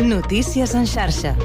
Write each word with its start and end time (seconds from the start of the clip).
Notícies 0.00 0.74
en 0.74 0.88
xarxa. 0.90 1.36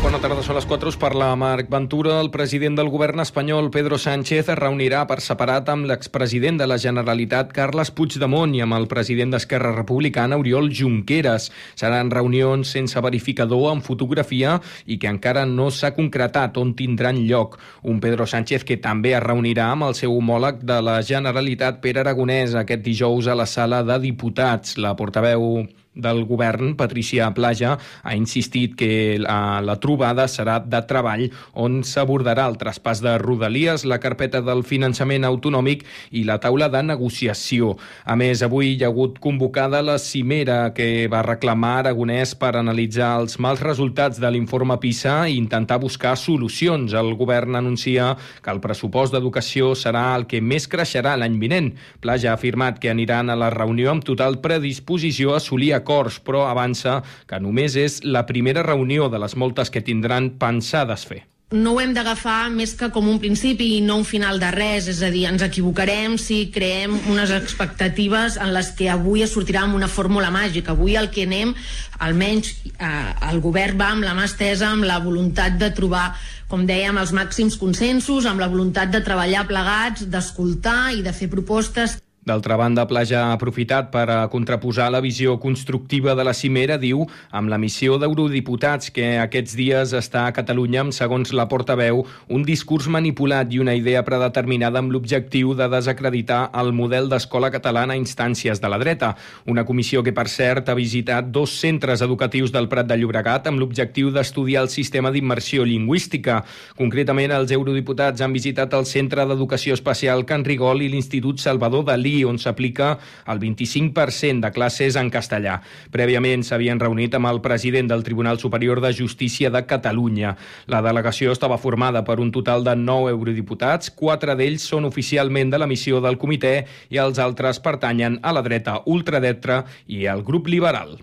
Bona 0.00 0.16
tarda, 0.22 0.40
són 0.40 0.54
les 0.56 0.64
4, 0.64 0.88
us 0.94 0.96
parla 0.96 1.26
Marc 1.36 1.66
Ventura. 1.68 2.20
El 2.22 2.30
president 2.32 2.76
del 2.78 2.88
govern 2.88 3.20
espanyol, 3.20 3.72
Pedro 3.74 3.98
Sánchez, 3.98 4.48
es 4.48 4.58
reunirà 4.58 5.02
per 5.10 5.18
separat 5.20 5.68
amb 5.68 5.84
l'expresident 5.90 6.56
de 6.56 6.68
la 6.70 6.78
Generalitat, 6.80 7.50
Carles 7.52 7.90
Puigdemont, 7.90 8.54
i 8.54 8.62
amb 8.64 8.78
el 8.78 8.86
president 8.88 9.34
d'Esquerra 9.34 9.74
Republicana, 9.74 10.38
Oriol 10.40 10.70
Junqueras. 10.70 11.50
Seran 11.74 12.12
reunions 12.14 12.70
sense 12.70 13.02
verificador, 13.02 13.66
amb 13.72 13.84
fotografia, 13.84 14.54
i 14.86 14.96
que 15.02 15.10
encara 15.10 15.44
no 15.44 15.68
s'ha 15.74 15.92
concretat 15.98 16.56
on 16.62 16.72
tindran 16.78 17.18
lloc. 17.26 17.58
Un 17.82 18.00
Pedro 18.00 18.30
Sánchez 18.30 18.64
que 18.64 18.78
també 18.78 19.12
es 19.18 19.26
reunirà 19.26 19.68
amb 19.74 19.90
el 19.90 19.98
seu 19.98 20.14
homòleg 20.16 20.62
de 20.62 20.78
la 20.86 21.00
Generalitat, 21.02 21.82
Pere 21.82 22.06
Aragonès, 22.06 22.54
aquest 22.54 22.86
dijous 22.86 23.26
a 23.26 23.36
la 23.36 23.50
sala 23.50 23.82
de 23.82 24.00
diputats. 24.06 24.78
La 24.78 24.94
portaveu 24.96 25.66
del 25.94 26.24
govern, 26.24 26.76
Patricia 26.78 27.28
Plaja, 27.34 27.76
ha 28.02 28.14
insistit 28.14 28.76
que 28.78 29.18
la, 29.18 29.60
la 29.60 29.76
trobada 29.82 30.28
serà 30.30 30.60
de 30.62 30.78
treball 30.86 31.26
on 31.58 31.80
s'abordarà 31.82 32.46
el 32.46 32.56
traspàs 32.60 33.02
de 33.02 33.16
Rodalies, 33.18 33.84
la 33.84 33.98
carpeta 33.98 34.40
del 34.44 34.62
finançament 34.62 35.26
autonòmic 35.26 35.82
i 36.14 36.22
la 36.28 36.38
taula 36.38 36.68
de 36.70 36.82
negociació. 36.86 37.74
A 38.04 38.14
més, 38.14 38.44
avui 38.46 38.76
hi 38.76 38.84
ha 38.84 38.90
hagut 38.92 39.18
convocada 39.18 39.82
la 39.82 39.98
cimera 39.98 40.70
que 40.76 41.08
va 41.10 41.24
reclamar 41.26 41.80
Aragonès 41.80 42.36
per 42.38 42.52
analitzar 42.54 43.16
els 43.20 43.40
mals 43.42 43.62
resultats 43.64 44.22
de 44.22 44.30
l'informe 44.30 44.78
PISA 44.78 45.24
i 45.26 45.36
intentar 45.40 45.80
buscar 45.82 46.14
solucions. 46.16 46.94
El 46.94 47.16
govern 47.18 47.58
anuncia 47.58 48.14
que 48.44 48.54
el 48.54 48.62
pressupost 48.62 49.14
d'educació 49.14 49.74
serà 49.74 50.14
el 50.14 50.28
que 50.30 50.38
més 50.40 50.70
creixerà 50.70 51.16
l'any 51.18 51.40
vinent. 51.42 51.74
Plaja 52.00 52.30
ha 52.30 52.38
afirmat 52.38 52.78
que 52.78 52.94
aniran 52.94 53.30
a 53.30 53.38
la 53.38 53.50
reunió 53.50 53.90
amb 53.90 54.06
total 54.06 54.38
predisposició 54.44 55.34
a 55.34 55.42
assolir 55.42 55.74
acords, 55.80 56.20
però 56.22 56.46
avança 56.50 57.00
que 57.26 57.40
només 57.42 57.76
és 57.80 58.00
la 58.04 58.26
primera 58.28 58.64
reunió 58.66 59.10
de 59.10 59.20
les 59.20 59.36
moltes 59.36 59.72
que 59.72 59.84
tindran 59.84 60.34
pensades 60.38 61.08
fer 61.08 61.24
no 61.50 61.72
ho 61.74 61.80
hem 61.82 61.90
d'agafar 61.90 62.48
més 62.54 62.76
que 62.78 62.88
com 62.94 63.08
un 63.10 63.18
principi 63.18 63.66
i 63.76 63.80
no 63.82 63.96
un 63.98 64.04
final 64.06 64.38
de 64.38 64.52
res, 64.54 64.86
és 64.86 65.00
a 65.02 65.08
dir, 65.10 65.24
ens 65.26 65.42
equivocarem 65.42 66.14
si 66.18 66.44
creem 66.54 66.92
unes 67.10 67.32
expectatives 67.34 68.36
en 68.38 68.52
les 68.54 68.70
que 68.78 68.86
avui 68.90 69.24
es 69.24 69.34
sortirà 69.34 69.64
amb 69.66 69.74
una 69.74 69.88
fórmula 69.90 70.30
màgica. 70.30 70.76
Avui 70.76 70.94
el 70.94 71.10
que 71.10 71.24
anem, 71.26 71.50
almenys 71.98 72.52
eh, 72.70 72.90
el 73.32 73.42
govern 73.42 73.80
va 73.80 73.88
amb 73.96 74.06
la 74.06 74.14
mà 74.14 74.28
estesa, 74.30 74.70
amb 74.70 74.86
la 74.86 75.00
voluntat 75.02 75.58
de 75.58 75.72
trobar 75.74 76.12
com 76.50 76.62
dèiem, 76.66 76.98
els 77.02 77.10
màxims 77.14 77.58
consensos, 77.58 78.26
amb 78.26 78.42
la 78.42 78.50
voluntat 78.50 78.94
de 78.94 79.02
treballar 79.02 79.42
plegats, 79.50 80.06
d'escoltar 80.06 80.92
i 80.94 81.02
de 81.02 81.14
fer 81.14 81.30
propostes 81.34 81.98
D'altra 82.30 82.54
banda, 82.54 82.84
Plaja 82.86 83.24
ha 83.24 83.32
aprofitat 83.34 83.88
per 83.90 84.04
a 84.06 84.28
contraposar 84.30 84.86
la 84.94 85.00
visió 85.02 85.32
constructiva 85.42 86.12
de 86.14 86.22
la 86.22 86.34
cimera, 86.36 86.76
diu, 86.78 87.00
amb 87.34 87.50
la 87.50 87.58
missió 87.58 87.96
d'eurodiputats 87.98 88.92
que 88.94 89.16
aquests 89.18 89.56
dies 89.58 89.94
està 89.98 90.28
a 90.28 90.34
Catalunya 90.36 90.84
amb, 90.84 90.94
segons 90.94 91.32
la 91.34 91.48
portaveu, 91.50 92.04
un 92.30 92.44
discurs 92.46 92.86
manipulat 92.86 93.50
i 93.50 93.58
una 93.58 93.74
idea 93.74 94.04
predeterminada 94.06 94.78
amb 94.78 94.94
l'objectiu 94.94 95.56
de 95.58 95.66
desacreditar 95.72 96.44
el 96.60 96.70
model 96.70 97.10
d'escola 97.10 97.50
catalana 97.50 97.96
a 97.96 97.98
instàncies 97.98 98.62
de 98.62 98.70
la 98.70 98.78
dreta. 98.78 99.16
Una 99.50 99.66
comissió 99.66 100.04
que, 100.06 100.14
per 100.14 100.28
cert, 100.30 100.70
ha 100.70 100.78
visitat 100.78 101.32
dos 101.34 101.56
centres 101.58 102.06
educatius 102.06 102.54
del 102.54 102.70
Prat 102.70 102.86
de 102.86 103.00
Llobregat 103.00 103.50
amb 103.50 103.58
l'objectiu 103.58 104.14
d'estudiar 104.14 104.68
el 104.68 104.70
sistema 104.70 105.10
d'immersió 105.10 105.66
lingüística. 105.66 106.44
Concretament, 106.78 107.34
els 107.34 107.50
eurodiputats 107.58 108.22
han 108.22 108.38
visitat 108.38 108.78
el 108.78 108.86
Centre 108.86 109.26
d'Educació 109.26 109.74
Especial 109.74 110.22
Can 110.30 110.46
Rigol 110.46 110.86
i 110.86 110.94
l'Institut 110.94 111.42
Salvador 111.42 111.88
Dalí 111.90 112.19
On 112.24 112.38
s'aplica 112.38 112.92
el 113.26 113.40
25% 113.42 114.44
de 114.44 114.52
classes 114.54 114.96
en 115.00 115.10
castellà. 115.10 115.58
Prèviament 115.92 116.44
s'havien 116.46 116.80
reunit 116.80 117.14
amb 117.16 117.30
el 117.30 117.42
president 117.44 117.90
del 117.90 118.04
Tribunal 118.06 118.38
Superior 118.38 118.80
de 118.80 118.92
Justícia 118.96 119.50
de 119.50 119.64
Catalunya. 119.66 120.36
La 120.66 120.82
delegació 120.84 121.32
estava 121.32 121.58
formada 121.58 122.04
per 122.04 122.20
un 122.20 122.32
total 122.32 122.64
de 122.64 122.76
9 122.76 123.10
eurodiputats, 123.14 123.90
quatre 123.90 124.36
d'ells 124.38 124.64
són 124.72 124.88
oficialment 124.88 125.50
de 125.50 125.60
la 125.60 125.70
missió 125.70 126.00
del 126.00 126.18
comitè 126.18 126.56
i 126.90 127.02
els 127.02 127.18
altres 127.18 127.60
pertanyen 127.60 128.20
a 128.22 128.32
la 128.36 128.42
dreta 128.46 128.80
ultradetra 128.86 129.64
i 129.86 130.06
al 130.06 130.22
grup 130.22 130.48
liberal. 130.48 130.98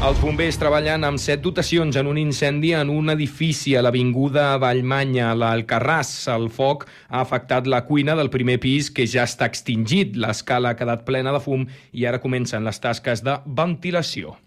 Els 0.00 0.16
bombers 0.16 0.56
treballen 0.56 1.02
amb 1.04 1.20
set 1.20 1.42
dotacions 1.44 1.98
en 2.00 2.06
un 2.08 2.16
incendi 2.16 2.70
en 2.72 2.88
un 2.88 3.12
edifici 3.12 3.74
a 3.76 3.82
l'Avinguda 3.84 4.46
Vallmanya, 4.62 5.34
l'Alcarràs. 5.36 6.14
El 6.32 6.48
foc 6.48 6.86
ha 7.10 7.20
afectat 7.20 7.68
la 7.68 7.82
cuina 7.84 8.16
del 8.16 8.32
primer 8.32 8.56
pis, 8.64 8.88
que 8.88 9.04
ja 9.04 9.28
està 9.28 9.50
extingit. 9.52 10.16
L'escala 10.16 10.72
ha 10.72 10.78
quedat 10.80 11.04
plena 11.04 11.36
de 11.36 11.44
fum 11.44 11.68
i 11.92 12.08
ara 12.08 12.24
comencen 12.24 12.64
les 12.64 12.80
tasques 12.80 13.20
de 13.28 13.42
ventilació. 13.44 14.38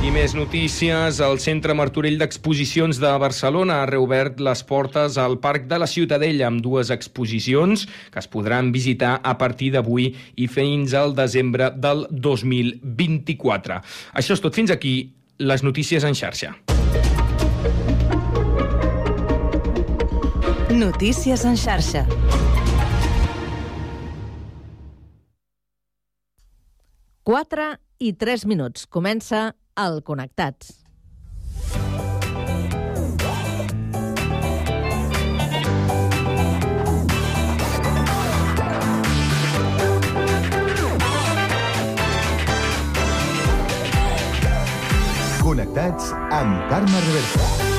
I 0.00 0.08
més 0.08 0.32
notícies. 0.32 1.18
El 1.20 1.36
Centre 1.44 1.74
Martorell 1.76 2.16
d'Exposicions 2.16 2.96
de 3.02 3.10
Barcelona 3.20 3.82
ha 3.82 3.88
reobert 3.90 4.38
les 4.40 4.62
portes 4.64 5.18
al 5.20 5.36
Parc 5.44 5.66
de 5.68 5.76
la 5.76 5.88
Ciutadella 5.90 6.46
amb 6.48 6.62
dues 6.64 6.88
exposicions 6.94 7.84
que 8.08 8.22
es 8.22 8.28
podran 8.32 8.70
visitar 8.72 9.18
a 9.20 9.34
partir 9.36 9.68
d'avui 9.74 10.08
i 10.40 10.48
fins 10.48 10.96
al 10.96 11.12
desembre 11.18 11.68
del 11.76 12.06
2024. 12.10 13.76
Això 14.16 14.38
és 14.38 14.40
tot. 14.40 14.56
Fins 14.56 14.72
aquí 14.72 14.94
les 15.36 15.60
notícies 15.60 16.08
en 16.08 16.16
xarxa. 16.16 16.56
Notícies 20.72 21.44
en 21.44 21.60
xarxa. 21.60 22.06
Quatre 27.20 27.74
i 28.00 28.14
tres 28.16 28.48
minuts. 28.48 28.88
Comença 28.88 29.50
al 29.80 30.02
Connectats. 30.04 30.76
Connectats 45.40 46.12
amb 46.12 46.68
Carme 46.68 47.00
Reversa. 47.08 47.69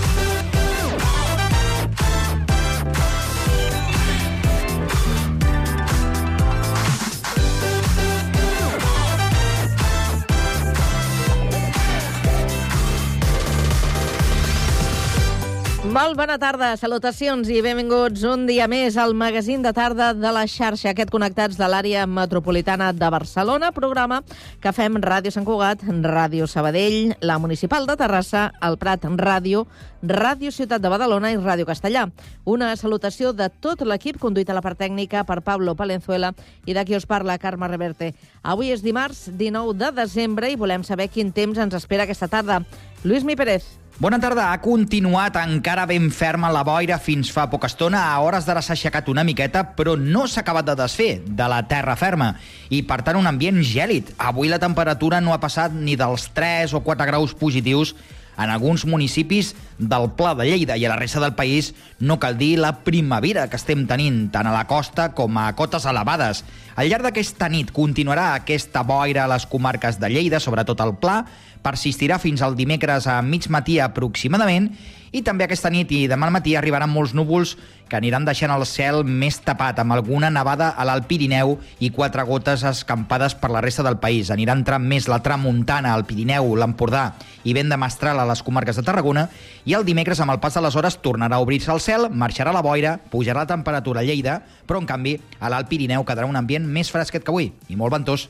Molt 15.91 16.15
bona 16.15 16.37
tarda, 16.39 16.69
salutacions 16.79 17.49
i 17.51 17.57
benvinguts 17.59 18.21
un 18.23 18.45
dia 18.47 18.63
més 18.71 18.95
al 18.95 19.11
magazín 19.11 19.59
de 19.59 19.73
tarda 19.75 20.13
de 20.15 20.29
la 20.31 20.45
xarxa, 20.47 20.93
aquest 20.93 21.09
Connectats 21.11 21.57
de 21.59 21.67
l'àrea 21.67 22.05
metropolitana 22.07 22.93
de 22.95 23.09
Barcelona, 23.11 23.73
programa 23.75 24.21
que 24.63 24.71
fem 24.71 24.95
Ràdio 25.03 25.33
Sant 25.35 25.43
Cugat, 25.43 25.83
Ràdio 25.83 26.47
Sabadell, 26.47 27.17
la 27.19 27.35
Municipal 27.43 27.89
de 27.89 27.97
Terrassa, 27.99 28.45
el 28.63 28.79
Prat 28.79 29.03
Ràdio, 29.19 29.65
Ràdio 29.99 30.53
Ciutat 30.55 30.79
de 30.79 30.93
Badalona 30.95 31.33
i 31.33 31.41
Ràdio 31.41 31.67
Castellà. 31.67 32.05
Una 32.45 32.71
salutació 32.79 33.33
de 33.35 33.49
tot 33.51 33.83
l'equip 33.83 34.15
conduït 34.15 34.47
a 34.47 34.55
la 34.55 34.63
part 34.63 34.79
tècnica 34.79 35.25
per 35.27 35.41
Pablo 35.43 35.75
Palenzuela 35.75 36.31
i 36.63 36.71
de 36.71 36.85
qui 36.87 36.95
us 36.95 37.05
parla, 37.05 37.35
Carme 37.35 37.67
Reverte. 37.67 38.13
Avui 38.43 38.71
és 38.71 38.79
dimarts 38.79 39.27
19 39.27 39.75
de 39.75 39.91
desembre 39.99 40.55
i 40.55 40.55
volem 40.55 40.87
saber 40.87 41.11
quin 41.11 41.35
temps 41.35 41.59
ens 41.59 41.75
espera 41.75 42.07
aquesta 42.07 42.31
tarda. 42.31 42.63
Lluís 43.03 43.27
Mi 43.27 43.35
Pérez. 43.35 43.80
Bona 44.01 44.17
tarda. 44.17 44.47
Ha 44.49 44.57
continuat 44.63 45.35
encara 45.37 45.83
ben 45.85 46.07
ferma 46.09 46.49
la 46.49 46.63
boira 46.65 46.95
fins 46.97 47.29
fa 47.29 47.43
poca 47.51 47.69
estona. 47.69 47.99
A 48.09 48.15
hores 48.25 48.47
d'ara 48.47 48.63
s'ha 48.65 48.73
aixecat 48.73 49.11
una 49.13 49.21
miqueta, 49.21 49.61
però 49.77 49.93
no 49.93 50.23
s'ha 50.25 50.41
acabat 50.41 50.65
de 50.71 50.75
desfer 50.79 51.11
de 51.21 51.49
la 51.53 51.59
terra 51.69 51.93
ferma. 51.93 52.31
I, 52.73 52.79
per 52.89 53.03
tant, 53.05 53.19
un 53.19 53.29
ambient 53.29 53.61
gèlid. 53.61 54.09
Avui 54.17 54.49
la 54.49 54.57
temperatura 54.57 55.21
no 55.21 55.35
ha 55.35 55.43
passat 55.43 55.75
ni 55.77 55.93
dels 56.01 56.31
3 56.33 56.73
o 56.73 56.81
4 56.81 57.09
graus 57.11 57.37
positius 57.37 57.93
en 58.41 58.49
alguns 58.49 58.85
municipis 58.85 59.53
del 59.77 60.09
Pla 60.17 60.33
de 60.35 60.45
Lleida 60.47 60.77
i 60.77 60.85
a 60.85 60.89
la 60.89 60.97
resta 60.97 61.21
del 61.21 61.35
país 61.37 61.73
no 61.99 62.17
cal 62.19 62.37
dir 62.39 62.57
la 62.59 62.79
primavera 62.85 63.47
que 63.49 63.59
estem 63.59 63.85
tenint 63.89 64.31
tant 64.33 64.49
a 64.49 64.55
la 64.55 64.65
costa 64.69 65.11
com 65.17 65.37
a 65.37 65.51
cotes 65.57 65.85
elevades. 65.85 66.43
Al 66.75 66.89
llarg 66.89 67.05
d'aquesta 67.05 67.49
nit 67.51 67.69
continuarà 67.75 68.31
aquesta 68.33 68.81
boira 68.87 69.25
a 69.25 69.31
les 69.33 69.45
comarques 69.45 69.99
de 70.01 70.09
Lleida, 70.09 70.39
sobretot 70.39 70.81
al 70.81 70.95
Pla, 70.97 71.21
persistirà 71.61 72.17
fins 72.19 72.41
al 72.41 72.57
dimecres 72.57 73.07
a 73.07 73.21
mig 73.21 73.47
matí 73.49 73.79
aproximadament 73.79 74.71
i 75.11 75.19
també 75.27 75.43
aquesta 75.43 75.69
nit 75.69 75.89
i 75.91 76.05
demà 76.07 76.29
al 76.29 76.33
matí 76.33 76.53
arribaran 76.55 76.89
molts 76.89 77.11
núvols 77.11 77.57
que 77.91 77.97
aniran 77.99 78.23
deixant 78.23 78.53
el 78.53 78.63
cel 78.63 79.01
més 79.03 79.41
tapat 79.43 79.81
amb 79.83 79.91
alguna 79.91 80.29
nevada 80.31 80.69
a 80.71 80.85
l'Alt 80.87 81.09
Pirineu 81.09 81.57
i 81.83 81.89
quatre 81.91 82.23
gotes 82.23 82.63
escampades 82.63 83.35
per 83.35 83.49
la 83.51 83.59
resta 83.59 83.83
del 83.83 83.97
país. 83.99 84.31
Anirà 84.31 84.55
entrant 84.55 84.85
més 84.87 85.09
la 85.11 85.19
tramuntana 85.19 85.91
al 85.91 86.05
Pirineu, 86.07 86.53
l'Empordà 86.55 87.09
i 87.43 87.51
vent 87.57 87.67
de 87.67 87.79
mestral 87.81 88.21
a 88.23 88.27
les 88.29 88.43
comarques 88.47 88.79
de 88.79 88.85
Tarragona 88.87 89.27
i 89.67 89.75
el 89.75 89.83
dimecres 89.83 90.23
amb 90.23 90.31
el 90.31 90.39
pas 90.39 90.55
de 90.55 90.63
les 90.63 90.79
hores 90.79 91.01
tornarà 91.03 91.35
a 91.35 91.43
obrir-se 91.43 91.75
el 91.75 91.83
cel, 91.83 92.07
marxarà 92.07 92.55
la 92.55 92.63
boira, 92.63 92.95
pujarà 93.11 93.43
la 93.43 93.51
temperatura 93.51 93.99
a 93.99 94.07
Lleida, 94.07 94.39
però 94.65 94.79
en 94.79 94.87
canvi 94.87 95.17
a 95.41 95.51
l'Alt 95.51 95.67
Pirineu 95.67 96.07
quedarà 96.07 96.29
un 96.29 96.39
ambient 96.39 96.63
més 96.63 96.93
fresquet 96.93 97.27
que 97.27 97.35
avui 97.35 97.51
i 97.67 97.75
molt 97.75 97.99
ventós. 97.99 98.29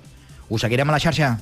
Us 0.50 0.66
seguirem 0.66 0.90
a 0.90 0.98
la 0.98 1.04
xarxa. 1.06 1.36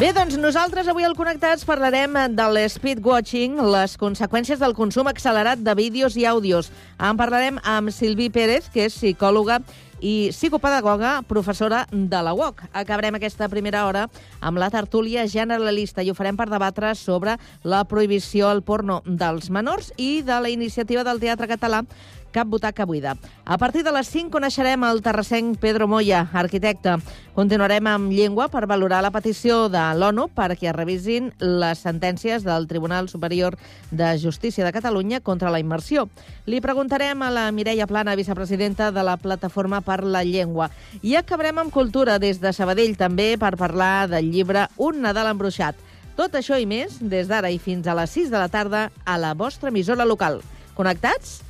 Bé, 0.00 0.14
doncs 0.16 0.38
nosaltres 0.40 0.86
avui 0.88 1.04
al 1.04 1.12
Connectats 1.12 1.66
parlarem 1.68 2.14
de 2.32 2.44
l'speedwatching, 2.54 3.58
les 3.74 3.98
conseqüències 4.00 4.56
del 4.62 4.72
consum 4.72 5.10
accelerat 5.10 5.60
de 5.60 5.74
vídeos 5.76 6.16
i 6.16 6.24
àudios. 6.24 6.70
En 6.96 7.20
parlarem 7.20 7.58
amb 7.68 7.92
Silvi 7.92 8.30
Pérez, 8.32 8.70
que 8.72 8.86
és 8.88 8.96
psicòloga 8.96 9.58
i 10.00 10.30
psicopedagoga, 10.32 11.18
professora 11.28 11.82
de 11.92 12.22
la 12.24 12.32
UOC. 12.32 12.62
Acabarem 12.72 13.18
aquesta 13.18 13.50
primera 13.52 13.84
hora 13.84 14.06
amb 14.40 14.56
la 14.56 14.70
tertúlia 14.72 15.26
generalista 15.28 16.00
i 16.00 16.08
ho 16.08 16.16
farem 16.16 16.38
per 16.38 16.48
debatre 16.48 16.94
sobre 16.96 17.36
la 17.62 17.84
prohibició 17.84 18.48
al 18.48 18.64
porno 18.64 19.02
dels 19.04 19.50
menors 19.52 19.92
i 20.00 20.22
de 20.24 20.40
la 20.40 20.48
iniciativa 20.48 21.04
del 21.04 21.20
Teatre 21.20 21.50
Català 21.50 21.84
cap 22.32 22.48
butaca 22.48 22.86
buida. 22.86 23.16
A 23.44 23.58
partir 23.58 23.82
de 23.84 23.92
les 23.92 24.08
5 24.08 24.30
coneixerem 24.30 24.84
el 24.86 25.02
terrassenc 25.02 25.58
Pedro 25.58 25.88
Moya, 25.88 26.26
arquitecte. 26.32 26.96
Continuarem 27.34 27.86
amb 27.86 28.12
llengua 28.12 28.48
per 28.50 28.66
valorar 28.66 29.02
la 29.02 29.12
petició 29.14 29.68
de 29.72 29.82
l'ONU 29.96 30.28
perquè 30.36 30.70
es 30.70 30.76
revisin 30.76 31.30
les 31.38 31.82
sentències 31.82 32.44
del 32.46 32.66
Tribunal 32.70 33.08
Superior 33.08 33.56
de 33.90 34.12
Justícia 34.18 34.64
de 34.64 34.72
Catalunya 34.72 35.20
contra 35.20 35.50
la 35.50 35.60
immersió. 35.60 36.08
Li 36.46 36.60
preguntarem 36.60 37.22
a 37.22 37.30
la 37.30 37.50
Mireia 37.52 37.86
Plana, 37.86 38.16
vicepresidenta 38.16 38.90
de 38.92 39.04
la 39.04 39.16
Plataforma 39.16 39.80
per 39.80 40.02
la 40.04 40.24
Llengua. 40.24 40.70
I 41.02 41.16
acabarem 41.16 41.58
amb 41.58 41.72
cultura 41.72 42.18
des 42.18 42.40
de 42.40 42.52
Sabadell 42.52 42.96
també 42.96 43.36
per 43.38 43.56
parlar 43.56 44.08
del 44.10 44.30
llibre 44.30 44.68
Un 44.76 45.02
Nadal 45.02 45.32
embruixat. 45.34 45.76
Tot 46.16 46.34
això 46.36 46.58
i 46.60 46.66
més 46.68 46.98
des 47.00 47.30
d'ara 47.30 47.50
i 47.50 47.58
fins 47.58 47.86
a 47.88 47.94
les 47.96 48.10
6 48.12 48.32
de 48.32 48.40
la 48.40 48.50
tarda 48.52 48.90
a 49.04 49.16
la 49.16 49.32
vostra 49.34 49.70
emissora 49.70 50.04
local. 50.04 50.42
Connectats? 50.76 51.49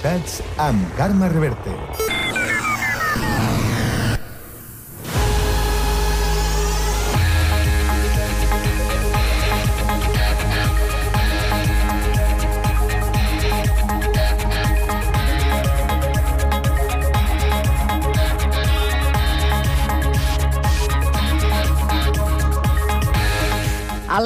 Connectats 0.00 0.40
amb 0.56 0.94
Carme 0.96 1.28
Reverte. 1.28 2.09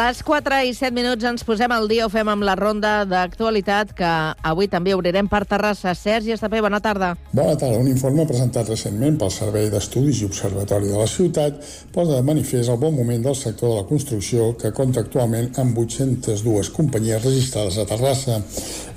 Les 0.05 0.23
4 0.23 0.57
i 0.69 0.73
7 0.77 0.93
minuts 0.93 1.25
ens 1.25 1.45
posem 1.49 1.73
al 1.73 1.87
dia, 1.89 2.05
ho 2.05 2.11
fem 2.13 2.29
amb 2.29 2.45
la 2.45 2.55
ronda 2.59 2.91
d'actualitat 3.09 3.95
que 3.97 4.11
avui 4.51 4.69
també 4.69 4.93
obrirem 4.93 5.31
per 5.33 5.45
Terrassa. 5.49 5.95
Sergi 5.97 6.35
Estapé, 6.35 6.61
bona 6.61 6.81
tarda. 6.85 7.15
Bona 7.33 7.55
tarda. 7.57 7.79
Un 7.81 7.89
informe 7.89 8.27
presentat 8.29 8.69
recentment 8.69 9.17
pel 9.21 9.33
Servei 9.33 9.71
d'Estudis 9.73 10.21
i 10.21 10.29
Observatori 10.29 10.91
de 10.93 10.99
la 10.99 11.09
Ciutat 11.09 11.63
posa 11.95 12.19
de 12.19 12.27
manifest 12.27 12.73
el 12.75 12.81
bon 12.83 12.93
moment 12.99 13.25
del 13.25 13.39
sector 13.39 13.71
de 13.71 13.79
la 13.81 13.89
construcció 13.89 14.51
que 14.61 14.75
compta 14.77 15.07
actualment 15.07 15.49
amb 15.63 15.79
802 15.87 16.73
companyies 16.77 17.25
registrades 17.25 17.79
a 17.81 17.89
Terrassa. 17.89 18.43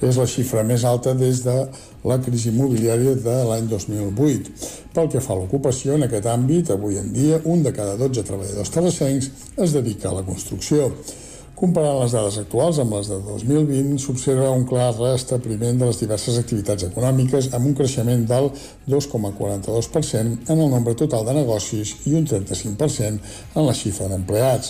És 0.03 0.19
la 0.19 0.27
xifra 0.27 0.65
més 0.67 0.83
alta 0.83 1.15
des 1.15 1.45
de 1.45 1.55
la 2.05 2.19
crisi 2.21 2.51
immobiliària 2.51 3.15
de 3.23 3.37
l'any 3.49 3.69
2008. 3.69 4.51
Pel 4.93 5.09
que 5.13 5.21
fa 5.21 5.33
a 5.33 5.39
l'ocupació 5.39 5.95
en 5.97 6.07
aquest 6.07 6.27
àmbit, 6.29 6.73
avui 6.73 6.99
en 7.01 7.13
dia 7.13 7.41
un 7.45 7.63
de 7.63 7.73
cada 7.73 7.97
12 7.97 8.25
treballadors 8.27 8.73
terrassencs 8.73 9.31
es 9.57 9.73
dedica 9.73 10.11
a 10.11 10.19
la 10.19 10.25
construcció. 10.27 10.91
Comparant 11.57 11.95
les 11.97 12.13
dades 12.13 12.35
actuals 12.37 12.77
amb 12.83 12.91
les 12.93 13.07
de 13.09 13.15
2020, 13.25 13.95
s'observa 13.97 14.51
un 14.53 14.67
clar 14.69 14.91
restabliment 14.93 15.79
de 15.79 15.87
les 15.89 15.97
diverses 16.03 16.37
activitats 16.37 16.85
econòmiques 16.85 17.47
amb 17.57 17.71
un 17.71 17.73
creixement 17.79 18.27
del 18.29 18.51
2,42% 18.93 20.53
en 20.53 20.61
el 20.61 20.69
nombre 20.69 20.93
total 20.93 21.25
de 21.25 21.33
negocis 21.39 21.95
i 22.05 22.13
un 22.19 22.29
35% 22.29 23.33
en 23.55 23.65
la 23.65 23.73
xifra 23.73 24.05
d'empleats. 24.11 24.69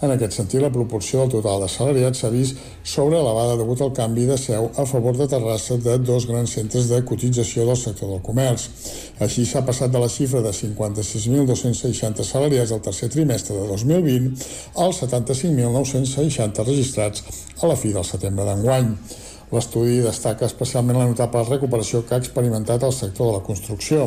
En 0.00 0.12
aquest 0.14 0.32
sentit, 0.32 0.62
la 0.62 0.70
proporció 0.72 1.20
del 1.20 1.32
total 1.34 1.60
de 1.60 1.68
salariats 1.68 2.22
s'ha 2.22 2.30
vist 2.32 2.60
sobreelevada 2.88 3.58
degut 3.60 3.82
al 3.84 3.92
canvi 3.96 4.24
de 4.30 4.38
seu 4.40 4.70
a 4.80 4.86
favor 4.88 5.18
de 5.18 5.26
Terrassa 5.28 5.76
de 5.76 5.98
dos 5.98 6.26
grans 6.30 6.54
centres 6.56 6.88
de 6.88 7.02
cotització 7.04 7.66
del 7.68 7.76
sector 7.76 8.08
del 8.14 8.22
comerç. 8.24 8.68
Així 9.20 9.44
s'ha 9.44 9.60
passat 9.66 9.92
de 9.92 10.00
la 10.00 10.08
xifra 10.08 10.40
de 10.40 10.54
56.260 10.56 12.24
salariats 12.24 12.72
al 12.72 12.80
tercer 12.86 13.10
trimestre 13.12 13.58
de 13.58 13.66
2020 13.68 14.46
als 14.86 15.02
75.960 15.04 16.64
registrats 16.64 17.44
a 17.60 17.68
la 17.68 17.76
fi 17.76 17.92
del 17.92 18.08
setembre 18.08 18.48
d'enguany. 18.48 18.94
L'estudi 19.50 19.98
destaca 20.04 20.46
especialment 20.46 20.98
la 21.00 21.08
notable 21.10 21.42
recuperació 21.48 22.04
que 22.06 22.14
ha 22.14 22.20
experimentat 22.22 22.84
el 22.86 22.94
sector 22.94 23.30
de 23.30 23.38
la 23.38 23.44
construcció. 23.46 24.06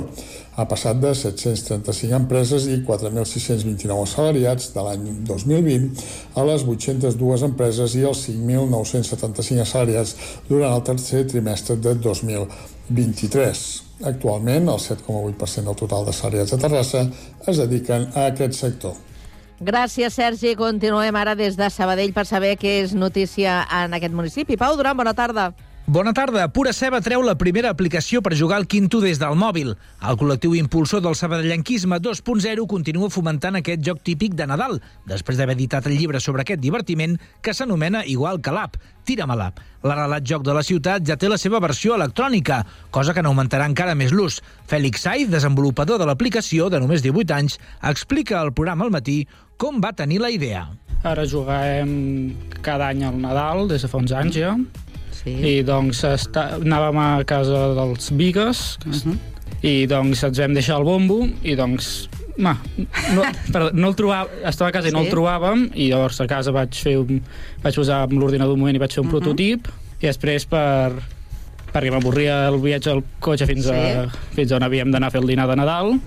Ha 0.56 0.66
passat 0.72 1.02
de 1.04 1.12
735 1.20 2.16
empreses 2.16 2.70
i 2.72 2.80
4.629 2.88 4.08
assalariats 4.08 4.72
de 4.76 4.88
l'any 4.88 5.08
2020 5.28 6.04
a 6.40 6.48
les 6.48 6.64
802 6.76 7.48
empreses 7.50 7.98
i 8.00 8.06
els 8.08 8.26
5.975 8.30 9.66
assalariats 9.68 10.16
durant 10.48 10.78
el 10.78 10.86
tercer 10.88 11.26
trimestre 11.28 11.76
de 11.76 11.98
2023. 12.08 13.66
Actualment, 14.14 14.70
el 14.72 14.80
7,8% 14.84 15.68
del 15.68 15.82
total 15.84 16.08
d'assalariats 16.08 16.56
a 16.56 16.62
Terrassa 16.64 17.08
es 17.48 17.60
dediquen 17.60 18.08
a 18.14 18.30
aquest 18.32 18.64
sector. 18.64 18.96
Gràcies, 19.60 20.14
Sergi. 20.14 20.56
Continuem 20.58 21.16
ara 21.16 21.36
des 21.36 21.56
de 21.56 21.70
Sabadell 21.70 22.14
per 22.14 22.26
saber 22.26 22.56
què 22.58 22.80
és 22.82 22.96
notícia 22.98 23.62
en 23.84 23.94
aquest 23.94 24.14
municipi. 24.14 24.58
Pau 24.58 24.76
Duran, 24.76 24.98
bona 24.98 25.14
tarda. 25.14 25.52
Bona 25.86 26.14
tarda. 26.16 26.46
Pura 26.48 26.72
Ceba 26.72 27.02
treu 27.04 27.20
la 27.28 27.34
primera 27.36 27.68
aplicació 27.74 28.22
per 28.24 28.38
jugar 28.40 28.56
al 28.56 28.70
quinto 28.72 29.02
des 29.04 29.18
del 29.20 29.36
mòbil. 29.36 29.74
El 30.00 30.16
col·lectiu 30.16 30.54
impulsor 30.56 31.02
del 31.04 31.18
sabadellenquisme 31.20 31.98
2.0 32.00 32.64
continua 32.72 33.10
fomentant 33.12 33.58
aquest 33.60 33.84
joc 33.84 34.00
típic 34.00 34.32
de 34.40 34.48
Nadal, 34.48 34.80
després 35.04 35.36
d'haver 35.36 35.58
editat 35.58 35.90
el 35.92 35.98
llibre 36.00 36.22
sobre 36.24 36.46
aquest 36.46 36.62
divertiment 36.64 37.18
que 37.44 37.52
s'anomena 37.52 38.06
igual 38.08 38.40
que 38.40 38.54
l'app, 38.56 38.78
Tira'm 39.04 39.34
a 39.34 39.36
l'app. 39.36 39.60
L'arrelat 39.84 40.24
joc 40.24 40.46
de 40.48 40.56
la 40.56 40.64
ciutat 40.64 41.04
ja 41.04 41.18
té 41.20 41.28
la 41.28 41.38
seva 41.38 41.60
versió 41.60 41.98
electrònica, 41.98 42.62
cosa 42.90 43.12
que 43.12 43.20
n'augmentarà 43.26 43.68
encara 43.68 43.98
més 44.00 44.16
l'ús. 44.16 44.40
Fèlix 44.72 45.04
Saiz, 45.04 45.28
desenvolupador 45.28 46.00
de 46.00 46.08
l'aplicació 46.08 46.70
de 46.72 46.80
només 46.80 47.04
18 47.04 47.36
anys, 47.36 47.60
explica 47.92 48.40
al 48.40 48.54
programa 48.56 48.88
al 48.88 48.96
matí 48.96 49.26
com 49.60 49.84
va 49.84 49.92
tenir 49.92 50.22
la 50.24 50.32
idea. 50.32 50.64
Ara 51.04 51.28
juguem 51.28 51.92
cada 52.64 52.88
any 52.94 53.04
al 53.04 53.20
Nadal, 53.20 53.68
des 53.68 53.84
de 53.84 53.92
fa 53.92 54.00
uns 54.00 54.16
anys 54.16 54.40
ja, 54.40 54.56
Sí. 55.24 55.32
i 55.32 55.64
doncs 55.64 56.04
està, 56.04 56.56
anàvem 56.60 56.98
a 57.00 57.24
casa 57.24 57.74
dels 57.78 58.12
Vigues, 58.12 58.78
uh 58.86 58.92
-huh. 58.92 59.18
i 59.62 59.86
doncs 59.88 60.24
ens 60.24 60.40
vam 60.40 60.54
deixar 60.54 60.78
el 60.80 60.84
bombo, 60.84 61.28
i 61.44 61.56
doncs 61.56 62.10
Ma, 62.36 62.58
no, 63.14 63.22
perdó, 63.52 63.70
no 63.74 63.88
el 63.90 63.96
trobava, 63.96 64.28
estava 64.44 64.70
a 64.70 64.72
casa 64.72 64.88
i 64.90 64.92
no 64.92 65.02
Sí? 65.02 65.06
el 65.06 65.12
trobàvem 65.14 65.70
i 65.76 65.90
llavors 65.90 66.20
a 66.20 66.26
casa 66.26 66.52
vaig 66.52 66.74
fer 66.74 66.98
un, 66.98 67.22
vaig 67.62 67.76
posar 67.76 68.02
amb 68.04 68.14
l'ordinador 68.14 68.54
un 68.56 68.60
moment 68.60 68.76
i 68.76 68.80
vaig 68.80 68.92
fer 68.92 69.02
un 69.02 69.08
Mhm. 69.08 69.12
prototip 69.12 69.68
i 70.02 70.06
després 70.08 70.46
per 70.48 70.94
perquè 71.72 71.92
m'avorria 71.92 72.48
el 72.48 72.60
viatge 72.60 72.90
al 72.90 73.04
cotxe 73.20 73.46
fins, 73.46 73.68
a, 73.68 74.10
fins 74.36 74.52
on 74.52 74.64
havíem 74.64 74.90
d'anar 74.92 75.08
a 75.08 75.12
fer 75.12 75.22
el 75.22 75.28
dinar 75.28 75.48
de 75.48 75.56
Nadal 75.56 76.00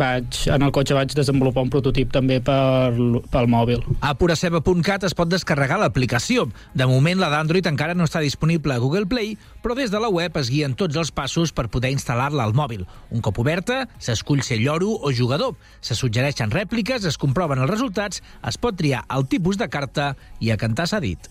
vaig, 0.00 0.40
en 0.54 0.64
el 0.64 0.72
cotxe 0.74 0.96
vaig 0.96 1.12
desenvolupar 1.16 1.64
un 1.66 1.72
prototip 1.72 2.12
també 2.14 2.38
per, 2.44 2.90
pel 3.32 3.48
mòbil 3.50 3.82
A 4.04 4.14
puraceba.cat 4.18 5.04
es 5.08 5.14
pot 5.18 5.30
descarregar 5.30 5.78
l'aplicació. 5.80 6.46
De 6.78 6.86
moment, 6.88 7.18
la 7.20 7.30
d'Android 7.32 7.66
encara 7.70 7.96
no 7.98 8.06
està 8.08 8.22
disponible 8.24 8.74
a 8.74 8.82
Google 8.82 9.08
Play, 9.10 9.36
però 9.62 9.76
des 9.78 9.92
de 9.92 10.00
la 10.00 10.10
web 10.12 10.36
es 10.40 10.50
guien 10.52 10.76
tots 10.78 10.96
els 10.96 11.12
passos 11.14 11.52
per 11.52 11.68
poder 11.72 11.92
instal·lar-la 11.94 12.46
al 12.46 12.54
mòbil. 12.56 12.86
Un 13.10 13.24
cop 13.24 13.40
oberta, 13.42 13.84
s'escull 13.98 14.44
ser 14.46 14.60
lloro 14.62 14.94
o 15.02 15.12
jugador. 15.12 15.56
Se 15.80 15.98
suggereixen 15.98 16.54
rèpliques, 16.54 17.04
es 17.04 17.18
comproven 17.20 17.60
els 17.62 17.70
resultats, 17.70 18.22
es 18.46 18.60
pot 18.60 18.78
triar 18.78 19.04
el 19.14 19.26
tipus 19.28 19.58
de 19.58 19.68
carta 19.68 20.14
i 20.40 20.52
a 20.52 20.60
cantar 20.60 20.88
s'ha 20.88 21.02
dit. 21.04 21.30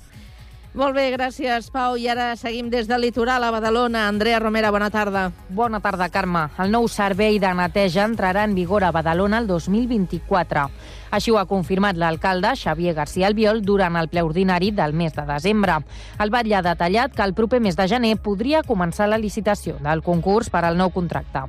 Molt 0.77 0.93
bé, 0.93 1.07
gràcies, 1.10 1.72
Pau. 1.74 1.96
I 1.98 2.03
ara 2.13 2.36
seguim 2.38 2.67
des 2.69 2.86
del 2.86 3.01
litoral 3.01 3.41
a 3.41 3.50
Badalona. 3.50 4.03
Andrea 4.12 4.38
Romera, 4.38 4.69
bona 4.69 4.91
tarda. 4.93 5.31
Bona 5.50 5.79
tarda, 5.81 6.05
Carme. 6.13 6.43
El 6.62 6.69
nou 6.69 6.86
servei 6.86 7.39
de 7.41 7.50
neteja 7.57 8.03
entrarà 8.05 8.43
en 8.46 8.53
vigor 8.53 8.86
a 8.86 8.91
Badalona 8.93 9.39
el 9.41 9.48
2024. 9.50 10.67
Així 11.17 11.34
ho 11.34 11.39
ha 11.41 11.48
confirmat 11.50 11.98
l'alcalde 11.98 12.51
Xavier 12.62 12.93
García 12.93 13.25
Albiol 13.25 13.63
durant 13.65 13.98
el 13.98 14.12
ple 14.12 14.22
ordinari 14.22 14.69
del 14.69 14.93
mes 14.93 15.17
de 15.17 15.25
desembre. 15.25 15.79
El 16.22 16.29
batlle 16.29 16.60
ha 16.60 16.62
detallat 16.62 17.17
que 17.17 17.25
el 17.25 17.34
proper 17.34 17.57
mes 17.60 17.79
de 17.79 17.89
gener 17.89 18.13
podria 18.22 18.62
començar 18.62 19.10
la 19.10 19.17
licitació 19.17 19.79
del 19.81 20.05
concurs 20.05 20.53
per 20.53 20.62
al 20.62 20.77
nou 20.77 20.93
contracte. 20.93 21.48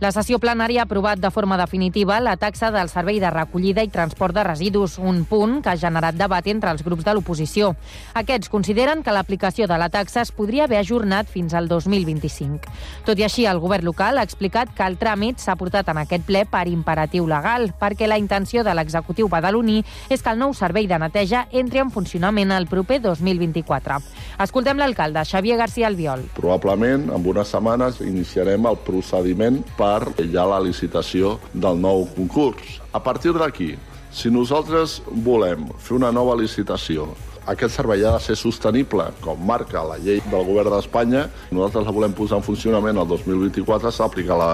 La 0.00 0.08
sessió 0.16 0.38
plenària 0.40 0.80
ha 0.80 0.86
aprovat 0.86 1.20
de 1.20 1.28
forma 1.28 1.58
definitiva 1.60 2.22
la 2.24 2.38
taxa 2.40 2.70
del 2.72 2.88
servei 2.88 3.18
de 3.20 3.28
recollida 3.28 3.82
i 3.84 3.90
transport 3.92 4.32
de 4.32 4.40
residus, 4.46 4.94
un 4.96 5.26
punt 5.28 5.58
que 5.60 5.68
ha 5.68 5.76
generat 5.76 6.16
debat 6.16 6.46
entre 6.48 6.70
els 6.72 6.80
grups 6.80 7.04
de 7.04 7.12
l'oposició. 7.12 7.74
Aquests 8.16 8.48
consideren 8.48 9.02
que 9.04 9.12
l'aplicació 9.12 9.66
de 9.68 9.76
la 9.76 9.90
taxa 9.92 10.22
es 10.22 10.32
podria 10.32 10.64
haver 10.64 10.78
ajornat 10.80 11.28
fins 11.28 11.52
al 11.52 11.68
2025. 11.68 12.72
Tot 13.04 13.20
i 13.20 13.26
així, 13.26 13.44
el 13.44 13.60
govern 13.60 13.84
local 13.90 14.16
ha 14.16 14.24
explicat 14.24 14.72
que 14.72 14.86
el 14.88 14.96
tràmit 14.96 15.36
s'ha 15.36 15.58
portat 15.60 15.92
en 15.92 16.00
aquest 16.00 16.24
ple 16.24 16.46
per 16.48 16.64
imperatiu 16.72 17.28
legal, 17.28 17.68
perquè 17.76 18.08
la 18.08 18.16
intenció 18.16 18.64
de 18.64 18.72
l'executiu 18.72 19.28
badaloní 19.28 19.82
és 20.08 20.24
que 20.24 20.32
el 20.32 20.40
nou 20.40 20.56
servei 20.56 20.88
de 20.88 20.96
neteja 20.96 21.44
entri 21.52 21.84
en 21.84 21.92
funcionament 21.92 22.56
el 22.56 22.70
proper 22.72 23.02
2024. 23.04 24.00
Escoltem 24.48 24.80
l'alcalde, 24.80 25.28
Xavier 25.28 25.60
García 25.60 25.92
Albiol. 25.92 26.24
Probablement, 26.40 27.10
en 27.12 27.30
unes 27.36 27.52
setmanes, 27.52 28.00
iniciarem 28.00 28.64
el 28.64 28.80
procediment 28.88 29.60
per 29.76 29.89
ja 30.32 30.44
la 30.48 30.60
licitació 30.62 31.38
del 31.52 31.80
nou 31.80 32.06
concurs. 32.16 32.78
A 32.92 33.00
partir 33.02 33.34
d'aquí, 33.36 33.74
si 34.10 34.30
nosaltres 34.30 35.00
volem 35.26 35.68
fer 35.78 35.96
una 36.00 36.10
nova 36.14 36.34
licitació 36.38 37.10
aquest 37.46 37.74
servei 37.74 38.04
ha 38.04 38.12
de 38.16 38.20
ser 38.20 38.36
sostenible, 38.36 39.06
com 39.24 39.40
marca 39.46 39.82
la 39.86 39.96
llei 39.98 40.20
del 40.26 40.44
govern 40.44 40.70
d'Espanya. 40.74 41.26
Nosaltres 41.50 41.86
la 41.86 41.94
volem 41.96 42.12
posar 42.16 42.40
en 42.40 42.44
funcionament 42.44 42.98
el 43.00 43.08
2024, 43.08 43.90
s'ha 43.90 44.06
d'aplicar 44.06 44.36
la, 44.38 44.50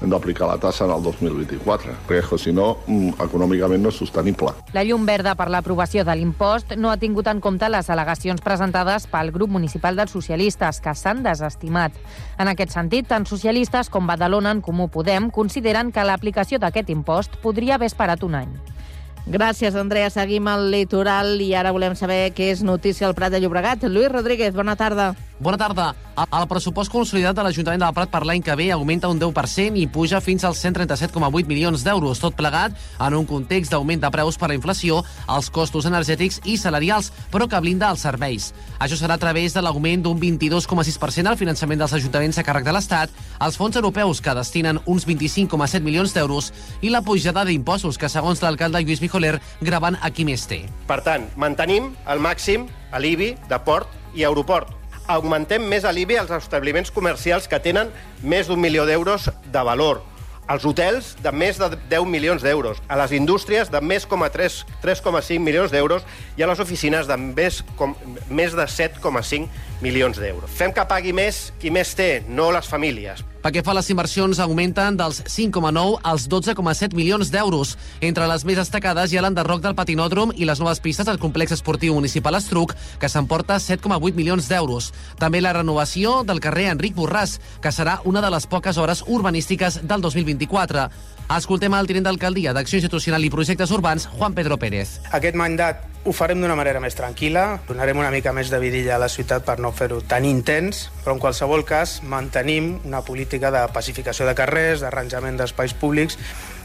hem 0.00 0.10
d'aplicar 0.10 0.48
la 0.48 0.56
tassa 0.62 0.86
en 0.86 0.94
el 0.94 1.02
2024, 1.04 1.94
perquè 2.08 2.38
si 2.38 2.52
no, 2.52 2.78
mm, 2.86 3.20
econòmicament 3.26 3.82
no 3.82 3.92
és 3.92 4.00
sostenible. 4.00 4.54
La 4.72 4.84
llum 4.84 5.06
verda 5.06 5.34
per 5.34 5.50
l'aprovació 5.50 6.04
de 6.04 6.16
l'impost 6.16 6.76
no 6.76 6.90
ha 6.90 6.96
tingut 6.96 7.28
en 7.28 7.40
compte 7.40 7.68
les 7.68 7.90
al·legacions 7.90 8.42
presentades 8.42 9.06
pel 9.06 9.32
grup 9.32 9.50
municipal 9.50 9.96
dels 9.96 10.10
socialistes, 10.10 10.80
que 10.80 10.94
s'han 10.94 11.22
desestimat. 11.22 11.92
En 12.38 12.48
aquest 12.48 12.72
sentit, 12.72 13.06
tant 13.08 13.26
socialistes 13.26 13.90
com 13.90 14.06
Badalona 14.06 14.50
en 14.50 14.60
Comú 14.60 14.88
Podem 14.88 15.30
consideren 15.30 15.92
que 15.92 16.04
l'aplicació 16.04 16.58
d'aquest 16.58 16.90
impost 16.90 17.36
podria 17.42 17.76
haver 17.76 17.86
esperat 17.86 18.22
un 18.24 18.34
any. 18.34 18.79
Gràcies, 19.26 19.74
Andrea. 19.76 20.10
Seguim 20.10 20.48
al 20.48 20.70
litoral 20.72 21.40
i 21.40 21.52
ara 21.54 21.72
volem 21.72 21.96
saber 21.98 22.32
què 22.34 22.50
és 22.54 22.62
notícia 22.66 23.06
al 23.06 23.14
Prat 23.14 23.32
de 23.32 23.40
Llobregat. 23.40 23.84
Lluís 23.84 24.10
Rodríguez, 24.12 24.54
bona 24.54 24.76
tarda. 24.76 25.14
Bona 25.40 25.56
tarda. 25.56 25.94
El 26.20 26.44
pressupost 26.50 26.92
consolidat 26.92 27.32
de 27.32 27.40
l'Ajuntament 27.40 27.80
del 27.80 27.94
Prat 27.96 28.10
per 28.12 28.20
l'any 28.28 28.42
que 28.44 28.52
ve 28.60 28.66
augmenta 28.74 29.08
un 29.08 29.16
10% 29.16 29.78
i 29.80 29.86
puja 29.88 30.18
fins 30.20 30.42
als 30.44 30.58
137,8 30.60 31.48
milions 31.48 31.80
d'euros, 31.80 32.18
tot 32.20 32.34
plegat 32.36 32.74
en 33.00 33.14
un 33.16 33.24
context 33.24 33.72
d'augment 33.72 34.02
de 34.02 34.10
preus 34.12 34.36
per 34.36 34.50
la 34.50 34.58
inflació, 34.58 34.98
els 35.32 35.48
costos 35.48 35.86
energètics 35.88 36.42
i 36.44 36.58
salarials, 36.60 37.08
però 37.32 37.46
que 37.48 37.60
blinda 37.64 37.88
els 37.88 38.04
serveis. 38.04 38.50
Això 38.76 38.98
serà 39.00 39.16
a 39.16 39.22
través 39.22 39.56
de 39.56 39.62
l'augment 39.64 40.04
d'un 40.04 40.20
22,6% 40.20 41.32
al 41.32 41.38
finançament 41.40 41.80
dels 41.80 41.94
ajuntaments 41.96 42.36
a 42.36 42.44
càrrec 42.44 42.66
de 42.68 42.74
l'Estat, 42.76 43.14
els 43.40 43.56
fons 43.56 43.78
europeus 43.80 44.20
que 44.20 44.34
destinen 44.36 44.82
uns 44.84 45.06
25,7 45.08 45.80
milions 45.80 46.12
d'euros 46.12 46.50
i 46.82 46.92
la 46.92 47.00
pujada 47.00 47.46
d'impostos 47.48 47.96
que, 47.96 48.12
segons 48.12 48.44
l'alcalde 48.44 48.84
Lluís 48.84 49.00
Mijoler, 49.00 49.38
graven 49.64 49.96
a 50.02 50.12
qui 50.12 50.28
més 50.28 50.44
té. 50.44 50.66
Per 50.84 51.00
tant, 51.00 51.24
mantenim 51.40 51.94
al 52.04 52.20
màxim 52.20 52.68
l'IBI 52.92 53.38
de 53.48 53.60
port 53.64 53.88
i 54.12 54.28
aeroport. 54.28 54.79
Augmentem 55.10 55.64
més 55.66 55.82
a 55.82 55.90
l'IBI 55.90 56.20
als 56.20 56.30
establiments 56.36 56.92
comercials 56.94 57.48
que 57.50 57.58
tenen 57.58 57.88
més 58.22 58.46
d'un 58.46 58.60
milió 58.62 58.84
d'euros 58.86 59.26
de 59.50 59.62
valor, 59.66 60.04
als 60.46 60.62
hotels 60.66 61.16
de 61.18 61.32
més 61.34 61.58
de 61.58 61.66
10 61.90 62.06
milions 62.06 62.42
d'euros, 62.42 62.78
a 62.86 62.98
les 63.00 63.16
indústries 63.18 63.72
de 63.72 63.80
més 63.82 64.06
com 64.06 64.22
a 64.22 64.28
3 64.30 64.60
3,5 64.84 65.42
milions 65.42 65.74
d'euros. 65.74 66.06
I 66.38 66.46
a 66.46 66.50
les 66.50 66.62
oficines 66.62 67.10
de 67.10 67.16
més, 67.18 67.60
com, 67.78 67.96
més 68.30 68.54
de 68.54 68.66
7,5 68.66 69.02
milions 69.02 69.69
d'euros. 69.80 70.50
Fem 70.50 70.72
que 70.72 70.84
pagui 70.84 71.12
més 71.12 71.52
qui 71.60 71.70
més 71.70 71.94
té, 71.94 72.22
no 72.28 72.50
les 72.52 72.66
famílies. 72.68 73.24
Pel 73.40 73.54
que 73.54 73.62
fa 73.64 73.72
a 73.72 73.78
les 73.78 73.88
inversions, 73.88 74.38
augmenten 74.38 74.98
dels 75.00 75.22
5,9 75.24 76.00
als 76.04 76.26
12,7 76.28 76.92
milions 76.92 77.30
d'euros. 77.32 77.78
Entre 78.04 78.26
les 78.28 78.44
més 78.44 78.58
destacades 78.60 79.12
hi 79.12 79.16
ha 79.16 79.22
l'enderroc 79.24 79.62
del 79.64 79.74
patinòdrom 79.74 80.34
i 80.36 80.44
les 80.44 80.60
noves 80.60 80.82
pistes 80.84 81.08
del 81.08 81.18
complex 81.18 81.56
esportiu 81.56 81.94
municipal 81.96 82.36
Estruc, 82.36 82.74
que 83.00 83.08
s'emporta 83.08 83.56
7,8 83.56 84.12
milions 84.12 84.50
d'euros. 84.50 84.90
També 85.16 85.40
la 85.40 85.54
renovació 85.56 86.20
del 86.28 86.42
carrer 86.44 86.68
Enric 86.74 86.94
Borràs, 86.94 87.38
que 87.64 87.72
serà 87.72 88.02
una 88.04 88.20
de 88.20 88.28
les 88.30 88.46
poques 88.46 88.76
hores 88.76 89.04
urbanístiques 89.08 89.80
del 89.88 90.04
2024. 90.04 90.90
Escoltem 91.30 91.70
el 91.78 91.86
tinent 91.86 92.02
d'alcaldia 92.02 92.50
d'Acció 92.50 92.80
Institucional 92.80 93.22
i 93.22 93.28
Projectes 93.30 93.70
Urbans, 93.70 94.08
Juan 94.18 94.34
Pedro 94.34 94.56
Pérez. 94.58 94.96
Aquest 95.14 95.36
mandat 95.38 95.84
ho 96.02 96.10
farem 96.16 96.40
d'una 96.42 96.56
manera 96.58 96.80
més 96.82 96.96
tranquil·la, 96.98 97.44
donarem 97.68 98.00
una 98.02 98.10
mica 98.10 98.32
més 98.34 98.50
de 98.50 98.58
vidilla 98.58 98.96
a 98.96 98.98
la 98.98 99.06
ciutat 99.12 99.46
per 99.46 99.60
no 99.62 99.70
fer-ho 99.70 100.00
tan 100.10 100.26
intens, 100.26 100.88
però 101.04 101.14
en 101.14 101.22
qualsevol 101.22 101.62
cas 101.68 102.00
mantenim 102.02 102.72
una 102.82 103.04
política 103.06 103.52
de 103.54 103.62
pacificació 103.70 104.26
de 104.26 104.34
carrers, 104.34 104.82
d'arranjament 104.82 105.38
d'espais 105.38 105.76
públics 105.78 106.18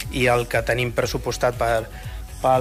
i 0.10 0.26
el 0.34 0.48
que 0.50 0.66
tenim 0.66 0.96
pressupostat 0.98 1.62
per, 1.62 1.86
per 2.42 2.60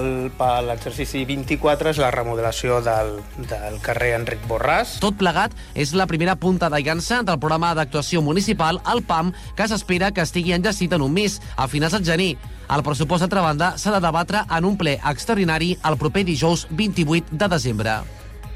l'exercici 0.65 1.23
24 1.27 1.91
és 1.91 1.99
la 2.01 2.11
remodelació 2.13 2.79
del, 2.85 3.19
del 3.49 3.77
carrer 3.85 4.13
Enric 4.19 4.43
Borràs. 4.49 4.97
Tot 5.03 5.17
plegat 5.19 5.55
és 5.75 5.93
la 5.97 6.07
primera 6.09 6.35
punta 6.35 6.69
de 6.71 6.81
llança 6.81 7.21
del 7.23 7.39
programa 7.39 7.73
d'actuació 7.77 8.23
municipal, 8.25 8.81
el 8.91 9.03
PAM, 9.05 9.31
que 9.55 9.69
s'espera 9.69 10.11
que 10.11 10.25
estigui 10.25 10.55
enllestit 10.57 10.93
en 10.97 11.05
un 11.05 11.13
mes, 11.13 11.39
a 11.55 11.69
finals 11.71 11.97
de 11.99 12.03
gener. 12.05 12.33
El 12.65 12.81
pressupost, 12.81 13.21
d'altra 13.21 13.45
banda, 13.45 13.73
s'ha 13.77 13.93
de 13.93 14.01
debatre 14.01 14.45
en 14.49 14.65
un 14.65 14.77
ple 14.77 14.97
extraordinari 14.97 15.75
el 15.85 15.99
proper 16.01 16.25
dijous 16.25 16.65
28 16.71 17.37
de 17.37 17.55
desembre. 17.57 17.99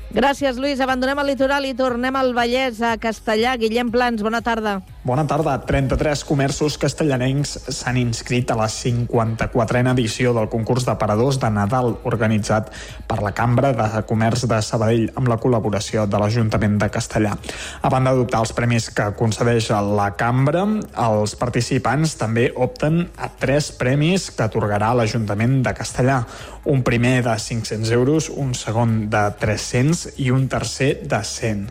Gràcies, 0.09 0.57
Lluís. 0.57 0.79
Abandonem 0.81 1.19
el 1.21 1.27
litoral 1.29 1.67
i 1.69 1.75
tornem 1.77 2.15
al 2.17 2.31
Vallès, 2.33 2.79
a 2.81 2.95
Castellà. 2.97 3.53
Guillem 3.61 3.91
Plans, 3.93 4.23
bona 4.25 4.41
tarda. 4.41 4.79
Bona 5.05 5.27
tarda. 5.29 5.53
33 5.69 6.23
comerços 6.25 6.79
castellanencs 6.81 7.53
s'han 7.69 7.99
inscrit 8.01 8.49
a 8.49 8.57
la 8.57 8.65
54a 8.73 9.93
edició 9.93 10.33
del 10.33 10.49
concurs 10.49 10.87
de 10.89 10.95
paradors 10.97 11.37
de 11.39 11.51
Nadal 11.53 11.93
organitzat 12.09 12.73
per 13.07 13.19
la 13.21 13.35
Cambra 13.37 13.71
de 13.77 14.01
Comerç 14.09 14.47
de 14.49 14.59
Sabadell 14.65 15.11
amb 15.13 15.29
la 15.29 15.37
col·laboració 15.37 16.07
de 16.09 16.17
l'Ajuntament 16.17 16.81
de 16.81 16.89
Castellà. 16.89 17.37
A 17.81 17.93
banda 17.93 18.09
d'adoptar 18.09 18.41
els 18.41 18.53
premis 18.57 18.89
que 18.89 19.11
concedeix 19.13 19.69
la 19.93 20.09
Cambra, 20.17 20.65
els 21.05 21.37
participants 21.37 22.17
també 22.17 22.49
opten 22.57 23.03
a 23.17 23.29
tres 23.29 23.69
premis 23.77 24.31
que 24.33 24.49
atorgarà 24.49 24.95
l'Ajuntament 24.97 25.61
de 25.69 25.77
Castellà. 25.77 26.23
Un 26.69 26.83
primer 26.83 27.23
de 27.23 27.33
500 27.33 27.89
euros, 27.89 28.29
un 28.29 28.53
segon 28.53 29.09
de 29.09 29.23
300 29.41 30.19
i 30.21 30.27
un 30.29 30.43
tercer 30.45 31.01
de 31.01 31.17
100. 31.25 31.63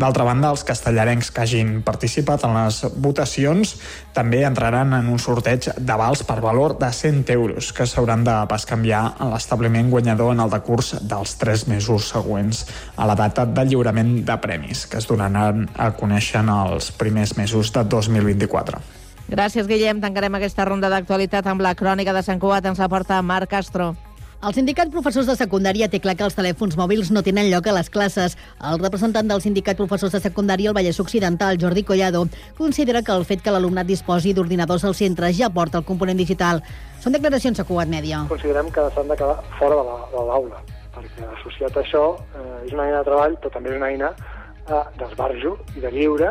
D'altra 0.00 0.24
banda, 0.24 0.48
els 0.48 0.64
castellarencs 0.64 1.28
que 1.36 1.42
hagin 1.44 1.74
participat 1.84 2.46
en 2.48 2.56
les 2.56 2.78
votacions 2.96 3.74
també 4.16 4.40
entraran 4.48 4.96
en 4.96 5.10
un 5.12 5.20
sorteig 5.20 5.68
de 5.76 5.98
vals 6.00 6.24
per 6.24 6.38
valor 6.40 6.78
de 6.80 6.88
100 6.88 7.28
euros 7.36 7.74
que 7.76 7.84
s'hauran 7.84 8.24
de 8.24 8.38
bescanviar 8.48 9.02
a 9.20 9.28
l'establiment 9.34 9.92
guanyador 9.92 10.32
en 10.32 10.40
el 10.40 10.56
decurs 10.56 10.94
dels 11.02 11.36
3 11.36 11.68
mesos 11.68 12.08
següents 12.08 12.64
a 12.96 13.04
la 13.04 13.20
data 13.20 13.44
de 13.44 13.68
lliurament 13.68 14.24
de 14.24 14.40
premis 14.40 14.86
que 14.88 14.96
es 14.96 15.12
donaran 15.12 15.68
a 15.76 15.92
conèixer 15.92 16.40
en 16.40 16.48
els 16.56 16.88
primers 16.96 17.36
mesos 17.36 17.68
de 17.76 17.84
2024. 17.84 18.80
Gràcies, 19.28 19.68
Guillem. 19.68 20.00
Tancarem 20.00 20.40
aquesta 20.40 20.64
ronda 20.64 20.88
d'actualitat 20.88 21.52
amb 21.52 21.60
la 21.60 21.76
crònica 21.76 22.16
de 22.16 22.24
Sant 22.24 22.40
Cugat. 22.40 22.64
Ens 22.64 22.80
la 22.80 22.88
porta 22.88 23.20
Marc 23.20 23.52
Castro. 23.52 23.92
El 24.38 24.54
sindicat 24.54 24.86
professors 24.94 25.26
de 25.26 25.34
secundària 25.34 25.88
té 25.90 25.98
clar 25.98 26.12
que 26.14 26.22
els 26.22 26.36
telèfons 26.38 26.76
mòbils 26.78 27.08
no 27.10 27.24
tenen 27.26 27.48
lloc 27.50 27.66
a 27.66 27.72
les 27.74 27.88
classes. 27.90 28.36
El 28.70 28.78
representant 28.78 29.26
del 29.26 29.40
sindicat 29.42 29.74
professors 29.80 30.12
de 30.14 30.20
secundària 30.22 30.70
al 30.70 30.76
Vallès 30.76 31.00
Occidental, 31.02 31.58
Jordi 31.58 31.82
Collado, 31.82 32.20
considera 32.54 33.02
que 33.02 33.10
el 33.10 33.26
fet 33.26 33.42
que 33.42 33.50
l'alumnat 33.50 33.88
disposi 33.90 34.36
d'ordinadors 34.36 34.84
al 34.86 34.94
centre 34.94 35.32
ja 35.34 35.50
porta 35.50 35.82
el 35.82 35.86
component 35.88 36.22
digital. 36.22 36.62
Són 37.02 37.18
declaracions 37.18 37.58
a 37.58 37.66
Cugat 37.66 37.90
Mèdia. 37.90 38.20
Considerem 38.30 38.70
que 38.70 38.84
s'han 38.94 39.10
de 39.10 39.16
quedar 39.18 39.42
fora 39.58 39.82
de 40.14 40.22
l'aula, 40.30 40.62
perquè 40.94 41.26
associat 41.32 41.74
a 41.74 41.82
això 41.82 42.04
eh, 42.14 42.68
és 42.68 42.76
una 42.78 42.86
eina 42.86 43.02
de 43.02 43.08
treball, 43.10 43.34
però 43.42 43.56
també 43.58 43.74
és 43.74 43.80
una 43.82 43.90
eina 43.90 44.12
eh, 44.14 44.84
d'esbarjo 45.02 45.56
i 45.74 45.82
de 45.82 45.90
lliure 45.98 46.30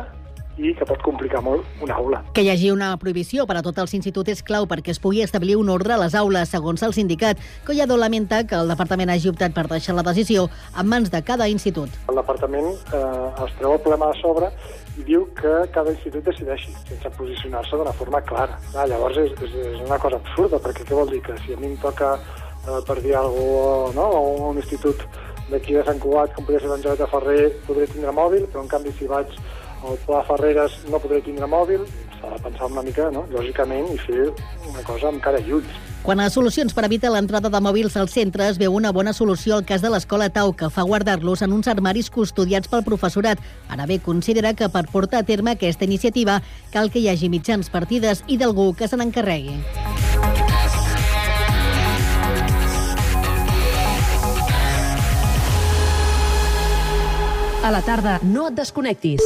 i 0.57 0.73
que 0.77 0.85
pot 0.89 1.01
complicar 1.05 1.41
molt 1.45 1.65
una 1.85 1.97
aula. 2.01 2.21
Que 2.33 2.43
hi 2.45 2.49
hagi 2.51 2.71
una 2.73 2.89
prohibició 3.01 3.45
per 3.49 3.59
a 3.59 3.63
tots 3.65 3.81
els 3.83 3.93
instituts 3.97 4.33
és 4.33 4.43
clau 4.45 4.67
perquè 4.69 4.93
es 4.93 5.01
pugui 5.03 5.21
establir 5.25 5.57
un 5.59 5.69
ordre 5.69 5.93
a 5.93 5.99
les 6.01 6.15
aules, 6.17 6.49
segons 6.49 6.83
el 6.83 6.95
sindicat. 6.97 7.41
Collado 7.65 7.97
lamenta 7.97 8.43
que 8.47 8.57
el 8.57 8.73
departament 8.73 9.13
hagi 9.13 9.29
optat 9.29 9.53
per 9.53 9.67
deixar 9.69 9.95
la 9.97 10.05
decisió 10.07 10.47
en 10.77 10.89
mans 10.89 11.11
de 11.13 11.21
cada 11.23 11.47
institut. 11.47 11.93
El 12.09 12.19
departament 12.19 12.67
eh, 12.67 13.45
es 13.45 13.55
treu 13.59 13.77
el 13.77 13.83
problema 13.85 14.11
a 14.11 14.17
sobre 14.21 14.51
i 14.97 15.05
diu 15.05 15.27
que 15.37 15.53
cada 15.73 15.93
institut 15.93 16.25
decideixi, 16.25 16.73
sense 16.89 17.13
posicionar-se 17.17 17.77
d'una 17.77 17.93
forma 17.93 18.21
clara. 18.25 18.57
Ah, 18.73 18.87
llavors 18.89 19.19
és, 19.21 19.33
és, 19.45 19.55
és 19.75 19.85
una 19.85 19.99
cosa 20.01 20.17
absurda, 20.17 20.61
perquè 20.63 20.87
què 20.87 20.97
vol 20.97 21.13
dir? 21.13 21.21
Que 21.25 21.37
si 21.43 21.53
a 21.53 21.61
mi 21.61 21.69
em 21.69 21.77
toca, 21.83 22.15
eh, 22.65 22.81
per 22.87 22.97
dir 23.03 23.13
alguna 23.15 23.93
cosa, 23.93 23.95
no? 23.99 24.07
a 24.17 24.49
un 24.49 24.57
institut 24.57 25.05
d'aquí 25.51 25.77
de 25.77 25.83
Sant 25.87 26.01
Cugat, 26.03 26.33
com 26.35 26.47
podria 26.47 26.63
ser 26.63 26.71
l'Angelet 26.71 26.99
de 26.99 27.07
Ferrer, 27.13 27.43
podré 27.67 27.87
tindre 27.91 28.11
mòbil, 28.15 28.49
però 28.51 28.65
en 28.65 28.71
canvi 28.71 28.91
si 28.97 29.07
vaig 29.07 29.31
al 29.88 29.98
Pla 30.06 30.24
Ferreres 30.27 30.74
no 30.91 31.00
podré 31.00 31.22
tindre 31.24 31.48
mòbil, 31.50 31.84
s'ha 32.17 32.32
de 32.34 32.39
pensar 32.44 32.70
una 32.72 32.84
mica, 32.84 33.10
no? 33.13 33.25
lògicament, 33.32 33.88
i 33.94 34.00
fer 34.01 34.27
una 34.67 34.84
cosa 34.88 35.12
amb 35.12 35.22
cara 35.24 35.39
i 35.39 35.53
ulls. 35.60 35.77
Quan 36.03 36.22
a 36.24 36.29
solucions 36.32 36.72
per 36.75 36.86
evitar 36.88 37.12
l'entrada 37.12 37.50
de 37.51 37.60
mòbils 37.63 37.98
als 38.00 38.13
centres 38.15 38.60
veu 38.62 38.75
una 38.75 38.94
bona 38.96 39.12
solució 39.13 39.58
al 39.58 39.65
cas 39.67 39.84
de 39.84 39.91
l'escola 39.91 40.29
Tau, 40.32 40.53
que 40.56 40.70
fa 40.72 40.86
guardar-los 40.88 41.44
en 41.44 41.56
uns 41.56 41.67
armaris 41.67 42.10
custodiats 42.10 42.72
pel 42.72 42.86
professorat. 42.88 43.41
Ara 43.67 43.88
bé, 43.89 44.00
considera 44.00 44.53
que 44.53 44.70
per 44.72 44.88
portar 44.91 45.24
a 45.24 45.27
terme 45.27 45.56
aquesta 45.56 45.84
iniciativa 45.84 46.41
cal 46.72 46.91
que 46.91 47.03
hi 47.03 47.10
hagi 47.12 47.29
mitjans 47.29 47.70
partides 47.70 48.24
i 48.27 48.39
d'algú 48.39 48.74
que 48.77 48.88
se 48.88 48.96
n'encarregui. 48.96 49.60
A 57.67 57.72
la 57.72 57.82
tarda, 57.84 58.22
no 58.24 58.48
et 58.48 58.56
desconnectis. 58.56 59.25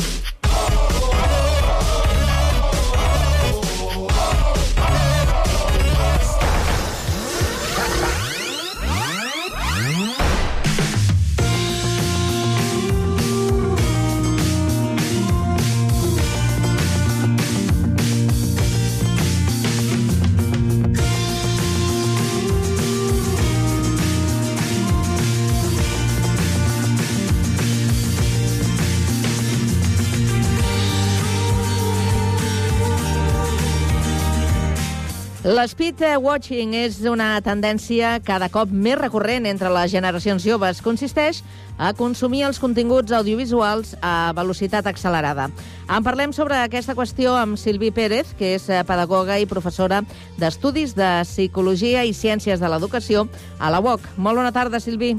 L'speed 35.51 35.99
watching 36.23 36.71
és 36.79 37.01
una 37.09 37.33
tendència 37.43 38.13
cada 38.23 38.47
cop 38.47 38.69
més 38.71 38.95
recurrent 38.95 39.43
entre 39.49 39.67
les 39.73 39.91
generacions 39.91 40.45
joves. 40.45 40.79
Consisteix 40.85 41.41
a 41.75 41.89
consumir 41.97 42.45
els 42.47 42.59
continguts 42.61 43.11
audiovisuals 43.11 43.97
a 43.99 44.31
velocitat 44.37 44.87
accelerada. 44.87 45.49
En 45.91 46.07
parlem 46.07 46.31
sobre 46.31 46.55
aquesta 46.55 46.95
qüestió 46.95 47.35
amb 47.35 47.59
Silvi 47.59 47.91
Pérez, 47.91 48.31
que 48.39 48.53
és 48.55 48.69
eh, 48.69 48.79
pedagoga 48.87 49.41
i 49.41 49.49
professora 49.49 50.05
d'Estudis 50.39 50.95
de 50.95 51.11
Psicologia 51.27 52.05
i 52.07 52.15
Ciències 52.15 52.63
de 52.63 52.71
l'Educació 52.71 53.27
a 53.59 53.73
la 53.73 53.83
UOC. 53.83 54.07
Molt 54.15 54.39
bona 54.39 54.55
tarda, 54.55 54.79
Silvi. 54.79 55.17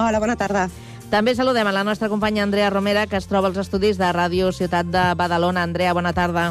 Hola, 0.00 0.18
bona 0.18 0.34
tarda. 0.34 0.66
També 1.12 1.38
saludem 1.38 1.70
a 1.70 1.76
la 1.76 1.86
nostra 1.86 2.10
companya 2.10 2.42
Andrea 2.42 2.74
Romera, 2.74 3.06
que 3.06 3.20
es 3.20 3.30
troba 3.30 3.52
als 3.52 3.62
estudis 3.62 4.00
de 4.00 4.10
Ràdio 4.10 4.50
Ciutat 4.50 4.90
de 4.90 5.10
Badalona. 5.14 5.62
Andrea, 5.62 5.94
bona 5.94 6.16
tarda. 6.16 6.50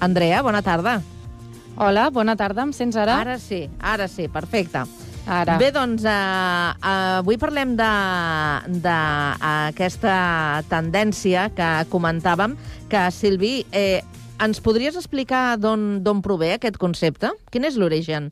Andrea, 0.00 0.42
bona 0.42 0.62
tarda. 0.62 1.02
Hola, 1.76 2.10
bona 2.10 2.36
tarda, 2.36 2.62
em 2.64 2.72
sents 2.72 2.96
ara? 2.96 3.20
Ara 3.20 3.38
sí, 3.40 3.68
ara 3.80 4.08
sí, 4.08 4.28
perfecte. 4.32 4.84
Ara. 5.26 5.56
Bé, 5.58 5.72
doncs, 5.74 6.04
eh, 6.04 6.10
eh, 6.10 7.18
avui 7.18 7.36
parlem 7.36 7.76
d'aquesta 8.78 10.14
tendència 10.70 11.50
que 11.56 11.84
comentàvem, 11.90 12.56
que, 12.88 13.10
Silvi, 13.10 13.66
eh, 13.72 14.02
ens 14.40 14.60
podries 14.60 14.96
explicar 14.96 15.56
d'on 15.58 16.02
d'on 16.04 16.22
prové 16.22 16.52
aquest 16.54 16.76
concepte? 16.78 17.30
Quin 17.50 17.64
és 17.64 17.76
l'origen? 17.76 18.30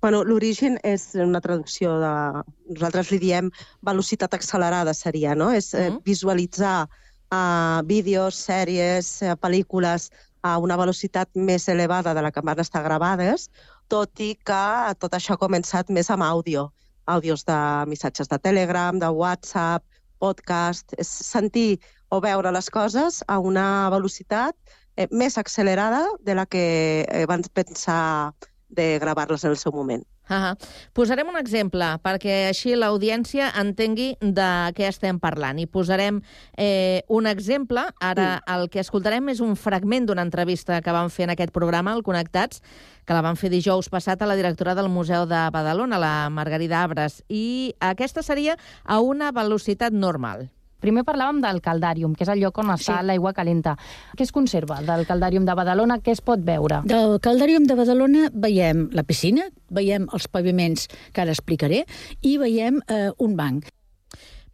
Bueno, 0.00 0.24
l'origen 0.24 0.78
és 0.82 1.14
una 1.14 1.40
traducció 1.44 1.98
de... 2.00 2.42
Nosaltres 2.72 3.10
li 3.12 3.18
diem 3.20 3.50
velocitat 3.84 4.34
accelerada, 4.34 4.94
seria, 4.96 5.34
no? 5.36 5.50
És 5.52 5.74
eh, 5.74 5.90
visualitzar 6.04 6.88
uh, 7.30 7.80
vídeos, 7.86 8.36
sèries, 8.36 9.20
uh, 9.22 9.36
pel·lícules 9.40 10.10
a 10.42 10.56
una 10.58 10.76
velocitat 10.80 11.30
més 11.34 11.68
elevada 11.68 12.14
de 12.14 12.22
la 12.22 12.30
que 12.32 12.42
van 12.44 12.60
estar 12.60 12.82
gravades, 12.82 13.48
tot 13.88 14.20
i 14.20 14.34
que 14.46 14.64
tot 15.02 15.14
això 15.14 15.34
ha 15.34 15.42
començat 15.42 15.90
més 15.90 16.10
amb 16.10 16.24
àudio. 16.24 16.70
Àudios 17.10 17.44
de 17.44 17.58
missatges 17.90 18.28
de 18.30 18.38
Telegram, 18.38 18.98
de 18.98 19.08
WhatsApp, 19.08 19.84
podcast... 20.20 20.94
És 20.98 21.08
sentir 21.08 21.80
o 22.10 22.20
veure 22.22 22.52
les 22.52 22.70
coses 22.70 23.20
a 23.28 23.38
una 23.38 23.88
velocitat 23.92 24.54
eh, 24.96 25.08
més 25.10 25.38
accelerada 25.38 26.04
de 26.26 26.36
la 26.36 26.46
que 26.46 26.64
eh, 27.06 27.26
van 27.30 27.42
pensar 27.54 28.34
de 28.68 28.98
gravar-les 29.02 29.44
en 29.44 29.54
el 29.54 29.58
seu 29.58 29.74
moment. 29.74 30.04
Uh 30.30 30.36
-huh. 30.36 30.56
Posarem 30.92 31.28
un 31.28 31.36
exemple 31.36 31.84
perquè 32.04 32.48
així 32.48 32.76
l'audiència 32.76 33.50
entengui 33.58 34.16
de 34.20 34.70
què 34.76 34.86
estem 34.86 35.18
parlant. 35.18 35.58
I 35.58 35.66
posarem 35.66 36.22
eh, 36.56 37.02
un 37.08 37.26
exemple. 37.26 37.80
Ara 38.00 38.40
el 38.46 38.68
que 38.70 38.78
escoltarem 38.80 39.28
és 39.28 39.40
un 39.40 39.56
fragment 39.56 40.06
d'una 40.06 40.22
entrevista 40.22 40.80
que 40.80 40.92
vam 40.92 41.10
fer 41.10 41.24
en 41.24 41.30
aquest 41.30 41.50
programa, 41.52 41.92
el 41.92 42.04
Connectats, 42.04 42.62
que 43.04 43.14
la 43.14 43.22
vam 43.22 43.36
fer 43.36 43.50
dijous 43.50 43.88
passat 43.88 44.22
a 44.22 44.26
la 44.26 44.36
directora 44.36 44.74
del 44.76 44.88
Museu 44.88 45.26
de 45.26 45.50
Badalona, 45.50 45.98
la 45.98 46.30
Margarida 46.30 46.84
Abres. 46.84 47.24
I 47.28 47.74
aquesta 47.80 48.22
seria 48.22 48.56
a 48.84 49.00
una 49.00 49.32
velocitat 49.32 49.92
normal. 49.92 50.50
Primer 50.80 51.04
parlàvem 51.04 51.40
del 51.44 51.60
caldàrium, 51.64 52.14
que 52.16 52.24
és 52.24 52.30
el 52.32 52.40
lloc 52.40 52.58
on 52.58 52.72
està 52.74 53.00
Sí. 53.00 53.06
l'aigua 53.06 53.32
calenta. 53.36 53.76
Què 54.16 54.22
es 54.24 54.32
conserva 54.32 54.80
del 54.82 55.06
caldàrium 55.06 55.44
de 55.44 55.54
Badalona? 55.54 55.98
Què 56.00 56.12
es 56.12 56.20
pot 56.20 56.40
veure? 56.40 56.80
Del 56.84 57.18
Caldàrium 57.20 57.66
de 57.66 57.74
Badalona 57.76 58.28
veiem 58.32 58.88
la 58.92 59.02
piscina, 59.02 59.42
veiem 59.70 60.08
els 60.12 60.28
paviments 60.28 60.88
que 61.12 61.20
ara 61.20 61.30
explicaré 61.32 61.84
i 62.22 62.38
veiem 62.38 62.80
eh, 62.88 63.10
un 63.18 63.36
banc. 63.36 63.66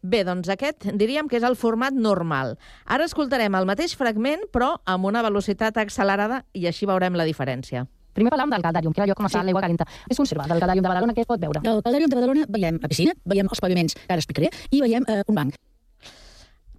Bé, 0.01 0.23
doncs 0.23 0.47
aquest 0.53 0.85
diríem 0.93 1.27
que 1.27 1.37
és 1.39 1.43
el 1.43 1.55
format 1.55 1.91
normal. 1.93 2.57
Ara 2.85 3.07
escoltarem 3.09 3.55
el 3.55 3.65
mateix 3.65 3.95
fragment, 3.97 4.43
però 4.53 4.75
amb 4.85 5.05
una 5.09 5.23
velocitat 5.25 5.75
accelerada, 5.77 6.43
i 6.53 6.67
així 6.67 6.85
veurem 6.85 7.15
la 7.17 7.25
diferència. 7.25 7.87
Primer 8.13 8.31
parlàvem 8.31 8.49
del 8.55 8.63
caldàrium, 8.63 8.93
que 8.93 9.01
era 9.01 9.05
el 9.05 9.09
lloc 9.11 9.19
on 9.19 9.27
està 9.27 9.43
l'aigua 9.43 9.61
calenta. 9.61 9.85
Què 9.85 10.11
es 10.15 10.17
conserva 10.17 10.47
del 10.47 10.59
caldàrium 10.59 10.83
de 10.83 10.89
Badalona? 10.89 11.13
Què 11.13 11.21
es 11.25 11.27
pot 11.29 11.39
veure? 11.41 11.61
Del 11.61 11.81
Caldàrium 11.83 12.09
de 12.09 12.15
Badalona 12.15 12.45
veiem 12.49 12.79
la 12.81 12.87
piscina, 12.87 13.13
veiem 13.25 13.47
els 13.51 13.59
paviments 13.61 13.93
que 13.95 14.07
ara 14.13 14.21
explicaré 14.21 14.49
i 14.71 14.81
veiem 14.81 15.03
eh, 15.07 15.23
un 15.27 15.35
banc. 15.35 15.55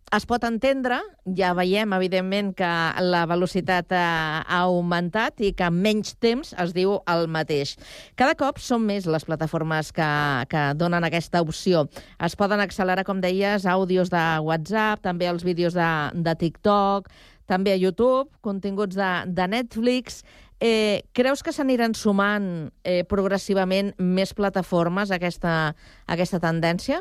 Es 0.08 0.24
pot 0.24 0.40
entendre, 0.46 0.96
ja 1.36 1.50
veiem, 1.52 1.90
evidentment, 1.92 2.54
que 2.56 2.68
la 3.04 3.26
velocitat 3.28 3.92
ha, 3.92 4.40
augmentat 4.58 5.42
i 5.44 5.50
que 5.56 5.66
en 5.68 5.82
menys 5.84 6.14
temps 6.16 6.54
es 6.64 6.72
diu 6.72 6.94
el 7.12 7.26
mateix. 7.28 7.74
Cada 8.16 8.32
cop 8.40 8.56
són 8.62 8.86
més 8.88 9.04
les 9.04 9.26
plataformes 9.28 9.90
que, 9.92 10.08
que 10.48 10.62
donen 10.80 11.04
aquesta 11.04 11.42
opció. 11.44 11.84
Es 12.24 12.38
poden 12.40 12.64
accelerar, 12.64 13.04
com 13.04 13.20
deies, 13.20 13.66
àudios 13.68 14.08
de 14.08 14.24
WhatsApp, 14.46 15.04
també 15.04 15.28
els 15.28 15.44
vídeos 15.44 15.76
de, 15.76 15.90
de 16.16 16.36
TikTok, 16.40 17.12
també 17.48 17.76
a 17.76 17.80
YouTube, 17.80 18.30
continguts 18.40 18.96
de, 18.96 19.14
de 19.28 19.48
Netflix... 19.56 20.22
Eh, 20.58 21.04
creus 21.14 21.44
que 21.46 21.52
s'aniran 21.54 21.92
sumant 21.94 22.72
eh, 22.82 23.04
progressivament 23.06 23.92
més 24.02 24.32
plataformes 24.34 25.12
a 25.12 25.20
aquesta, 25.20 25.52
a 25.70 26.16
aquesta 26.16 26.40
tendència? 26.42 26.98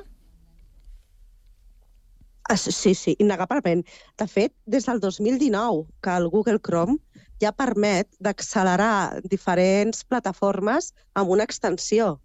Sí, 2.56 2.94
sí, 2.96 3.16
innegablement. 3.20 3.84
De 4.18 4.28
fet, 4.28 4.54
des 4.66 4.86
del 4.88 5.00
2019, 5.04 5.86
que 6.02 6.16
el 6.16 6.30
Google 6.30 6.60
Chrome 6.64 6.96
ja 7.42 7.52
permet 7.52 8.08
d'accelerar 8.24 9.20
diferents 9.28 10.04
plataformes 10.08 10.94
amb 11.14 11.30
una 11.36 11.44
extensió. 11.44 12.20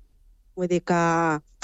Vull 0.56 0.68
dir 0.70 0.82
que 0.85 1.02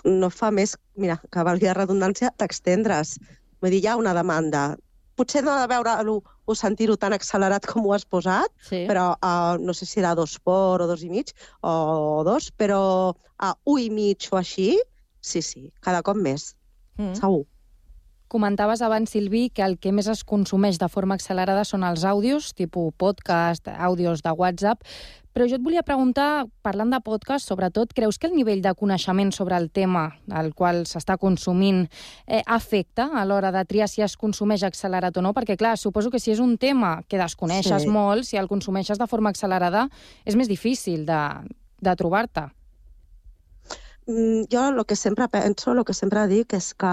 no 0.04 0.30
fa 0.30 0.50
més, 0.50 0.76
mira, 0.96 1.20
que 1.30 1.44
valgui 1.46 1.68
la 1.68 1.76
redundància, 1.78 2.32
d'extendre's. 2.38 3.18
Vull 3.62 3.70
dir, 3.70 3.82
hi 3.84 3.88
ha 3.92 3.96
una 4.00 4.14
demanda. 4.16 4.76
Potser 5.18 5.42
no 5.44 5.52
ha 5.52 5.62
de 5.62 5.70
veure-ho 5.70 6.18
o 6.48 6.54
sentir-ho 6.54 6.96
tan 6.96 7.12
accelerat 7.12 7.66
com 7.66 7.86
ho 7.86 7.92
has 7.94 8.04
posat, 8.06 8.50
sí. 8.62 8.84
però 8.88 9.10
uh, 9.18 9.58
no 9.60 9.74
sé 9.74 9.86
si 9.86 10.00
era 10.00 10.14
dos 10.14 10.38
por 10.38 10.82
o 10.82 10.86
dos 10.86 11.02
i 11.02 11.10
mig, 11.10 11.34
o 11.62 12.22
dos, 12.26 12.50
però 12.54 13.14
a 13.38 13.52
uh, 13.52 13.74
un 13.74 13.82
i 13.82 13.90
mig 13.90 14.28
o 14.30 14.38
així, 14.38 14.78
sí, 15.20 15.42
sí, 15.42 15.72
cada 15.80 16.02
cop 16.02 16.16
més, 16.16 16.54
Mm. 16.98 17.14
segur. 17.14 17.44
Comentaves 18.28 18.82
abans, 18.82 19.10
Silvi, 19.10 19.48
que 19.48 19.62
el 19.64 19.78
que 19.80 19.90
més 19.92 20.06
es 20.12 20.20
consumeix 20.28 20.76
de 20.78 20.88
forma 20.92 21.16
accelerada 21.16 21.64
són 21.64 21.84
els 21.88 22.04
àudios, 22.04 22.52
tipus 22.52 22.92
podcast, 23.00 23.70
àudios 23.72 24.20
de 24.22 24.34
WhatsApp, 24.36 24.82
però 25.32 25.46
jo 25.48 25.56
et 25.56 25.62
volia 25.62 25.84
preguntar, 25.86 26.44
parlant 26.66 26.90
de 26.92 26.98
podcast, 27.04 27.46
sobretot, 27.48 27.94
creus 27.94 28.18
que 28.18 28.26
el 28.26 28.34
nivell 28.34 28.60
de 28.60 28.72
coneixement 28.74 29.30
sobre 29.32 29.56
el 29.56 29.70
tema 29.70 30.02
al 30.34 30.50
qual 30.52 30.82
s'està 30.90 31.16
consumint 31.16 31.84
eh, 32.26 32.42
afecta 32.44 33.06
a 33.14 33.24
l'hora 33.24 33.52
de 33.54 33.62
triar 33.64 33.88
si 33.88 34.02
es 34.02 34.16
consumeix 34.18 34.64
accelerat 34.66 35.16
o 35.16 35.22
no? 35.22 35.32
Perquè, 35.32 35.56
clar, 35.56 35.76
suposo 35.78 36.10
que 36.10 36.20
si 36.20 36.34
és 36.34 36.42
un 36.42 36.58
tema 36.58 36.98
que 37.08 37.20
desconeixes 37.20 37.86
Sí. 37.86 37.88
molt, 37.88 38.24
si 38.26 38.36
el 38.36 38.48
consumeixes 38.50 38.98
de 38.98 39.06
forma 39.06 39.30
accelerada, 39.30 39.88
és 40.26 40.36
més 40.36 40.48
difícil 40.48 41.06
de, 41.06 41.22
de 41.80 41.96
trobar-te. 41.96 42.48
Mm, 44.08 44.48
jo 44.50 44.68
el 44.68 44.84
que 44.86 44.96
sempre 44.96 45.28
penso, 45.28 45.72
el 45.72 45.84
que 45.84 45.94
sempre 45.94 46.26
dic 46.26 46.52
és 46.56 46.74
que 46.74 46.92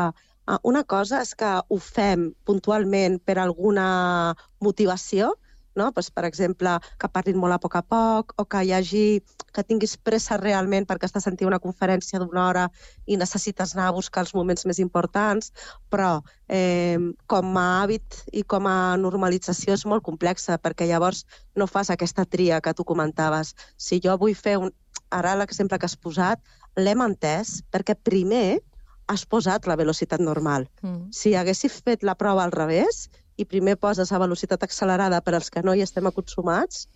una 0.64 0.84
cosa 0.84 1.22
és 1.26 1.34
que 1.36 1.52
ho 1.70 1.80
fem 1.82 2.30
puntualment 2.46 3.18
per 3.26 3.40
alguna 3.42 4.36
motivació, 4.62 5.34
no? 5.76 5.92
pues, 5.92 6.10
per 6.10 6.26
exemple, 6.26 6.78
que 7.00 7.10
parlin 7.12 7.38
molt 7.38 7.54
a 7.54 7.60
poc 7.60 7.76
a 7.76 7.82
poc 7.84 8.34
o 8.40 8.46
que 8.46 8.62
hi 8.64 8.72
hagi, 8.74 9.22
que 9.54 9.64
tinguis 9.64 9.96
pressa 9.98 10.38
realment 10.40 10.88
perquè 10.88 11.10
estàs 11.10 11.28
sentint 11.28 11.50
una 11.50 11.60
conferència 11.60 12.20
d'una 12.22 12.46
hora 12.48 12.66
i 13.06 13.18
necessites 13.20 13.76
anar 13.76 13.90
a 13.90 13.96
buscar 13.98 14.24
els 14.26 14.34
moments 14.38 14.66
més 14.66 14.80
importants, 14.80 15.52
però 15.92 16.22
eh, 16.48 16.98
com 17.28 17.58
a 17.60 17.66
hàbit 17.84 18.22
i 18.32 18.46
com 18.48 18.70
a 18.72 18.96
normalització 19.02 19.76
és 19.76 19.86
molt 19.86 20.06
complexa 20.08 20.58
perquè 20.58 20.88
llavors 20.90 21.26
no 21.56 21.68
fas 21.68 21.92
aquesta 21.92 22.26
tria 22.26 22.62
que 22.62 22.74
tu 22.74 22.88
comentaves. 22.88 23.54
Si 23.78 24.02
jo 24.04 24.18
vull 24.18 24.36
fer 24.36 24.58
un... 24.58 24.74
Ara 25.14 25.36
l'exemple 25.38 25.78
que 25.78 25.86
has 25.86 25.96
posat 26.02 26.40
l'hem 26.82 27.04
entès 27.04 27.60
perquè 27.72 27.94
primer 27.96 28.60
has 29.08 29.26
posat 29.26 29.68
la 29.68 29.78
velocitat 29.78 30.22
normal. 30.22 30.68
Mm. 30.82 31.12
Si 31.14 31.36
haguessis 31.36 31.82
fet 31.86 32.04
la 32.04 32.16
prova 32.16 32.44
al 32.44 32.54
revés 32.56 33.08
i 33.38 33.46
primer 33.46 33.76
poses 33.78 34.12
a 34.12 34.20
velocitat 34.20 34.64
accelerada 34.64 35.22
per 35.22 35.36
als 35.36 35.52
que 35.52 35.64
no 35.64 35.76
hi 35.76 35.84
estem 35.86 36.08
acostumats, 36.08 36.88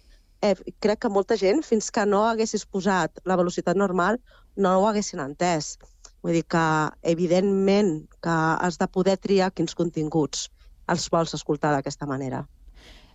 eh, 0.42 0.56
crec 0.80 1.04
que 1.04 1.10
molta 1.10 1.38
gent, 1.38 1.64
fins 1.64 1.92
que 1.92 2.06
no 2.06 2.26
haguessis 2.28 2.66
posat 2.66 3.20
la 3.26 3.38
velocitat 3.38 3.78
normal, 3.78 4.20
no 4.56 4.78
ho 4.80 4.88
haguessin 4.88 5.20
entès. 5.20 5.78
Vull 6.24 6.36
dir 6.36 6.46
que, 6.52 6.68
evidentment, 7.04 8.08
que 8.24 8.38
has 8.60 8.78
de 8.80 8.88
poder 8.88 9.18
triar 9.18 9.52
quins 9.56 9.76
continguts 9.76 10.50
els 10.90 11.10
vols 11.12 11.36
escoltar 11.38 11.72
d'aquesta 11.76 12.08
manera. 12.10 12.44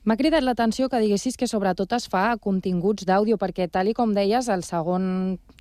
M'ha 0.04 0.18
cridat 0.20 0.44
l'atenció 0.44 0.90
que 0.92 0.98
diguessis 1.00 1.38
que 1.40 1.46
sobretot 1.48 1.94
es 1.96 2.04
fa 2.12 2.26
a 2.30 2.40
continguts 2.46 3.06
d'àudio, 3.08 3.38
perquè 3.40 3.70
tal 3.72 3.88
i 3.88 3.94
com 3.96 4.10
deies, 4.12 4.50
el 4.52 4.60
segon 4.66 5.06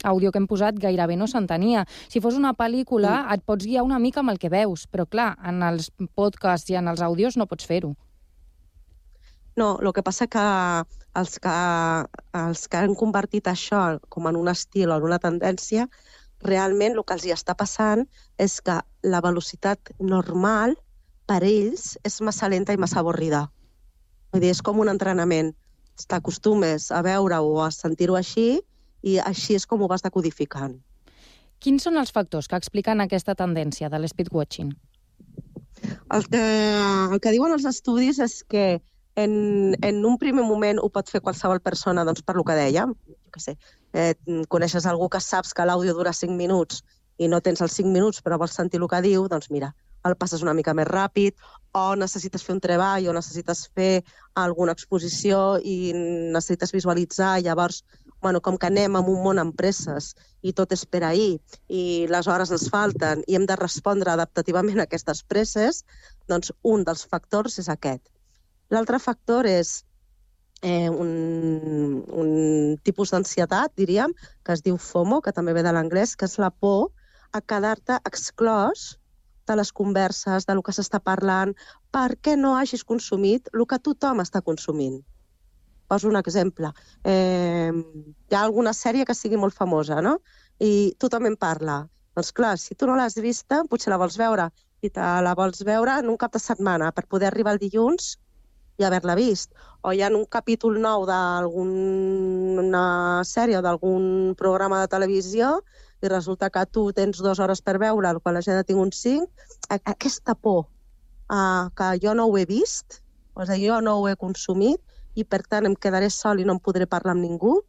àudio 0.04 0.34
que 0.36 0.42
hem 0.42 0.48
posat 0.52 0.82
gairebé 0.84 1.16
no 1.16 1.30
s'entenia. 1.32 1.86
Si 2.12 2.20
fos 2.20 2.36
una 2.36 2.52
pel·lícula, 2.60 3.14
mm. 3.22 3.38
et 3.38 3.46
pots 3.48 3.64
guiar 3.64 3.86
una 3.88 4.02
mica 4.04 4.20
amb 4.20 4.34
el 4.34 4.42
que 4.42 4.52
veus, 4.52 4.84
però 4.92 5.06
clar, 5.08 5.30
en 5.48 5.64
els 5.64 5.88
podcasts 6.20 6.74
i 6.76 6.76
en 6.76 6.92
els 6.92 7.06
àudios 7.08 7.40
no 7.40 7.48
pots 7.48 7.70
fer-ho. 7.72 7.94
No, 9.56 9.78
el 9.80 9.94
que 9.96 10.04
passa 10.04 10.28
que 10.28 10.44
els 11.22 11.40
que, 11.40 11.56
els 12.44 12.68
que 12.68 12.84
han 12.84 13.00
convertit 13.00 13.48
això 13.48 13.86
com 14.12 14.28
en 14.28 14.36
un 14.36 14.52
estil 14.52 14.92
o 14.92 15.00
en 15.00 15.08
una 15.08 15.24
tendència, 15.24 15.88
realment 16.44 16.98
el 16.98 17.06
que 17.08 17.16
els 17.16 17.24
hi 17.24 17.32
està 17.32 17.56
passant 17.56 18.04
és 18.36 18.60
que 18.60 18.82
la 19.08 19.24
velocitat 19.24 19.96
normal 20.04 20.76
per 21.32 21.46
ells 21.48 21.94
és 22.04 22.20
massa 22.20 22.52
lenta 22.52 22.76
i 22.76 22.82
massa 22.82 23.00
avorrida. 23.00 23.46
Vull 24.34 24.42
dir, 24.42 24.52
és 24.56 24.64
com 24.66 24.80
un 24.82 24.90
entrenament. 24.90 25.54
T'acostumes 26.10 26.90
a 26.92 27.04
veure-ho 27.06 27.52
o 27.54 27.60
a 27.62 27.70
sentir-ho 27.72 28.18
així 28.18 28.48
i 29.06 29.20
així 29.22 29.54
és 29.60 29.68
com 29.70 29.84
ho 29.84 29.90
vas 29.92 30.02
decodificant. 30.02 30.80
Quins 31.62 31.86
són 31.86 32.00
els 32.02 32.12
factors 32.12 32.50
que 32.50 32.58
expliquen 32.58 33.04
aquesta 33.04 33.36
tendència 33.40 33.92
de 33.94 34.00
l'espeedwatching? 34.02 34.74
El 36.18 36.26
que, 36.32 36.42
el 37.14 37.22
que 37.22 37.34
diuen 37.36 37.54
els 37.54 37.68
estudis 37.70 38.20
és 38.24 38.42
que 38.50 38.66
en, 39.16 39.76
en 39.86 40.02
un 40.06 40.18
primer 40.18 40.44
moment 40.48 40.82
ho 40.82 40.90
pot 40.90 41.14
fer 41.14 41.22
qualsevol 41.22 41.62
persona, 41.62 42.04
doncs 42.08 42.26
per 42.26 42.36
lo 42.40 42.44
que 42.48 42.58
jo 42.74 42.90
què 43.34 43.42
sé, 43.42 43.56
eh, 43.94 44.14
coneixes 44.50 44.86
algú 44.86 45.10
que 45.10 45.22
saps 45.22 45.54
que 45.54 45.66
l'àudio 45.66 45.94
dura 45.94 46.14
5 46.14 46.34
minuts 46.38 46.84
i 47.18 47.30
no 47.30 47.40
tens 47.42 47.62
els 47.62 47.74
5 47.80 47.90
minuts 47.90 48.22
però 48.22 48.38
vols 48.42 48.54
sentir 48.54 48.82
el 48.82 48.90
que 48.90 49.02
diu, 49.02 49.28
doncs 49.30 49.50
mira, 49.50 49.74
el 50.08 50.16
passes 50.20 50.44
una 50.44 50.54
mica 50.54 50.74
més 50.78 50.88
ràpid, 50.90 51.36
o 51.74 51.84
necessites 51.98 52.44
fer 52.46 52.54
un 52.56 52.62
treball, 52.62 53.08
o 53.10 53.16
necessites 53.16 53.66
fer 53.74 54.04
alguna 54.38 54.76
exposició 54.78 55.60
i 55.64 55.94
necessites 55.96 56.74
visualitzar, 56.76 57.40
llavors, 57.42 57.84
bueno, 58.22 58.42
com 58.42 58.58
que 58.58 58.70
anem 58.70 58.96
en 59.00 59.10
un 59.10 59.24
món 59.24 59.42
amb 59.42 59.56
presses 59.58 60.14
i 60.42 60.54
tot 60.56 60.72
és 60.76 60.86
per 60.86 61.04
ahir, 61.08 61.40
i 61.68 62.06
les 62.12 62.28
hores 62.28 62.54
ens 62.56 62.70
falten, 62.72 63.24
i 63.28 63.36
hem 63.38 63.48
de 63.50 63.58
respondre 63.60 64.14
adaptativament 64.14 64.80
a 64.80 64.88
aquestes 64.88 65.24
presses, 65.28 65.84
doncs 66.32 66.54
un 66.64 66.86
dels 66.88 67.04
factors 67.10 67.60
és 67.60 67.70
aquest. 67.74 68.06
L'altre 68.72 69.00
factor 69.00 69.50
és 69.50 69.82
eh, 70.64 70.90
un, 70.90 72.04
un 72.24 72.32
tipus 72.84 73.12
d'ansietat, 73.14 73.74
diríem, 73.78 74.16
que 74.44 74.56
es 74.56 74.64
diu 74.66 74.80
FOMO, 74.80 75.22
que 75.22 75.36
també 75.36 75.54
ve 75.58 75.66
de 75.66 75.74
l'anglès, 75.76 76.16
que 76.16 76.30
és 76.30 76.40
la 76.40 76.50
por 76.50 76.92
a 77.34 77.42
quedar-te 77.42 78.00
exclòs 78.08 78.94
de 79.48 79.56
les 79.60 79.72
converses, 79.72 80.46
de 80.48 80.56
lo 80.56 80.64
que 80.64 80.74
s'està 80.76 81.00
parlant, 81.04 81.54
perquè 81.92 82.36
no 82.40 82.56
hagis 82.58 82.84
consumit 82.84 83.50
el 83.54 83.66
que 83.70 83.80
tothom 83.80 84.24
està 84.24 84.42
consumint. 84.42 85.02
Poso 85.88 86.08
un 86.10 86.18
exemple. 86.18 86.72
Eh, 87.04 87.72
hi 87.72 88.36
ha 88.36 88.44
alguna 88.44 88.74
sèrie 88.74 89.06
que 89.06 89.16
sigui 89.18 89.38
molt 89.38 89.54
famosa, 89.54 90.02
no? 90.02 90.18
I 90.60 90.94
tothom 91.00 91.28
en 91.30 91.38
parla. 91.38 91.84
Doncs 92.16 92.32
clar, 92.32 92.58
si 92.62 92.76
tu 92.76 92.88
no 92.88 92.96
l'has 92.96 93.16
vista, 93.18 93.64
potser 93.70 93.92
la 93.92 94.00
vols 94.02 94.18
veure. 94.18 94.50
I 94.84 94.90
te 94.94 95.06
la 95.26 95.34
vols 95.38 95.64
veure 95.66 96.00
en 96.00 96.10
un 96.12 96.18
cap 96.20 96.34
de 96.34 96.42
setmana 96.42 96.92
per 96.92 97.08
poder 97.10 97.30
arribar 97.30 97.54
el 97.56 97.62
dilluns 97.62 98.18
i 98.78 98.86
haver-la 98.86 99.16
vist. 99.16 99.54
O 99.82 99.94
hi 99.94 100.02
ha 100.02 100.10
un 100.14 100.26
capítol 100.30 100.80
nou 100.82 101.06
d'alguna 101.10 102.84
sèrie 103.28 103.58
o 103.60 103.64
d'algun 103.66 104.34
programa 104.40 104.82
de 104.82 104.92
televisió 104.94 105.60
i 106.04 106.12
resulta 106.12 106.50
que 106.54 106.66
tu 106.66 106.86
tens 106.96 107.22
dues 107.24 107.40
hores 107.40 107.62
per 107.62 107.78
veure'l 107.82 108.20
quan 108.22 108.36
la 108.36 108.42
gent 108.46 108.60
ha 108.60 108.68
tingut 108.68 108.96
cinc, 108.98 109.30
aquesta 109.70 110.36
por 110.36 110.66
uh, 110.66 111.70
que 111.78 111.94
jo 112.04 112.14
no 112.14 112.28
ho 112.28 112.38
he 112.38 112.46
vist, 112.46 113.02
o 113.34 113.46
sigui, 113.46 113.70
jo 113.70 113.80
no 113.82 114.00
ho 114.00 114.10
he 114.10 114.18
consumit 114.20 114.82
i 115.16 115.24
per 115.24 115.44
tant 115.48 115.70
em 115.70 115.76
quedaré 115.76 116.10
sol 116.10 116.42
i 116.42 116.48
no 116.48 116.58
em 116.58 116.62
podré 116.64 116.88
parlar 116.90 117.16
amb 117.16 117.26
ningú, 117.26 117.62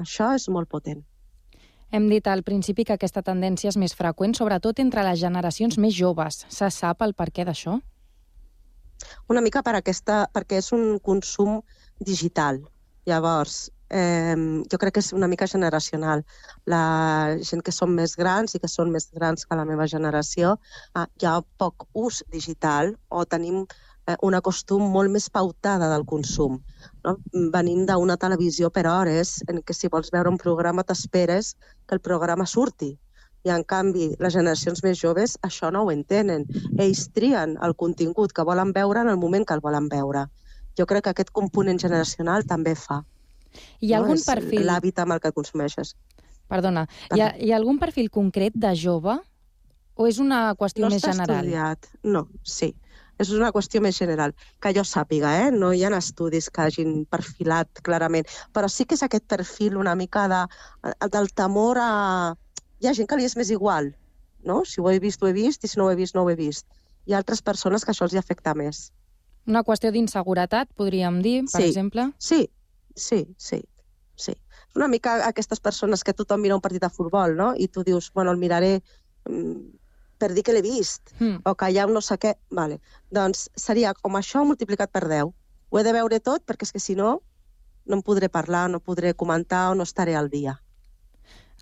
això 0.00 0.34
és 0.36 0.48
molt 0.48 0.70
potent. 0.70 1.02
Hem 1.94 2.08
dit 2.10 2.26
al 2.26 2.42
principi 2.42 2.84
que 2.84 2.96
aquesta 2.96 3.22
tendència 3.22 3.70
és 3.70 3.78
més 3.78 3.94
freqüent, 3.94 4.34
sobretot 4.34 4.80
entre 4.82 5.04
les 5.06 5.20
generacions 5.20 5.76
més 5.78 5.94
joves. 5.94 6.40
Se 6.50 6.70
sap 6.74 7.04
el 7.06 7.14
per 7.14 7.28
què 7.30 7.44
d'això? 7.46 7.76
Una 9.30 9.42
mica 9.44 9.62
per 9.62 9.76
aquesta, 9.78 10.24
perquè 10.34 10.58
és 10.58 10.72
un 10.74 10.98
consum 10.98 11.60
digital. 12.00 12.58
Llavors, 13.06 13.68
eh, 13.90 14.36
jo 14.70 14.78
crec 14.78 14.94
que 14.94 15.02
és 15.04 15.12
una 15.12 15.28
mica 15.28 15.46
generacional. 15.46 16.24
La 16.66 17.36
gent 17.42 17.62
que 17.64 17.72
són 17.72 17.94
més 17.94 18.16
grans 18.16 18.54
i 18.54 18.60
que 18.60 18.70
són 18.70 18.92
més 18.92 19.10
grans 19.12 19.46
que 19.46 19.58
la 19.58 19.66
meva 19.68 19.86
generació, 19.86 20.56
eh, 20.94 21.06
hi 21.20 21.26
ha 21.26 21.40
poc 21.58 21.88
ús 21.92 22.22
digital 22.32 22.94
o 23.08 23.24
tenim 23.24 23.64
eh, 24.06 24.16
una 24.22 24.40
costum 24.40 24.84
molt 24.96 25.12
més 25.12 25.28
pautada 25.30 25.88
del 25.92 26.04
consum. 26.04 26.60
No? 27.04 27.16
Venim 27.54 27.86
d'una 27.88 28.18
televisió 28.20 28.70
per 28.70 28.86
hores, 28.90 29.38
en 29.48 29.62
què 29.62 29.76
si 29.76 29.90
vols 29.92 30.12
veure 30.14 30.32
un 30.32 30.38
programa 30.40 30.84
t'esperes 30.84 31.54
que 31.86 31.98
el 31.98 32.04
programa 32.04 32.46
surti. 32.46 32.94
I, 33.44 33.50
en 33.52 33.64
canvi, 33.68 34.14
les 34.24 34.32
generacions 34.32 34.80
més 34.84 34.96
joves 34.96 35.34
això 35.44 35.68
no 35.70 35.82
ho 35.84 35.90
entenen. 35.92 36.46
Ells 36.80 37.10
trien 37.12 37.58
el 37.66 37.74
contingut 37.76 38.32
que 38.32 38.46
volen 38.48 38.72
veure 38.72 39.02
en 39.04 39.12
el 39.12 39.20
moment 39.20 39.44
que 39.44 39.52
el 39.52 39.60
volen 39.60 39.90
veure. 39.92 40.30
Jo 40.78 40.86
crec 40.90 41.04
que 41.04 41.12
aquest 41.12 41.30
component 41.30 41.78
generacional 41.78 42.48
també 42.48 42.72
fa. 42.74 43.02
Hi 43.80 43.92
ha 43.92 43.98
algun 44.02 44.16
és 44.18 44.24
perfil... 44.26 44.64
L'hàbit 44.66 44.98
amb 45.02 45.12
el 45.16 45.20
que 45.20 45.32
consumeixes. 45.32 45.94
Perdona, 46.48 46.86
hi 47.14 47.20
ha, 47.20 47.30
hi 47.40 47.52
ha 47.52 47.56
algun 47.56 47.78
perfil 47.80 48.10
concret 48.10 48.52
de 48.54 48.74
jove 48.76 49.16
o 49.94 50.06
és 50.10 50.18
una 50.18 50.54
qüestió 50.58 50.84
no 50.84 50.90
més 50.92 51.02
general? 51.02 51.44
estudiat. 51.46 51.88
No, 52.02 52.28
sí. 52.42 52.74
És 53.18 53.30
una 53.30 53.52
qüestió 53.54 53.80
més 53.80 53.94
general. 53.96 54.32
Que 54.60 54.72
jo 54.74 54.82
sàpiga, 54.82 55.30
eh? 55.46 55.50
no 55.54 55.70
hi 55.72 55.84
ha 55.86 55.90
estudis 55.96 56.48
que 56.50 56.64
hagin 56.64 57.04
perfilat 57.06 57.70
clarament. 57.86 58.26
Però 58.52 58.68
sí 58.68 58.84
que 58.84 58.96
és 58.98 59.04
aquest 59.06 59.24
perfil 59.30 59.76
una 59.78 59.94
mica 59.94 60.26
de, 60.28 60.40
del 61.14 61.30
temor 61.32 61.78
a... 61.80 62.34
Hi 62.82 62.88
ha 62.90 62.94
gent 62.98 63.06
que 63.08 63.16
li 63.16 63.24
és 63.24 63.36
més 63.38 63.52
igual, 63.54 63.92
no? 64.42 64.64
Si 64.66 64.82
ho 64.82 64.90
he 64.90 64.98
vist, 64.98 65.22
ho 65.22 65.30
he 65.30 65.32
vist, 65.32 65.62
i 65.64 65.70
si 65.70 65.78
no 65.78 65.86
ho 65.86 65.92
he 65.92 65.96
vist, 65.96 66.16
no 66.18 66.24
ho 66.26 66.30
he 66.30 66.34
vist. 66.36 66.66
Hi 67.06 67.14
ha 67.14 67.20
altres 67.22 67.40
persones 67.40 67.84
que 67.86 67.94
això 67.94 68.04
els 68.08 68.12
hi 68.16 68.18
afecta 68.18 68.52
més. 68.58 68.90
Una 69.46 69.62
qüestió 69.62 69.92
d'inseguretat, 69.94 70.72
podríem 70.74 71.22
dir, 71.22 71.44
per 71.52 71.60
Sí. 71.62 71.68
exemple? 71.70 72.10
Sí, 72.18 72.48
sí, 72.94 73.34
sí, 73.36 73.62
sí. 74.16 74.34
Una 74.74 74.88
mica 74.88 75.26
aquestes 75.26 75.60
persones 75.60 76.02
que 76.04 76.14
tothom 76.14 76.40
mira 76.40 76.54
un 76.54 76.60
partit 76.60 76.82
de 76.82 76.90
futbol, 76.90 77.36
no? 77.36 77.54
I 77.56 77.68
tu 77.68 77.84
dius, 77.84 78.10
bueno, 78.12 78.30
el 78.32 78.38
miraré 78.38 78.82
mm, 79.28 79.78
per 80.18 80.32
dir 80.32 80.42
que 80.42 80.52
l'he 80.52 80.62
vist, 80.62 81.12
Mm. 81.20 81.42
o 81.44 81.54
que 81.54 81.70
hi 81.70 81.78
ha 81.78 81.86
un 81.86 81.94
no 81.94 82.00
sé 82.00 82.18
què. 82.18 82.34
Vale. 82.50 82.80
Doncs 83.10 83.50
seria 83.56 83.94
com 83.94 84.14
això 84.14 84.44
multiplicat 84.44 84.90
per 84.90 85.06
10. 85.08 85.32
Ho 85.70 85.78
he 85.78 85.82
de 85.82 85.92
veure 85.92 86.20
tot 86.20 86.44
perquè 86.46 86.62
és 86.62 86.72
que 86.72 86.80
si 86.80 86.94
no, 86.94 87.20
no 87.84 87.96
em 87.96 88.02
podré 88.02 88.28
parlar, 88.28 88.70
no 88.70 88.80
podré 88.80 89.14
comentar 89.14 89.70
o 89.70 89.74
no 89.74 89.82
estaré 89.82 90.14
al 90.16 90.30
dia. 90.30 90.60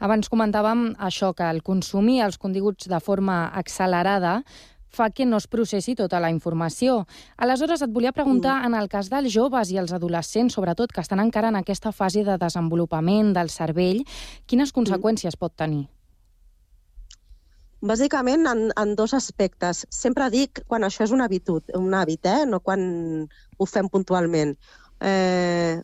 Abans 0.00 0.28
comentàvem 0.32 0.94
això, 0.98 1.34
que 1.36 1.44
el 1.50 1.62
consumir 1.62 2.22
els 2.24 2.38
continguts 2.38 2.88
de 2.88 3.00
forma 3.00 3.48
accelerada 3.48 4.42
fa 4.92 5.08
que 5.10 5.26
no 5.26 5.38
es 5.40 5.48
processi 5.48 5.94
tota 5.96 6.20
la 6.20 6.30
informació. 6.30 7.06
Aleshores, 7.36 7.82
et 7.82 7.92
volia 7.92 8.12
preguntar, 8.12 8.60
en 8.66 8.76
el 8.78 8.90
cas 8.92 9.08
dels 9.12 9.32
joves 9.32 9.72
i 9.72 9.80
els 9.80 9.92
adolescents, 9.96 10.54
sobretot, 10.54 10.92
que 10.92 11.00
estan 11.00 11.20
encara 11.20 11.48
en 11.48 11.58
aquesta 11.60 11.92
fase 11.92 12.24
de 12.24 12.36
desenvolupament 12.38 13.32
del 13.36 13.50
cervell, 13.50 14.04
quines 14.46 14.72
conseqüències 14.72 15.38
pot 15.40 15.56
tenir? 15.56 15.86
Bàsicament 17.82 18.46
en, 18.46 18.68
en 18.78 18.92
dos 18.94 19.14
aspectes. 19.16 19.86
Sempre 19.90 20.28
dic 20.30 20.60
quan 20.70 20.84
això 20.86 21.02
és 21.02 21.14
un 21.14 21.24
habitud, 21.24 21.64
un 21.74 21.96
hàbit, 21.98 22.28
eh? 22.30 22.44
no 22.46 22.60
quan 22.60 22.84
ho 23.58 23.66
fem 23.66 23.88
puntualment. 23.90 24.54
Eh, 25.02 25.80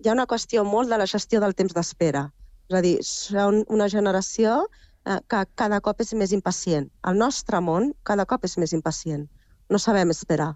hi 0.00 0.08
ha 0.08 0.14
una 0.16 0.26
qüestió 0.30 0.64
molt 0.64 0.88
de 0.88 0.96
la 1.02 1.10
gestió 1.10 1.42
del 1.42 1.52
temps 1.58 1.74
d'espera. 1.76 2.30
És 2.70 2.78
a 2.78 2.80
dir, 2.80 2.94
són 3.04 3.66
una 3.68 3.90
generació 3.92 4.62
eh, 5.06 5.20
que 5.28 5.44
cada 5.54 5.80
cop 5.80 6.00
és 6.04 6.12
més 6.14 6.32
impacient. 6.32 6.88
El 7.08 7.18
nostre 7.18 7.60
món 7.60 7.92
cada 8.08 8.26
cop 8.26 8.44
és 8.48 8.58
més 8.58 8.72
impacient. 8.76 9.28
No 9.70 9.78
sabem 9.78 10.10
esperar. 10.14 10.52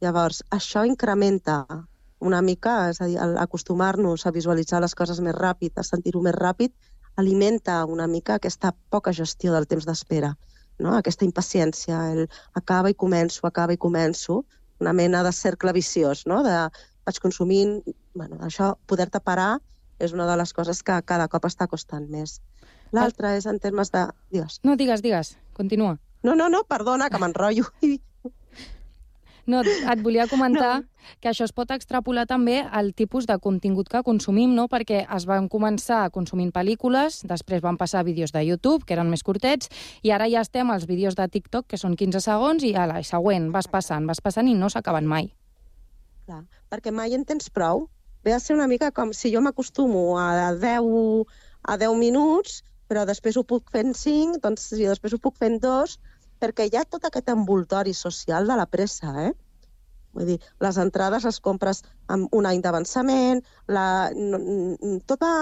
Llavors, 0.00 0.42
això 0.50 0.84
incrementa 0.88 1.64
una 2.20 2.40
mica, 2.44 2.90
és 2.92 3.00
a 3.00 3.08
dir, 3.08 3.18
acostumar-nos 3.20 4.26
a 4.26 4.32
visualitzar 4.32 4.80
les 4.84 4.94
coses 4.94 5.20
més 5.24 5.34
ràpid, 5.36 5.72
a 5.76 5.84
sentir-ho 5.84 6.22
més 6.24 6.36
ràpid, 6.36 6.72
alimenta 7.16 7.84
una 7.84 8.06
mica 8.06 8.36
aquesta 8.36 8.72
poca 8.90 9.12
gestió 9.12 9.52
del 9.52 9.66
temps 9.66 9.86
d'espera, 9.88 10.34
no? 10.78 10.94
aquesta 10.96 11.24
impaciència, 11.24 12.00
el 12.12 12.28
acaba 12.56 12.92
i 12.92 12.96
començo, 12.96 13.46
acaba 13.48 13.76
i 13.76 13.80
començo, 13.80 14.44
una 14.80 14.92
mena 14.96 15.24
de 15.24 15.32
cercle 15.36 15.72
viciós, 15.76 16.24
no? 16.26 16.42
de 16.44 16.56
vaig 17.08 17.20
consumint, 17.20 17.80
bueno, 18.14 18.38
això, 18.46 18.74
poder-te 18.86 19.20
parar 19.20 19.58
és 19.98 20.14
una 20.16 20.26
de 20.28 20.36
les 20.40 20.52
coses 20.56 20.80
que 20.82 20.96
cada 21.04 21.28
cop 21.28 21.44
està 21.48 21.68
costant 21.68 22.06
més. 22.08 22.38
L'altra 22.96 23.36
és 23.38 23.46
en 23.46 23.58
termes 23.62 23.92
de... 23.94 24.06
Digues. 24.34 24.60
No, 24.66 24.76
digues, 24.76 25.02
digues. 25.02 25.36
Continua. 25.56 25.98
No, 26.22 26.34
no, 26.34 26.48
no, 26.52 26.64
perdona, 26.68 27.10
que 27.10 27.20
m'enrotllo. 27.22 27.70
No, 29.50 29.62
et 29.64 30.02
volia 30.04 30.28
comentar 30.30 30.82
no. 30.82 30.86
que 31.18 31.30
això 31.30 31.42
es 31.42 31.52
pot 31.56 31.72
extrapolar 31.74 32.26
també 32.30 32.60
al 32.62 32.92
tipus 32.94 33.26
de 33.26 33.34
contingut 33.42 33.88
que 33.90 34.02
consumim, 34.06 34.52
no? 34.54 34.68
perquè 34.70 35.00
es 35.16 35.26
van 35.26 35.48
començar 35.50 36.04
consumint 36.14 36.52
pel·lícules, 36.54 37.22
després 37.26 37.64
van 37.64 37.78
passar 37.80 38.04
a 38.04 38.06
vídeos 38.06 38.30
de 38.36 38.44
YouTube, 38.46 38.84
que 38.86 38.94
eren 38.94 39.10
més 39.10 39.24
curtets, 39.26 39.66
i 40.06 40.12
ara 40.14 40.28
ja 40.30 40.44
estem 40.46 40.70
als 40.70 40.86
vídeos 40.86 41.18
de 41.18 41.26
TikTok, 41.26 41.66
que 41.66 41.80
són 41.80 41.96
15 41.98 42.22
segons, 42.22 42.62
i 42.62 42.76
ala, 42.78 43.00
i 43.00 43.08
següent, 43.08 43.50
vas 43.50 43.66
passant, 43.66 44.06
vas 44.06 44.22
passant 44.22 44.46
i 44.46 44.54
no 44.54 44.70
s'acaben 44.70 45.08
mai. 45.08 45.32
Clar, 46.28 46.44
perquè 46.70 46.94
mai 46.94 47.18
en 47.18 47.26
tens 47.26 47.50
prou. 47.50 47.88
Ve 48.22 48.36
a 48.36 48.38
ser 48.38 48.54
una 48.54 48.68
mica 48.68 48.92
com 48.92 49.14
si 49.16 49.32
jo 49.32 49.40
m'acostumo 49.40 50.18
a 50.20 50.52
10, 50.52 51.26
a 51.64 51.78
10 51.80 51.96
minuts, 51.98 52.60
però 52.90 53.04
després 53.06 53.36
ho 53.38 53.44
puc 53.46 53.70
fer 53.70 53.84
en 53.86 53.94
5, 53.94 54.40
doncs 54.42 54.66
si 54.72 54.88
després 54.88 55.14
ho 55.14 55.20
puc 55.22 55.36
fer 55.38 55.52
en 55.52 55.60
2, 55.62 55.94
perquè 56.42 56.66
hi 56.66 56.76
ha 56.78 56.88
tot 56.88 57.06
aquest 57.06 57.30
envoltori 57.30 57.94
social 57.94 58.48
de 58.50 58.56
la 58.58 58.66
pressa, 58.66 59.12
eh? 59.28 59.30
Vull 60.16 60.32
dir, 60.32 60.38
les 60.64 60.78
entrades 60.82 61.26
les 61.28 61.38
compres 61.44 61.84
amb 62.10 62.34
un 62.34 62.48
any 62.50 62.62
d'avançament, 62.64 63.44
la... 63.76 63.84
tot 65.06 65.22
va 65.22 65.34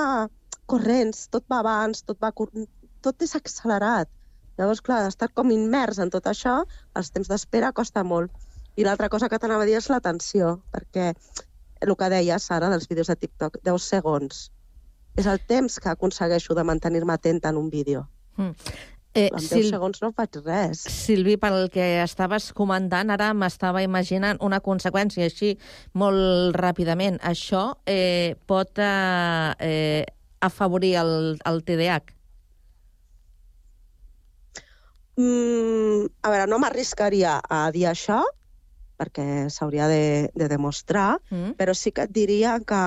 corrents, 0.68 1.24
tot 1.32 1.46
va 1.48 1.62
abans, 1.64 2.04
tot, 2.04 2.20
va... 2.20 2.34
tot 3.06 3.24
és 3.24 3.34
accelerat. 3.38 4.12
Llavors, 4.60 4.82
clar, 4.84 5.00
estar 5.08 5.30
com 5.32 5.54
immers 5.54 6.02
en 6.04 6.12
tot 6.12 6.28
això, 6.28 6.58
els 6.98 7.12
temps 7.14 7.30
d'espera 7.32 7.72
costa 7.72 8.04
molt. 8.04 8.34
I 8.76 8.84
l'altra 8.84 9.08
cosa 9.08 9.30
que 9.30 9.40
t'anava 9.40 9.64
a 9.64 9.70
dir 9.70 9.78
és 9.78 9.88
l'atenció, 9.88 10.58
perquè 10.74 11.12
el 11.86 11.96
que 11.96 12.12
deies 12.12 12.50
ara 12.52 12.68
dels 12.74 12.90
vídeos 12.90 13.08
de 13.08 13.16
TikTok, 13.24 13.62
10 13.64 13.90
segons. 13.94 14.48
És 15.18 15.26
el 15.26 15.40
temps 15.50 15.80
que 15.82 15.90
aconsegueixo 15.90 16.54
de 16.54 16.64
mantenir-me 16.64 17.16
atenta 17.16 17.50
en 17.50 17.58
un 17.58 17.68
vídeo. 17.70 18.06
Mm. 18.36 18.52
Eh, 19.14 19.30
En 19.32 19.40
10 19.40 19.48
Sil- 19.50 19.70
segons 19.72 19.98
no 20.02 20.12
faig 20.14 20.36
res. 20.44 20.84
Silvi, 20.84 21.36
pel 21.40 21.70
que 21.74 21.86
estaves 22.04 22.52
comentant, 22.54 23.10
ara 23.10 23.32
m'estava 23.34 23.82
imaginant 23.82 24.38
una 24.44 24.60
conseqüència 24.60 25.26
així 25.26 25.56
molt 25.98 26.54
ràpidament. 26.54 27.18
Això 27.26 27.64
eh, 27.86 28.36
pot 28.46 28.78
eh, 28.78 29.54
eh, 29.58 30.04
afavorir 30.40 30.94
el, 31.02 31.12
el 31.50 31.64
TDAH? 31.66 32.14
Mm, 35.18 36.06
a 36.22 36.30
veure, 36.30 36.46
no 36.46 36.60
m'arriscaria 36.62 37.40
a 37.42 37.64
dir 37.74 37.88
això, 37.90 38.20
perquè 38.98 39.48
s'hauria 39.50 39.88
de, 39.90 40.30
de 40.34 40.46
demostrar, 40.50 41.16
mm. 41.30 41.56
però 41.58 41.74
sí 41.74 41.90
que 41.90 42.06
et 42.06 42.12
diria 42.14 42.60
que 42.62 42.82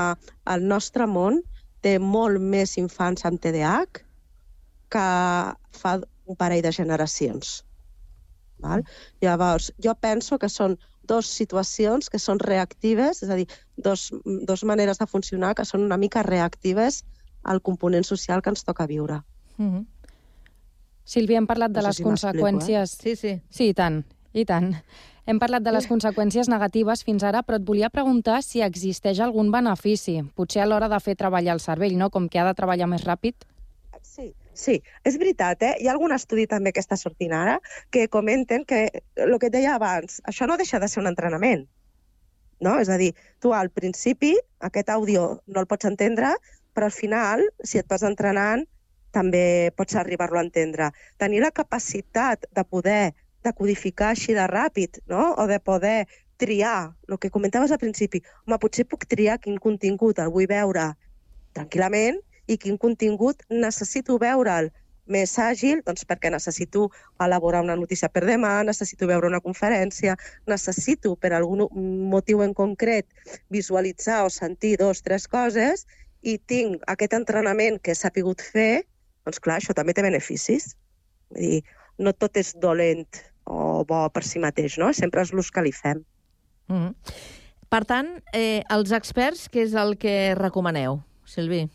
el 0.54 0.64
nostre 0.68 1.08
món 1.08 1.42
té 1.82 1.98
molt 2.00 2.42
més 2.42 2.78
infants 2.78 3.26
amb 3.26 3.42
TDAH 3.42 4.02
que 4.92 5.08
fa 5.82 5.98
un 6.26 6.38
parell 6.38 6.64
de 6.64 6.72
generacions. 6.76 7.62
Val? 8.62 8.84
Llavors, 9.22 9.72
jo 9.82 9.96
penso 9.98 10.38
que 10.38 10.50
són 10.50 10.78
dos 11.10 11.28
situacions 11.28 12.12
que 12.14 12.20
són 12.22 12.40
reactives, 12.40 13.24
és 13.26 13.32
a 13.32 13.38
dir, 13.40 13.48
dos, 13.76 14.12
dos 14.48 14.64
maneres 14.70 15.02
de 15.02 15.08
funcionar 15.10 15.56
que 15.58 15.66
són 15.66 15.84
una 15.88 15.98
mica 15.98 16.24
reactives 16.24 17.02
al 17.44 17.62
component 17.66 18.06
social 18.06 18.42
que 18.42 18.54
ens 18.54 18.64
toca 18.64 18.88
viure. 18.88 19.22
Mm 19.58 19.72
-hmm. 19.72 19.86
Sílvia, 21.04 21.38
hem 21.38 21.48
parlat 21.48 21.72
de 21.72 21.82
No 21.82 21.82
sé 21.82 21.88
les 21.88 21.96
si 21.96 22.04
eh? 22.04 22.06
conseqüències... 22.06 22.86
Sí, 23.02 23.16
sí. 23.16 23.42
Sí, 23.50 23.70
i 23.70 23.74
tant, 23.74 24.04
i 24.34 24.46
tant. 24.46 24.76
Hem 25.30 25.38
parlat 25.38 25.62
de 25.62 25.72
les 25.74 25.86
conseqüències 25.86 26.48
negatives 26.50 27.04
fins 27.06 27.24
ara, 27.24 27.44
però 27.46 27.60
et 27.60 27.66
volia 27.66 27.92
preguntar 27.94 28.40
si 28.42 28.64
existeix 28.66 29.20
algun 29.22 29.52
benefici, 29.54 30.18
potser 30.36 30.64
a 30.64 30.66
l'hora 30.66 30.90
de 30.90 30.98
fer 31.00 31.14
treballar 31.20 31.54
el 31.54 31.62
cervell, 31.62 31.94
no? 32.00 32.10
Com 32.10 32.26
que 32.28 32.42
ha 32.42 32.48
de 32.48 32.56
treballar 32.58 32.88
més 32.90 33.06
ràpid. 33.06 33.46
Sí, 34.02 34.32
sí, 34.58 34.80
és 35.06 35.20
veritat, 35.22 35.62
eh? 35.62 35.76
Hi 35.78 35.88
ha 35.88 35.94
algun 35.94 36.16
estudi 36.16 36.48
també 36.50 36.74
que 36.74 36.82
està 36.82 36.98
sortint 36.98 37.36
ara 37.38 37.60
que 37.94 38.08
comenten 38.10 38.66
que, 38.66 38.88
el 39.14 39.38
que 39.38 39.52
et 39.52 39.54
deia 39.54 39.76
abans, 39.78 40.24
això 40.26 40.50
no 40.50 40.58
deixa 40.58 40.82
de 40.82 40.90
ser 40.90 41.04
un 41.04 41.12
entrenament, 41.14 41.68
no? 42.60 42.80
És 42.82 42.90
a 42.90 42.98
dir, 42.98 43.14
tu 43.40 43.54
al 43.54 43.70
principi 43.70 44.34
aquest 44.60 44.90
àudio 44.90 45.44
no 45.46 45.62
el 45.62 45.70
pots 45.70 45.86
entendre, 45.86 46.34
però 46.74 46.90
al 46.90 46.98
final, 46.98 47.46
si 47.62 47.78
et 47.78 47.86
vas 47.86 48.02
entrenant, 48.02 48.66
també 49.14 49.70
pots 49.78 49.96
arribar-lo 50.00 50.40
a 50.40 50.48
entendre. 50.48 50.90
Tenir 51.22 51.44
la 51.44 51.52
capacitat 51.52 52.48
de 52.56 52.64
poder 52.66 53.14
decodificar 53.44 54.12
així 54.12 54.36
de 54.38 54.48
ràpid, 54.50 55.02
no? 55.12 55.32
o 55.38 55.48
de 55.48 55.60
poder 55.60 56.08
triar, 56.42 56.96
el 57.08 57.20
que 57.20 57.30
comentaves 57.30 57.72
al 57.72 57.80
principi, 57.82 58.24
home, 58.48 58.58
potser 58.62 58.88
puc 58.90 59.06
triar 59.06 59.38
quin 59.42 59.60
contingut 59.62 60.20
el 60.20 60.32
vull 60.34 60.50
veure 60.50 60.92
tranquil·lament 61.58 62.18
i 62.50 62.58
quin 62.58 62.80
contingut 62.82 63.44
necessito 63.50 64.18
veure'l 64.22 64.72
més 65.12 65.34
àgil, 65.42 65.82
doncs 65.86 66.06
perquè 66.08 66.32
necessito 66.32 66.88
elaborar 67.22 67.62
una 67.66 67.76
notícia 67.76 68.10
per 68.10 68.24
demà, 68.26 68.62
necessito 68.66 69.08
veure 69.10 69.28
una 69.28 69.42
conferència, 69.44 70.16
necessito 70.48 71.16
per 71.16 71.34
algun 71.36 71.66
motiu 72.12 72.42
en 72.46 72.54
concret 72.58 73.08
visualitzar 73.54 74.24
o 74.26 74.30
sentir 74.34 74.78
dos, 74.82 75.04
tres 75.06 75.28
coses 75.28 75.86
i 76.22 76.38
tinc 76.38 76.82
aquest 76.88 77.18
entrenament 77.18 77.82
que 77.82 77.94
he 77.94 77.98
sapigut 77.98 78.42
fer, 78.42 78.86
doncs 79.26 79.42
clar, 79.42 79.60
això 79.60 79.76
també 79.78 79.94
té 79.94 80.06
beneficis. 80.06 80.76
Vull 81.34 81.42
dir, 81.42 81.62
no 82.02 82.14
tot 82.18 82.38
és 82.40 82.56
dolent 82.58 83.22
o 83.52 83.84
bo 83.88 84.06
per 84.14 84.24
si 84.28 84.40
mateix, 84.40 84.78
no? 84.82 84.92
Sempre 84.96 85.26
és 85.26 85.34
l'ús 85.36 85.52
que 85.52 85.64
li 85.66 85.76
fem. 85.76 86.04
Mm 86.72 86.78
-hmm. 86.78 86.96
Per 87.72 87.84
tant, 87.86 88.08
eh, 88.34 88.64
els 88.70 88.92
experts, 88.92 89.50
què 89.52 89.64
és 89.64 89.74
el 89.74 89.98
que 89.98 90.36
recomaneu, 90.36 91.04
Silvi? 91.26 91.70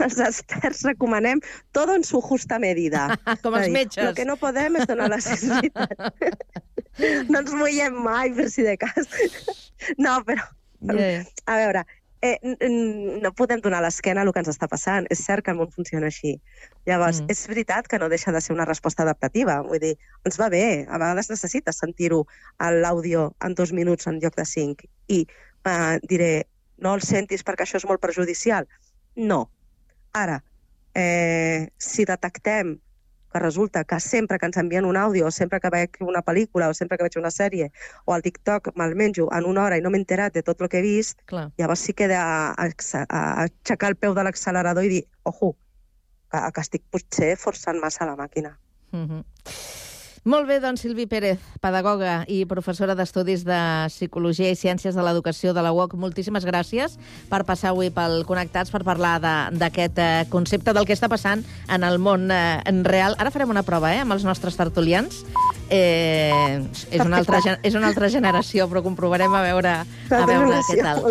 els 0.00 0.18
experts 0.24 0.82
recomanem 0.86 1.40
tot 1.76 1.90
en 1.90 2.04
su 2.04 2.20
justa 2.20 2.58
medida. 2.58 3.18
Com 3.44 3.54
els 3.58 3.68
metges. 3.68 4.04
El 4.04 4.14
que 4.14 4.24
no 4.24 4.36
podem 4.40 4.76
és 4.80 4.88
donar 4.88 5.10
la 5.12 5.20
sensibilitat. 5.20 5.92
no 7.30 7.42
ens 7.42 7.52
mullem 7.52 7.98
mai, 8.04 8.32
per 8.36 8.48
si 8.50 8.62
de 8.62 8.76
cas. 8.80 9.08
no, 9.98 10.18
però... 10.24 10.46
Yeah. 10.82 11.26
A 11.46 11.56
veure, 11.60 11.84
eh, 12.26 12.38
no 13.22 13.30
podem 13.38 13.60
donar 13.62 13.82
l'esquena 13.84 14.22
a 14.22 14.26
el 14.26 14.32
que 14.34 14.42
ens 14.42 14.50
està 14.50 14.68
passant. 14.70 15.06
És 15.14 15.22
cert 15.26 15.44
que 15.44 15.54
el 15.54 15.60
món 15.60 15.70
funciona 15.70 16.10
així. 16.10 16.38
Llavors, 16.84 17.20
Mm. 17.22 17.26
és 17.30 17.46
veritat 17.46 17.86
que 17.86 17.98
no 17.98 18.08
deixa 18.08 18.32
de 18.32 18.40
ser 18.40 18.52
una 18.54 18.64
resposta 18.64 19.02
adaptativa. 19.04 19.60
Vull 19.62 19.78
dir, 19.78 19.96
ens 20.24 20.38
va 20.40 20.48
bé. 20.48 20.86
A 20.88 20.98
vegades 20.98 21.30
necessites 21.30 21.76
sentir-ho 21.78 22.26
a 22.58 22.70
l'àudio 22.72 23.34
en 23.40 23.54
dos 23.54 23.72
minuts 23.72 24.06
en 24.06 24.18
lloc 24.20 24.34
de 24.36 24.44
cinc. 24.44 24.82
I 25.08 25.26
eh, 25.64 26.00
diré, 26.08 26.46
no 26.78 26.94
el 26.94 27.02
sentis 27.02 27.44
perquè 27.44 27.62
això 27.62 27.76
és 27.76 27.86
molt 27.86 28.00
perjudicial. 28.00 28.66
No. 29.14 29.48
Ara, 30.12 30.42
eh, 30.94 31.68
si 31.78 32.04
detectem 32.04 32.80
que 33.32 33.38
resulta 33.38 33.84
que 33.84 33.98
sempre 34.00 34.38
que 34.38 34.44
ens 34.44 34.58
envien 34.58 34.84
un 34.84 34.96
àudio, 34.96 35.26
o 35.26 35.30
sempre 35.30 35.58
que 35.60 35.70
veig 35.70 35.90
una 36.00 36.20
pel·lícula, 36.22 36.68
o 36.68 36.74
sempre 36.74 36.98
que 36.98 37.04
veig 37.04 37.16
una 37.16 37.30
sèrie, 37.30 37.70
o 38.04 38.12
al 38.12 38.20
TikTok 38.20 38.74
me'l 38.76 38.94
menjo 38.94 39.30
en 39.32 39.46
una 39.46 39.64
hora 39.64 39.78
i 39.78 39.80
no 39.80 39.88
m'he 39.88 39.96
enterat 40.02 40.34
de 40.34 40.42
tot 40.42 40.60
el 40.60 40.68
que 40.68 40.80
he 40.80 40.82
vist, 40.82 41.22
Clar. 41.24 41.50
llavors 41.56 41.80
sí 41.80 41.94
que 41.94 42.04
he 42.04 42.08
d'aixecar 42.08 43.88
el 43.88 43.96
peu 43.96 44.12
de 44.14 44.24
l'accelerador 44.24 44.84
i 44.84 44.88
dir, 44.88 45.06
ojo, 45.22 45.56
que, 46.32 46.42
que 46.54 46.64
estic 46.64 46.82
potser 46.90 47.34
forçant 47.36 47.78
massa 47.82 48.08
la 48.08 48.16
màquina. 48.16 48.56
Mm 48.92 49.06
-hmm. 49.08 49.24
Molt 50.24 50.46
bé, 50.46 50.60
doncs 50.62 50.84
Silvi 50.84 51.08
Pérez, 51.10 51.40
pedagoga 51.60 52.20
i 52.30 52.44
professora 52.46 52.94
d'Estudis 52.94 53.42
de 53.42 53.56
Psicologia 53.88 54.52
i 54.52 54.54
Ciències 54.54 54.94
de 54.94 55.02
l'Educació 55.02 55.50
de 55.52 55.62
la 55.66 55.72
UOC, 55.74 55.96
moltíssimes 55.98 56.44
gràcies 56.46 56.94
per 57.28 57.42
passar 57.44 57.70
avui 57.70 57.90
pel 57.90 58.22
Connectats 58.24 58.70
per 58.70 58.84
parlar 58.84 59.18
de- 59.20 59.58
d'aquest 59.58 59.98
eh, 59.98 60.26
concepte 60.30 60.72
del 60.72 60.86
que 60.86 60.92
està 60.94 61.08
passant 61.08 61.42
en 61.68 61.82
el 61.82 61.98
món 61.98 62.30
eh, 62.30 62.62
en 62.64 62.84
real. 62.84 63.16
Ara 63.18 63.32
farem 63.32 63.50
una 63.50 63.64
prova 63.64 63.96
eh, 63.96 63.98
amb 63.98 64.12
els 64.12 64.22
nostres 64.22 64.54
tertulians. 64.56 65.24
Eh, 65.68 66.62
és, 66.92 67.00
una 67.00 67.16
altra, 67.16 67.40
és 67.60 67.74
una 67.74 67.88
altra 67.88 68.08
generació, 68.08 68.68
però 68.68 68.80
comprovarem 68.84 69.34
a 69.34 69.42
veure, 69.42 69.74
a 70.10 70.26
veure 70.26 70.60
què 70.68 70.82
tal. 70.82 71.02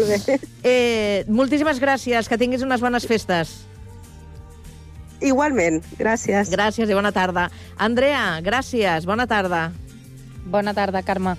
Eh, 0.64 1.26
moltíssimes 1.28 1.82
gràcies, 1.82 2.30
que 2.30 2.38
tinguis 2.38 2.62
unes 2.62 2.80
bones 2.80 3.06
festes. 3.06 3.68
Igualment, 5.22 5.84
gràcies. 6.00 6.50
Gràcies 6.50 6.90
i 6.90 6.98
bona 6.98 7.12
tarda. 7.14 7.48
Andrea, 7.78 8.42
gràcies, 8.42 9.06
bona 9.06 9.28
tarda. 9.30 9.68
Bona 10.50 10.74
tarda, 10.74 11.04
Carme. 11.06 11.36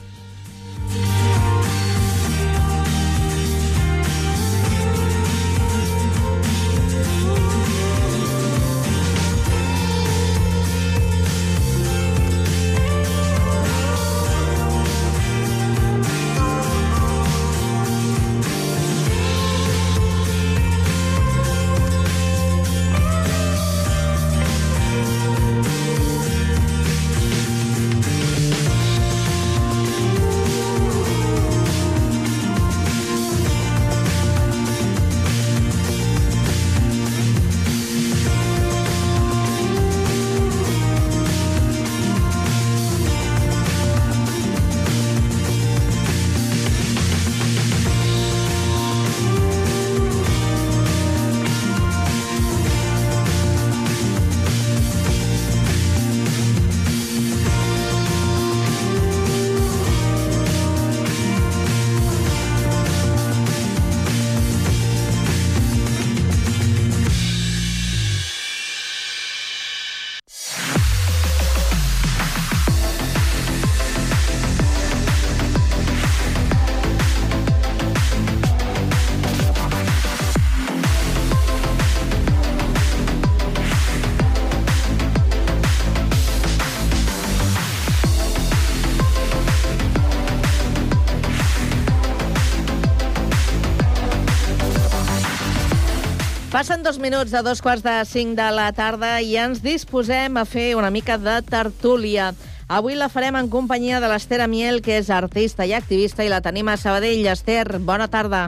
Passen 96.62 96.85
dos 96.85 97.01
minuts 97.01 97.33
de 97.33 97.40
dos 97.42 97.59
quarts 97.61 97.83
de 97.83 98.05
cinc 98.07 98.37
de 98.38 98.44
la 98.55 98.68
tarda 98.70 99.16
i 99.18 99.33
ens 99.35 99.64
disposem 99.64 100.37
a 100.38 100.44
fer 100.46 100.77
una 100.79 100.92
mica 100.94 101.16
de 101.18 101.40
tertúlia. 101.42 102.29
Avui 102.70 102.94
la 102.94 103.09
farem 103.11 103.35
en 103.35 103.48
companyia 103.51 103.98
de 103.98 104.07
l'Esther 104.07 104.38
Amiel, 104.44 104.79
que 104.79 105.01
és 105.01 105.11
artista 105.11 105.66
i 105.66 105.75
activista, 105.75 106.22
i 106.22 106.31
la 106.31 106.38
tenim 106.38 106.70
a 106.70 106.77
Sabadell. 106.79 107.27
Esther, 107.33 107.81
bona 107.83 108.07
tarda. 108.07 108.44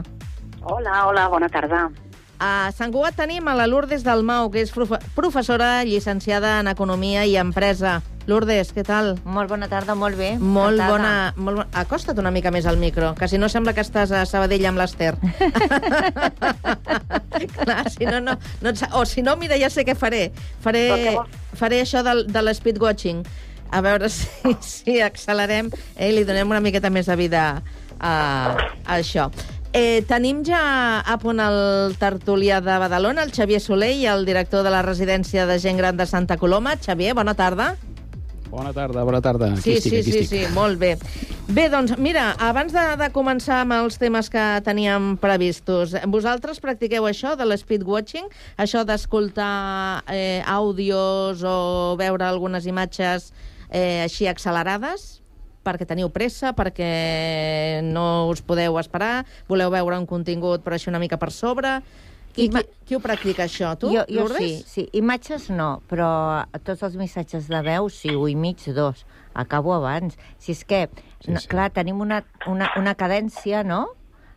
Hola, 0.63 1.01
hola, 1.09 1.27
bona 1.27 1.51
tarda. 1.51 1.89
A 2.39 2.71
Sant 2.71 2.95
Cugat 2.95 3.19
tenim 3.19 3.51
a 3.51 3.59
la 3.59 3.67
Lourdes 3.67 4.07
Dalmau, 4.07 4.47
que 4.47 4.63
és 4.63 4.71
profe 4.71 5.03
professora 5.19 5.83
llicenciada 5.83 6.61
en 6.61 6.71
Economia 6.71 7.27
i 7.27 7.35
Empresa. 7.35 7.99
Lourdes, 8.25 8.71
què 8.73 8.81
tal? 8.85 9.15
Molt 9.23 9.51
bona 9.51 9.67
tarda, 9.69 9.93
molt 9.95 10.17
bé. 10.17 10.31
Molt 10.39 10.79
encantada. 10.79 10.91
bona, 10.91 11.33
molt 11.37 11.61
bona. 11.61 11.69
Acosta't 11.83 12.17
una 12.21 12.31
mica 12.33 12.51
més 12.51 12.65
al 12.65 12.77
micro, 12.81 13.13
que 13.19 13.27
si 13.29 13.37
no 13.37 13.49
sembla 13.49 13.75
que 13.77 13.85
estàs 13.85 14.11
a 14.11 14.25
Sabadell 14.25 14.65
amb 14.65 14.81
l'Ester. 14.81 15.13
Clar, 17.57 17.89
si 17.89 18.05
no, 18.05 18.19
no, 18.21 18.37
no 18.61 18.69
et 18.69 18.83
o 18.93 19.05
si 19.05 19.21
no, 19.21 19.35
mira, 19.37 19.57
ja 19.61 19.69
sé 19.69 19.85
què 19.85 19.95
faré. 19.97 20.29
Faré, 20.63 20.87
faré 21.55 21.81
això 21.83 22.03
del, 22.05 22.25
de 22.31 22.43
l'speed 22.43 22.81
watching. 22.81 23.23
A 23.71 23.81
veure 23.85 24.09
si, 24.09 24.29
si 24.61 24.99
accelerem 25.01 25.71
eh, 25.95 26.09
i 26.09 26.13
li 26.15 26.25
donem 26.27 26.49
una 26.49 26.63
miqueta 26.63 26.89
més 26.93 27.09
de 27.09 27.17
vida 27.19 27.45
a, 27.99 28.15
a 28.15 28.97
això. 28.97 29.29
Eh, 29.75 30.05
tenim 30.07 30.39
ja 30.47 30.61
a 31.03 31.17
punt 31.19 31.41
el 31.43 31.97
tertulià 31.99 32.61
de 32.63 32.77
Badalona, 32.79 33.25
el 33.27 33.33
Xavier 33.35 33.59
Soler 33.59 33.91
i 33.97 34.05
el 34.07 34.23
director 34.25 34.63
de 34.63 34.71
la 34.71 34.85
residència 34.85 35.43
de 35.49 35.59
gent 35.59 35.81
gran 35.81 35.99
de 35.99 36.07
Santa 36.07 36.37
Coloma. 36.39 36.77
Xavier, 36.79 37.13
bona 37.17 37.35
tarda. 37.35 37.73
Bona 38.55 38.71
tarda, 38.71 39.03
bona 39.03 39.19
tarda. 39.19 39.49
Aquí 39.51 39.61
Sí, 39.61 39.71
estic, 39.73 39.91
sí, 39.91 39.99
aquí 39.99 40.11
sí, 40.11 40.19
estic. 40.23 40.45
sí, 40.47 40.53
molt 40.55 40.79
bé. 40.79 40.93
Bé, 41.47 41.65
doncs, 41.69 41.97
mira, 41.99 42.29
abans 42.39 42.71
de, 42.71 42.83
de 43.01 43.09
començar 43.11 43.57
amb 43.65 43.75
els 43.75 43.99
temes 43.99 44.29
que 44.31 44.43
teníem 44.63 45.17
previstos, 45.19 45.91
vosaltres 46.07 46.61
practiqueu 46.63 47.05
això 47.09 47.35
de 47.35 47.45
l'speed 47.49 47.83
watching, 47.83 48.31
això 48.57 48.85
d'escoltar 48.87 50.05
eh, 50.07 50.39
àudios 50.47 51.43
o 51.43 51.57
veure 51.99 52.23
algunes 52.25 52.65
imatges 52.65 53.33
eh, 53.69 54.07
així 54.07 54.31
accelerades? 54.31 55.21
perquè 55.65 55.81
teniu 55.89 56.11
pressa, 56.13 56.51
perquè 56.53 57.81
no 57.81 58.29
us 58.29 58.43
podeu 58.45 58.75
esperar, 58.77 59.25
voleu 59.49 59.71
veure 59.73 59.97
un 59.97 60.05
contingut 60.05 60.61
però 60.61 60.77
així 60.77 60.91
una 60.93 61.01
mica 61.01 61.17
per 61.17 61.31
sobre... 61.33 61.79
I 62.35 62.47
qui, 62.51 62.63
qui 62.87 62.97
ho 62.97 63.01
practica, 63.03 63.45
això? 63.45 63.73
Tu, 63.79 63.91
jo, 63.95 64.03
jo 64.11 64.25
Lourdes? 64.25 64.39
sí, 64.39 64.63
sí. 64.67 64.85
Imatges 64.99 65.49
no, 65.55 65.79
però 65.89 66.09
tots 66.67 66.83
els 66.87 66.97
missatges 66.99 67.47
de 67.51 67.61
veu 67.65 67.87
sí, 67.93 68.11
un 68.15 68.31
i 68.31 68.35
mig, 68.35 68.63
dos. 68.75 69.05
Acabo 69.35 69.73
abans. 69.75 70.17
Si 70.39 70.53
és 70.55 70.63
que, 70.67 70.85
sí, 71.23 71.31
no, 71.31 71.39
sí. 71.39 71.49
clar, 71.51 71.69
tenim 71.75 72.01
una, 72.03 72.21
una, 72.51 72.71
una 72.79 72.95
cadència, 72.95 73.63
no? 73.67 73.85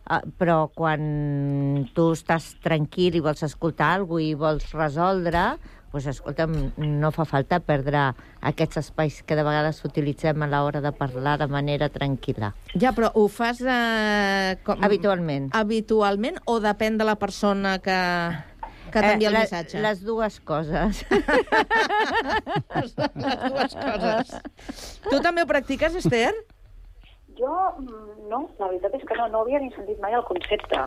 Uh, 0.09 0.23
però 0.41 0.71
quan 0.73 1.85
tu 1.93 2.07
estàs 2.15 2.55
tranquil 2.63 3.19
i 3.19 3.21
vols 3.21 3.43
escoltar 3.45 3.91
alguna 3.99 4.23
cosa 4.23 4.31
i 4.31 4.39
vols 4.39 4.71
resoldre, 4.73 5.43
doncs, 5.91 6.07
escolta'm, 6.11 6.53
no 6.77 7.09
fa 7.15 7.25
falta 7.25 7.59
perdre 7.59 8.11
aquests 8.45 8.77
espais 8.83 9.21
que 9.25 9.37
de 9.37 9.43
vegades 9.45 9.81
utilitzem 9.87 10.41
a 10.45 10.49
l'hora 10.51 10.81
de 10.85 10.91
parlar 10.95 11.37
de 11.41 11.47
manera 11.49 11.89
tranquil·la. 11.89 12.53
Ja, 12.75 12.93
però 12.93 13.11
ho 13.15 13.27
fas... 13.27 13.61
Eh, 13.61 14.59
com... 14.65 14.83
Habitualment. 14.85 15.49
Habitualment 15.57 16.37
o 16.45 16.59
depèn 16.63 16.99
de 16.99 17.07
la 17.09 17.17
persona 17.19 17.79
que, 17.81 17.97
que 18.93 19.01
t'envia 19.01 19.31
Eh, 19.31 19.33
el 19.33 19.39
missatge? 19.41 19.81
Les 19.81 20.05
dues 20.05 20.39
coses. 20.45 21.03
les 22.77 22.95
dues 22.95 23.75
coses. 23.81 24.37
Tu 25.09 25.19
també 25.25 25.43
ho 25.43 25.49
practiques, 25.49 25.97
Esther? 26.03 26.33
Jo, 27.39 27.51
mm, 27.79 28.27
no, 28.29 28.39
la 28.59 28.67
veritat 28.67 28.95
és 28.97 29.03
que 29.07 29.15
no, 29.15 29.27
no 29.31 29.41
havia 29.45 29.59
ni 29.63 29.69
sentit 29.71 29.99
mai 30.03 30.11
el 30.13 30.23
concepte. 30.27 30.79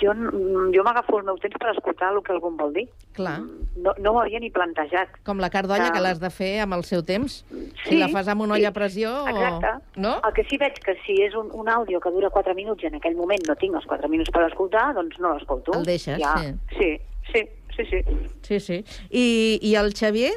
Jo, 0.00 0.12
mm, 0.14 0.70
jo 0.74 0.84
m'agafo 0.86 1.18
el 1.18 1.24
meu 1.26 1.36
temps 1.42 1.58
per 1.58 1.72
escoltar 1.72 2.12
el 2.14 2.22
que 2.22 2.32
algú 2.32 2.50
vol 2.56 2.72
dir. 2.76 2.84
Clar. 3.16 3.40
No, 3.76 3.92
no 3.98 4.12
m'ho 4.14 4.20
havia 4.22 4.38
ni 4.40 4.50
plantejat. 4.50 5.16
Com 5.26 5.38
la 5.42 5.50
cardolla, 5.50 5.88
Que- 5.90 5.96
que 5.98 6.00
l'has 6.04 6.20
de 6.22 6.30
fer 6.30 6.60
amb 6.62 6.74
el 6.78 6.84
seu 6.84 7.02
temps. 7.02 7.44
si 7.50 7.90
Sí, 7.90 7.98
la 7.98 8.08
fas 8.08 8.28
amb 8.28 8.42
una 8.42 8.54
olla 8.54 8.68
a 8.68 8.72
pressió... 8.72 9.10
Exacte. 9.28 9.74
O... 9.96 10.00
No? 10.00 10.14
El 10.24 10.32
que 10.34 10.44
sí 10.44 10.56
veig 10.58 10.78
que 10.84 10.94
si 11.04 11.20
és 11.22 11.34
un, 11.34 11.50
un 11.52 11.68
àudio 11.68 12.00
que 12.00 12.10
dura 12.10 12.30
4 12.30 12.54
minuts 12.54 12.82
i 12.84 12.86
en 12.86 12.94
aquell 12.96 13.16
moment 13.16 13.42
no 13.48 13.56
tinc 13.56 13.74
els 13.74 13.86
4 13.86 14.08
minuts 14.08 14.30
per 14.30 14.46
escoltar, 14.46 14.92
doncs 14.94 15.18
no 15.18 15.34
l'escolto. 15.34 15.72
El 15.74 15.84
deixes, 15.84 16.18
ja. 16.22 16.34
sí. 16.38 16.54
Sí, 16.78 16.92
sí, 17.32 17.48
sí, 17.76 17.84
sí. 17.90 18.04
Sí, 18.42 18.60
sí. 18.60 18.84
I, 19.10 19.58
I 19.62 19.74
el 19.76 19.92
Xavier? 19.94 20.32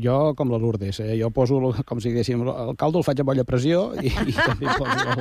Jo, 0.00 0.32
com 0.36 0.48
la 0.48 0.56
Lourdes, 0.56 1.00
eh? 1.04 1.16
jo 1.20 1.28
poso, 1.34 1.58
com 1.84 2.00
si 2.00 2.08
diguéssim, 2.12 2.40
el 2.48 2.76
caldo 2.80 3.02
el 3.02 3.04
faig 3.04 3.20
a 3.20 3.26
pressió 3.44 3.90
i, 4.00 4.08
i 4.08 4.32
també 4.32 4.72
poso 4.78 5.04
el, 5.12 5.20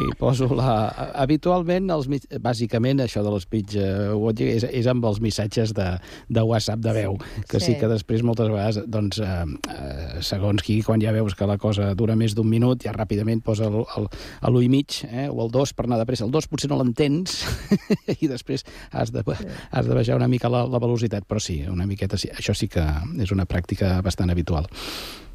i 0.00 0.08
poso 0.16 0.48
la... 0.56 0.88
Habitualment, 1.20 1.90
els, 1.92 2.08
bàsicament, 2.40 3.02
això 3.04 3.20
de 3.24 3.32
l'speech 3.34 3.74
uh, 3.76 4.14
watching 4.16 4.48
és, 4.54 4.64
és 4.64 4.86
amb 4.88 5.04
els 5.04 5.20
missatges 5.20 5.74
de, 5.76 5.88
de 6.32 6.44
WhatsApp 6.48 6.80
de 6.80 6.94
veu, 6.96 7.18
que 7.48 7.60
sí, 7.60 7.72
Sí. 7.72 7.76
que 7.80 7.88
després 7.88 8.24
moltes 8.24 8.48
vegades, 8.52 8.80
doncs, 8.88 9.20
uh, 9.20 9.44
uh, 9.44 10.22
segons 10.24 10.64
qui, 10.64 10.80
quan 10.84 11.00
ja 11.00 11.12
veus 11.12 11.36
que 11.36 11.48
la 11.48 11.58
cosa 11.60 11.92
dura 11.96 12.16
més 12.16 12.34
d'un 12.36 12.48
minut, 12.48 12.84
ja 12.84 12.94
ràpidament 12.96 13.42
posa 13.44 13.68
el, 13.68 13.82
el, 13.98 14.08
a 14.40 14.50
l'1 14.50 14.64
i 14.64 14.70
mig, 14.72 15.02
eh, 15.08 15.28
o 15.28 15.44
el 15.44 15.52
2 15.52 15.74
per 15.76 15.86
anar 15.86 16.00
de 16.00 16.08
pressa. 16.08 16.24
El 16.24 16.32
2 16.32 16.48
potser 16.48 16.72
no 16.72 16.80
l'entens 16.80 17.42
i 18.22 18.28
després 18.30 18.64
has 18.92 19.12
de, 19.12 19.24
has 19.24 19.86
de 19.88 19.94
baixar 19.94 20.16
una 20.16 20.28
mica 20.28 20.50
la, 20.52 20.64
la 20.68 20.80
velocitat, 20.82 21.28
però 21.28 21.40
sí, 21.40 21.60
una 21.68 21.86
miqueta 21.88 22.20
sí. 22.20 22.32
Això 22.32 22.56
sí 22.56 22.68
que 22.72 22.84
és 23.20 23.32
una 23.32 23.46
pràctica 23.48 23.98
bastant 24.04 24.32
habitual. 24.32 24.68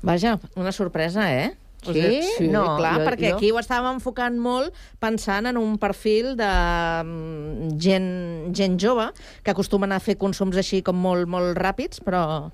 Vaja, 0.06 0.38
una 0.58 0.74
sorpresa, 0.74 1.30
eh? 1.34 1.56
Sí? 1.94 2.22
sí 2.38 2.48
No, 2.52 2.64
clar, 2.78 2.94
jo- 3.00 3.06
perquè 3.08 3.30
jo- 3.32 3.38
aquí 3.38 3.52
ho 3.52 3.60
estàvem 3.62 3.94
enfocant 4.00 4.38
molt 4.42 4.74
pensant 5.00 5.46
en 5.48 5.58
un 5.58 5.78
perfil 5.78 6.36
de 6.40 6.52
mm, 7.04 7.78
gent, 7.80 8.10
gent 8.56 8.78
jove 8.82 9.10
que 9.44 9.52
acostumen 9.52 9.92
a 9.96 10.00
fer 10.00 10.18
consums 10.18 10.58
així 10.58 10.82
com 10.84 10.96
molt, 10.98 11.28
molt 11.28 11.56
ràpids, 11.58 12.02
però... 12.04 12.52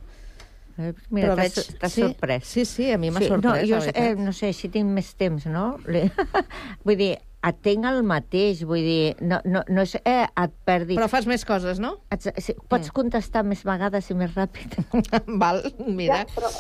Mira, 0.76 1.36
però 1.36 1.36
t'has 1.38 1.68
t'has 1.78 1.92
sí, 1.94 2.02
sorprès. 2.02 2.48
Sí, 2.50 2.64
sí, 2.66 2.88
a 2.92 2.98
mi 2.98 3.12
m'ha 3.14 3.20
Sí, 3.22 3.28
sorprès, 3.30 3.70
no, 3.70 3.78
jo, 3.78 3.92
eh, 3.94 4.16
no 4.18 4.32
sé, 4.34 4.50
si 4.58 4.70
tinc 4.74 4.90
més 4.90 5.12
temps, 5.16 5.46
no? 5.46 5.78
Vull 6.88 6.98
dir, 6.98 7.12
atenc 7.46 7.86
el 7.86 8.00
mateix, 8.08 8.64
vull 8.66 8.82
dir, 8.82 9.16
no, 9.22 9.38
no, 9.46 9.62
no 9.70 9.84
és 9.86 9.94
eh, 10.02 10.24
et 10.26 10.56
perdi... 10.66 10.96
Però 10.98 11.06
fas 11.12 11.28
més 11.30 11.44
coses, 11.46 11.78
no? 11.84 11.98
Et, 12.10 12.26
sí, 12.42 12.56
pots 12.72 12.90
contestar 12.96 13.44
més 13.46 13.62
vegades 13.68 14.10
i 14.10 14.18
més 14.18 14.34
ràpid. 14.34 14.80
Val, 15.44 15.62
mira. 15.86 16.24
Ja, 16.24 16.32
però- 16.34 16.54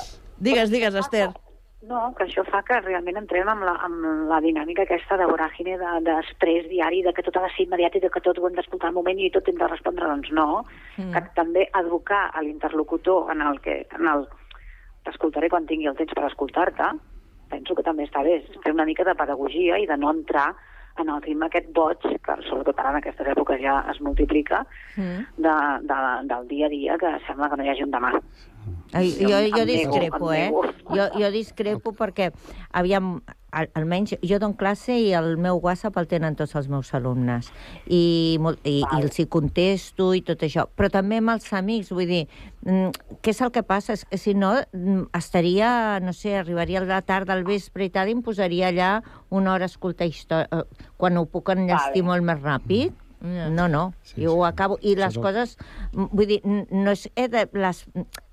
Digues, 0.43 0.69
digues, 0.69 0.93
Esther. 0.99 1.29
No, 1.87 2.13
que 2.15 2.23
això 2.23 2.45
fa 2.47 2.61
que 2.63 2.77
realment 2.79 3.17
entrem 3.19 3.49
amb 3.51 3.63
la, 3.67 3.73
amb 3.83 4.05
la 4.29 4.37
dinàmica 4.41 4.85
aquesta 4.85 5.17
de 5.19 5.25
voràgine 5.27 5.73
de- 5.81 5.99
d'estrès 6.05 6.69
diari, 6.71 7.01
de 7.03 7.11
que 7.13 7.23
tot 7.23 7.35
ha 7.37 7.41
de 7.43 7.49
ser 7.55 7.65
immediat 7.65 7.95
i 7.95 7.99
de 7.99 8.09
que 8.09 8.21
tot 8.23 8.37
ho 8.39 8.47
hem 8.47 8.55
d'escoltar 8.55 8.87
al 8.87 8.95
moment 8.95 9.19
i 9.19 9.29
tot 9.29 9.47
hem 9.51 9.57
de 9.59 9.67
respondre, 9.67 10.07
doncs 10.07 10.31
no. 10.31 10.63
Mm. 10.97 11.11
Que 11.11 11.21
també 11.35 11.67
educar 11.75 12.29
a 12.33 12.41
l'interlocutor 12.41 13.31
en 13.31 13.41
el 13.41 13.59
que... 13.61 13.85
En 13.99 14.07
el, 14.07 14.27
T'escoltaré 15.03 15.49
quan 15.51 15.65
tingui 15.67 15.89
el 15.91 15.97
temps 15.99 16.13
per 16.15 16.23
escoltar-te, 16.29 16.85
penso 17.51 17.75
que 17.75 17.83
també 17.83 18.05
està 18.07 18.21
bé, 18.23 18.37
és 18.39 18.61
fer 18.63 18.71
una 18.71 18.85
mica 18.87 19.03
de 19.03 19.13
pedagogia 19.19 19.75
i 19.77 19.85
de 19.85 19.97
no 19.99 20.13
entrar 20.15 20.53
en 21.01 21.09
el 21.09 21.19
ritme 21.25 21.49
aquest 21.49 21.67
boig, 21.75 21.99
que 22.23 22.35
sobretot 22.47 22.79
ara 22.79 22.93
en 22.93 23.01
aquestes 23.01 23.27
èpoques 23.27 23.59
ja 23.59 23.81
es 23.91 23.99
multiplica, 23.99 24.61
Mm. 24.95 25.25
de, 25.43 25.55
de, 25.91 25.99
del 26.31 26.47
dia 26.47 26.67
a 26.67 26.69
dia, 26.69 26.97
que 26.97 27.11
sembla 27.27 27.49
que 27.49 27.57
no 27.59 27.63
hi 27.65 27.69
hagi 27.73 27.83
un 27.83 27.91
demà. 27.91 28.13
Ai, 28.93 29.09
Sí, 29.11 29.25
jo, 29.25 29.37
jo 29.57 29.65
discrepo, 29.65 30.33
eh? 30.33 30.51
Jo, 30.93 31.07
jo 31.17 31.31
discrepo 31.33 31.93
perquè, 31.97 32.29
aviam, 32.77 33.15
al, 33.53 33.69
almenys 33.77 34.15
jo 34.21 34.39
dono 34.41 34.57
classe 34.57 34.95
i 34.97 35.11
el 35.17 35.37
meu 35.41 35.59
WhatsApp 35.63 35.97
el 36.01 36.09
tenen 36.11 36.37
tots 36.37 36.55
els 36.59 36.69
meus 36.71 36.91
alumnes. 36.97 37.49
I, 37.85 38.37
i, 38.37 38.75
i 38.81 38.99
els 38.99 39.19
hi 39.19 39.27
contesto 39.31 40.11
i 40.17 40.23
tot 40.25 40.43
això. 40.45 40.65
Però 40.77 40.89
també 40.93 41.21
amb 41.21 41.35
els 41.35 41.49
amics, 41.53 41.93
vull 41.93 42.09
dir, 42.09 42.23
mm, 42.65 43.17
què 43.23 43.33
és 43.33 43.41
el 43.45 43.53
que 43.55 43.63
passa? 43.65 43.97
És 43.97 44.05
que 44.09 44.19
si 44.21 44.35
no, 44.37 44.55
mm, 44.61 45.07
estaria, 45.17 45.99
no 46.03 46.13
sé, 46.17 46.35
arribaria 46.37 46.81
a 46.81 46.87
la 46.89 47.01
tarda, 47.05 47.37
al 47.37 47.45
vespre 47.47 47.87
i 47.87 47.93
tal, 47.93 48.09
i 48.09 48.17
em 48.17 48.25
posaria 48.25 48.69
allà 48.73 48.91
una 49.29 49.53
hora 49.53 49.69
a 49.69 49.71
escoltar 49.71 50.09
història, 50.09 50.65
quan 50.97 51.17
ho 51.17 51.25
puc 51.25 51.53
enllestir 51.53 52.03
Vale. 52.03 52.09
molt 52.11 52.29
més 52.29 52.43
ràpid. 52.43 52.99
No, 53.23 53.69
no, 53.71 53.93
sí, 54.03 54.25
jo 54.25 54.33
ho 54.35 54.41
acabo. 54.43 54.75
I 54.83 54.97
les 54.99 55.15
coses, 55.15 55.55
mm, 55.93 56.09
vull 56.11 56.27
dir, 56.27 56.41
no 56.43 56.91
és 56.91 57.07
he 57.15 57.29
de 57.31 57.45
les, 57.55 57.85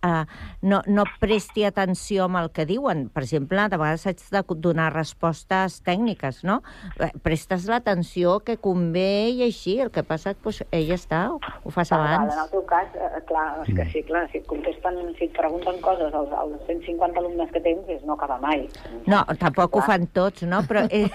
uh, 0.05 0.24
no, 0.62 0.80
no 0.86 1.05
presti 1.20 1.64
atenció 1.64 2.26
amb 2.26 2.40
el 2.40 2.51
que 2.55 2.66
diuen. 2.68 3.07
Per 3.12 3.22
exemple, 3.24 3.66
de 3.70 3.78
vegades 3.80 4.07
haig 4.09 4.22
de 4.32 4.42
donar 4.61 4.90
respostes 4.94 5.80
tècniques, 5.86 6.42
no? 6.46 6.61
Eh, 6.98 7.11
Prestes 7.22 7.66
l'atenció 7.70 8.38
que 8.44 8.57
convé 8.61 9.30
i 9.34 9.44
així. 9.46 9.78
El 9.80 9.92
que 9.94 10.05
passa, 10.07 10.34
doncs, 10.34 10.62
eh, 10.70 10.82
ja 10.88 10.96
està, 10.96 11.22
ho 11.30 11.74
fas 11.74 11.92
abans. 11.96 12.32
En 12.32 12.44
el 12.44 12.53
teu 12.53 12.64
cas, 12.68 12.88
eh, 12.94 13.22
clar, 13.28 13.46
és 13.66 13.74
que 13.76 13.86
sí, 13.92 14.05
clar, 14.09 14.26
si 14.32 14.40
et 14.40 14.46
contesten, 14.51 14.98
si 15.18 15.28
et 15.28 15.36
pregunten 15.36 15.80
coses 15.84 16.14
als, 16.14 16.32
als 16.32 16.57
150 16.68 17.20
alumnes 17.20 17.53
que 17.53 17.62
tens, 17.64 17.88
és 17.88 18.05
no 18.09 18.16
acaba 18.16 18.40
mai. 18.42 18.66
No, 19.07 19.22
tampoc 19.40 19.76
ho 19.76 19.84
fan 19.86 20.09
tots, 20.16 20.44
no? 20.48 20.62
Però, 20.68 20.86
eh, 20.90 21.09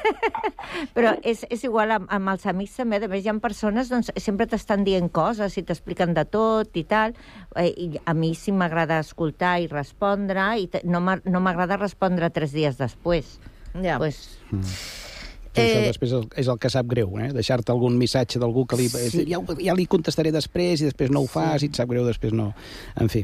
però 0.97 1.15
és, 1.23 1.45
és 1.49 1.65
igual 1.65 1.95
amb, 1.97 2.09
amb 2.13 2.35
els 2.35 2.45
amics 2.49 2.77
també. 2.81 3.01
A 3.05 3.11
més, 3.11 3.25
hi 3.25 3.31
ha 3.31 3.37
persones 3.41 3.91
doncs, 3.91 4.13
sempre 4.21 4.47
t'estan 4.49 4.85
dient 4.87 5.09
coses 5.13 5.57
i 5.57 5.65
t'expliquen 5.65 6.15
de 6.15 6.25
tot 6.29 6.77
i 6.77 6.85
tal. 6.87 7.15
Eh, 7.55 7.69
i 7.69 8.01
a 8.05 8.13
mi 8.17 8.33
sí 8.37 8.53
m'agrada 8.55 8.74
escoltar 8.99 9.61
i 9.63 9.67
respondre 9.71 10.43
i 10.59 10.67
no 10.83 10.99
m'agrada 11.01 11.77
respondre 11.77 12.29
tres 12.29 12.51
dies 12.51 12.77
després. 12.77 13.39
Ja. 13.81 13.97
Pues, 13.97 14.39
Mm. 14.51 14.61
Eh... 15.55 15.63
Això 15.63 15.81
després 15.87 16.11
és 16.11 16.47
el, 16.51 16.57
que 16.59 16.69
sap 16.69 16.87
greu, 16.91 17.13
eh? 17.23 17.29
deixar-te 17.33 17.71
algun 17.71 17.95
missatge 17.97 18.39
d'algú 18.39 18.65
que 18.67 18.75
li, 18.75 18.89
Sí. 18.89 19.23
ja, 19.29 19.39
ja 19.63 19.73
li 19.73 19.85
contestaré 19.87 20.31
després 20.35 20.81
i 20.81 20.89
després 20.89 21.09
no 21.11 21.23
ho 21.23 21.27
fas 21.31 21.63
i 21.63 21.69
et 21.71 21.79
sap 21.79 21.87
greu, 21.89 22.03
després 22.05 22.33
no. 22.35 22.53
En 22.99 23.07
fi. 23.09 23.23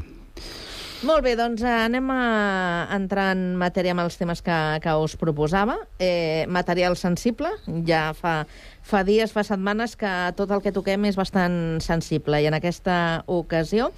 Molt 1.02 1.24
bé, 1.26 1.32
doncs 1.34 1.64
eh, 1.66 1.70
anem 1.88 2.06
a 2.14 2.86
entrar 2.94 3.32
en 3.34 3.56
matèria 3.58 3.90
amb 3.90 4.04
els 4.04 4.14
temes 4.20 4.38
que, 4.46 4.58
que 4.84 4.92
us 5.02 5.16
proposava. 5.18 5.74
Eh, 5.98 6.46
material 6.46 6.94
sensible, 6.94 7.50
ja 7.88 8.04
fa, 8.14 8.44
fa 8.86 9.00
dies, 9.02 9.34
fa 9.34 9.42
setmanes 9.42 9.96
que 9.98 10.12
tot 10.38 10.54
el 10.54 10.62
que 10.62 10.70
toquem 10.70 11.08
és 11.10 11.18
bastant 11.18 11.80
sensible 11.82 12.38
i 12.38 12.46
en 12.46 12.54
aquesta 12.54 12.96
ocasió 13.26 13.90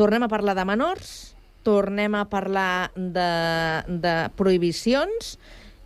tornem 0.00 0.24
a 0.24 0.30
parlar 0.32 0.56
de 0.56 0.64
menors, 0.64 1.12
tornem 1.66 2.16
a 2.16 2.24
parlar 2.32 2.88
de, 2.96 3.30
de 3.92 4.16
prohibicions 4.40 5.36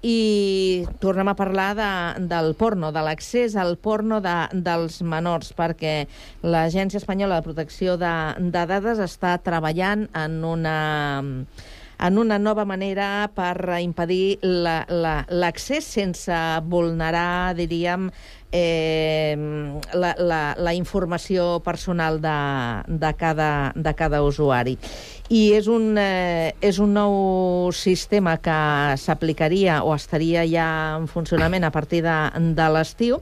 i 0.03 0.87
tornem 1.01 1.29
a 1.29 1.35
parlar 1.37 1.75
de, 1.77 1.89
del 2.31 2.55
porno, 2.57 2.89
de 2.93 3.03
l'accés 3.05 3.57
al 3.61 3.77
porno 3.77 4.21
de, 4.25 4.37
dels 4.65 5.03
menors, 5.05 5.53
perquè 5.53 6.07
l'Agència 6.43 7.01
Espanyola 7.03 7.41
de 7.41 7.47
Protecció 7.51 7.99
de, 8.01 8.15
de 8.41 8.65
Dades 8.71 9.03
està 9.05 9.37
treballant 9.45 10.09
en 10.17 10.41
una 10.45 10.79
en 12.01 12.17
una 12.17 12.39
nova 12.41 12.65
manera 12.65 13.29
per 13.37 13.77
impedir 13.85 14.39
la- 14.41 14.87
la- 14.89 15.27
l'accés 15.29 15.85
sense 15.85 16.33
vulnerar, 16.65 17.53
diríem, 17.59 18.07
eh, 18.53 19.37
la, 19.95 20.15
la, 20.19 20.41
la 20.59 20.75
informació 20.75 21.61
personal 21.65 22.21
de, 22.21 22.37
de, 22.87 23.15
cada, 23.15 23.73
de 23.75 23.95
cada 23.95 24.23
usuari. 24.23 24.77
I 25.31 25.45
és 25.55 25.69
un, 25.71 25.95
eh, 26.01 26.57
és 26.61 26.81
un 26.83 26.95
nou 26.97 27.71
sistema 27.77 28.37
que 28.43 28.59
s'aplicaria 28.99 29.85
o 29.87 29.95
estaria 29.95 30.43
ja 30.49 30.67
en 30.99 31.07
funcionament 31.07 31.65
a 31.65 31.71
partir 31.71 32.03
de, 32.03 32.19
de 32.57 32.69
l'estiu 32.75 33.21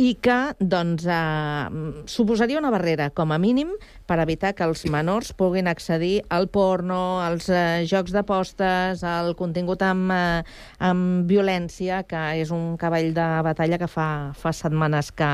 i 0.00 0.14
que 0.22 0.36
doncs, 0.60 1.04
eh, 1.04 2.04
suposaria 2.06 2.58
una 2.58 2.70
barrera, 2.70 3.10
com 3.10 3.32
a 3.32 3.38
mínim, 3.38 3.72
per 4.06 4.18
evitar 4.22 4.54
que 4.54 4.64
els 4.64 4.84
menors 4.86 5.32
puguin 5.36 5.68
accedir 5.68 6.22
al 6.30 6.48
porno, 6.48 7.20
als 7.20 7.48
eh, 7.48 7.84
jocs 7.90 8.12
d'apostes, 8.12 9.04
al 9.04 9.34
contingut 9.36 9.82
amb, 9.82 10.12
eh, 10.12 10.42
amb 10.78 11.28
violència, 11.28 12.02
que 12.08 12.22
és 12.40 12.50
un 12.50 12.76
cavall 12.80 13.12
de 13.14 13.28
batalla 13.44 13.78
que 13.78 13.88
fa, 13.90 14.32
fa 14.34 14.52
setmanes 14.52 15.12
que, 15.12 15.32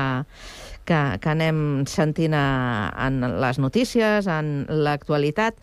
que, 0.85 0.99
que 1.21 1.29
anem 1.29 1.85
sentint 1.87 2.35
a, 2.35 2.47
en 3.07 3.21
les 3.41 3.59
notícies, 3.59 4.27
en 4.27 4.65
l'actualitat. 4.69 5.61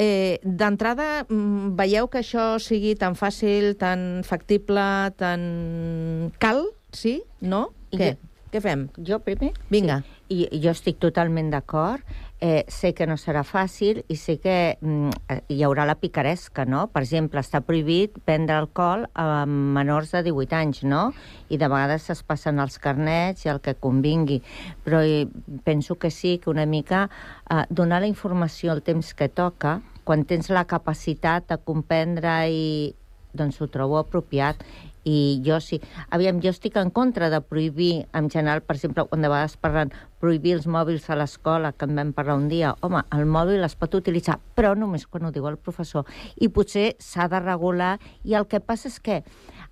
Eh, 0.00 0.38
D'entrada, 0.44 1.26
mm, 1.28 1.74
veieu 1.76 2.08
que 2.08 2.22
això 2.22 2.54
sigui 2.62 2.94
tan 2.96 3.18
fàcil, 3.18 3.74
tan 3.76 4.22
factible, 4.24 5.12
tan... 5.20 6.32
Cal? 6.40 6.64
Sí? 6.96 7.20
No? 7.40 7.68
Què? 7.90 8.12
jo- 8.14 8.26
Què 8.50 8.58
fem? 8.60 8.88
Jo 9.06 9.20
primer? 9.22 9.52
Vinga. 9.70 10.00
Sí. 10.28 10.42
I 10.50 10.58
jo 10.62 10.72
estic 10.72 10.96
totalment 10.98 11.52
d'acord. 11.52 12.02
Eh, 12.40 12.64
sé 12.66 12.94
que 12.94 13.06
no 13.06 13.14
serà 13.20 13.44
fàcil 13.44 14.00
i 14.08 14.16
sé 14.16 14.38
que 14.42 14.76
mm, 14.80 15.10
hi 15.52 15.62
haurà 15.62 15.84
la 15.86 15.94
picaresca, 16.00 16.64
no? 16.64 16.86
Per 16.88 17.02
exemple, 17.04 17.38
està 17.38 17.60
prohibit 17.60 18.16
prendre 18.24 18.56
alcohol 18.56 19.04
a 19.14 19.44
menors 19.46 20.10
de 20.16 20.22
18 20.24 20.56
anys, 20.56 20.82
no? 20.82 21.12
I 21.48 21.58
de 21.58 21.68
vegades 21.68 22.08
es 22.10 22.22
passen 22.26 22.58
els 22.58 22.78
carnets 22.82 23.44
i 23.46 23.50
el 23.52 23.60
que 23.60 23.74
convingui. 23.78 24.40
Però 24.84 25.02
eh, 25.04 25.28
penso 25.62 25.94
que 26.00 26.10
sí, 26.10 26.38
que 26.38 26.50
una 26.50 26.66
mica 26.66 27.08
eh, 27.50 27.62
donar 27.70 28.00
la 28.00 28.08
informació 28.10 28.72
al 28.72 28.82
temps 28.82 29.14
que 29.14 29.28
toca, 29.28 29.80
quan 30.02 30.24
tens 30.24 30.50
la 30.50 30.64
capacitat 30.64 31.46
de 31.52 31.58
comprendre 31.62 32.48
i 32.50 32.94
doncs 33.32 33.60
ho 33.62 33.68
trobo 33.70 33.94
apropiat 34.00 34.64
i 35.04 35.40
jo 35.46 35.60
sí. 35.64 35.80
Aviam, 36.10 36.40
jo 36.44 36.52
estic 36.52 36.76
en 36.80 36.90
contra 36.90 37.30
de 37.30 37.40
prohibir, 37.40 38.06
en 38.12 38.30
general, 38.30 38.62
per 38.62 38.76
exemple, 38.76 39.04
quan 39.08 39.22
de 39.22 39.30
vegades 39.32 39.56
parlen 39.56 39.92
prohibir 40.20 40.56
els 40.58 40.66
mòbils 40.68 41.08
a 41.10 41.16
l'escola, 41.16 41.72
que 41.72 41.88
en 41.88 41.96
vam 41.96 42.14
parlar 42.16 42.36
un 42.40 42.48
dia, 42.48 42.74
home, 42.80 43.02
el 43.16 43.26
mòbil 43.26 43.64
es 43.64 43.76
pot 43.80 43.94
utilitzar, 43.96 44.38
però 44.56 44.74
només 44.76 45.06
quan 45.06 45.24
ho 45.24 45.32
diu 45.34 45.48
el 45.48 45.56
professor. 45.56 46.08
I 46.36 46.50
potser 46.52 46.94
s'ha 47.00 47.28
de 47.32 47.40
regular, 47.40 47.96
i 48.24 48.36
el 48.36 48.48
que 48.50 48.60
passa 48.60 48.90
és 48.92 49.00
que, 49.00 49.22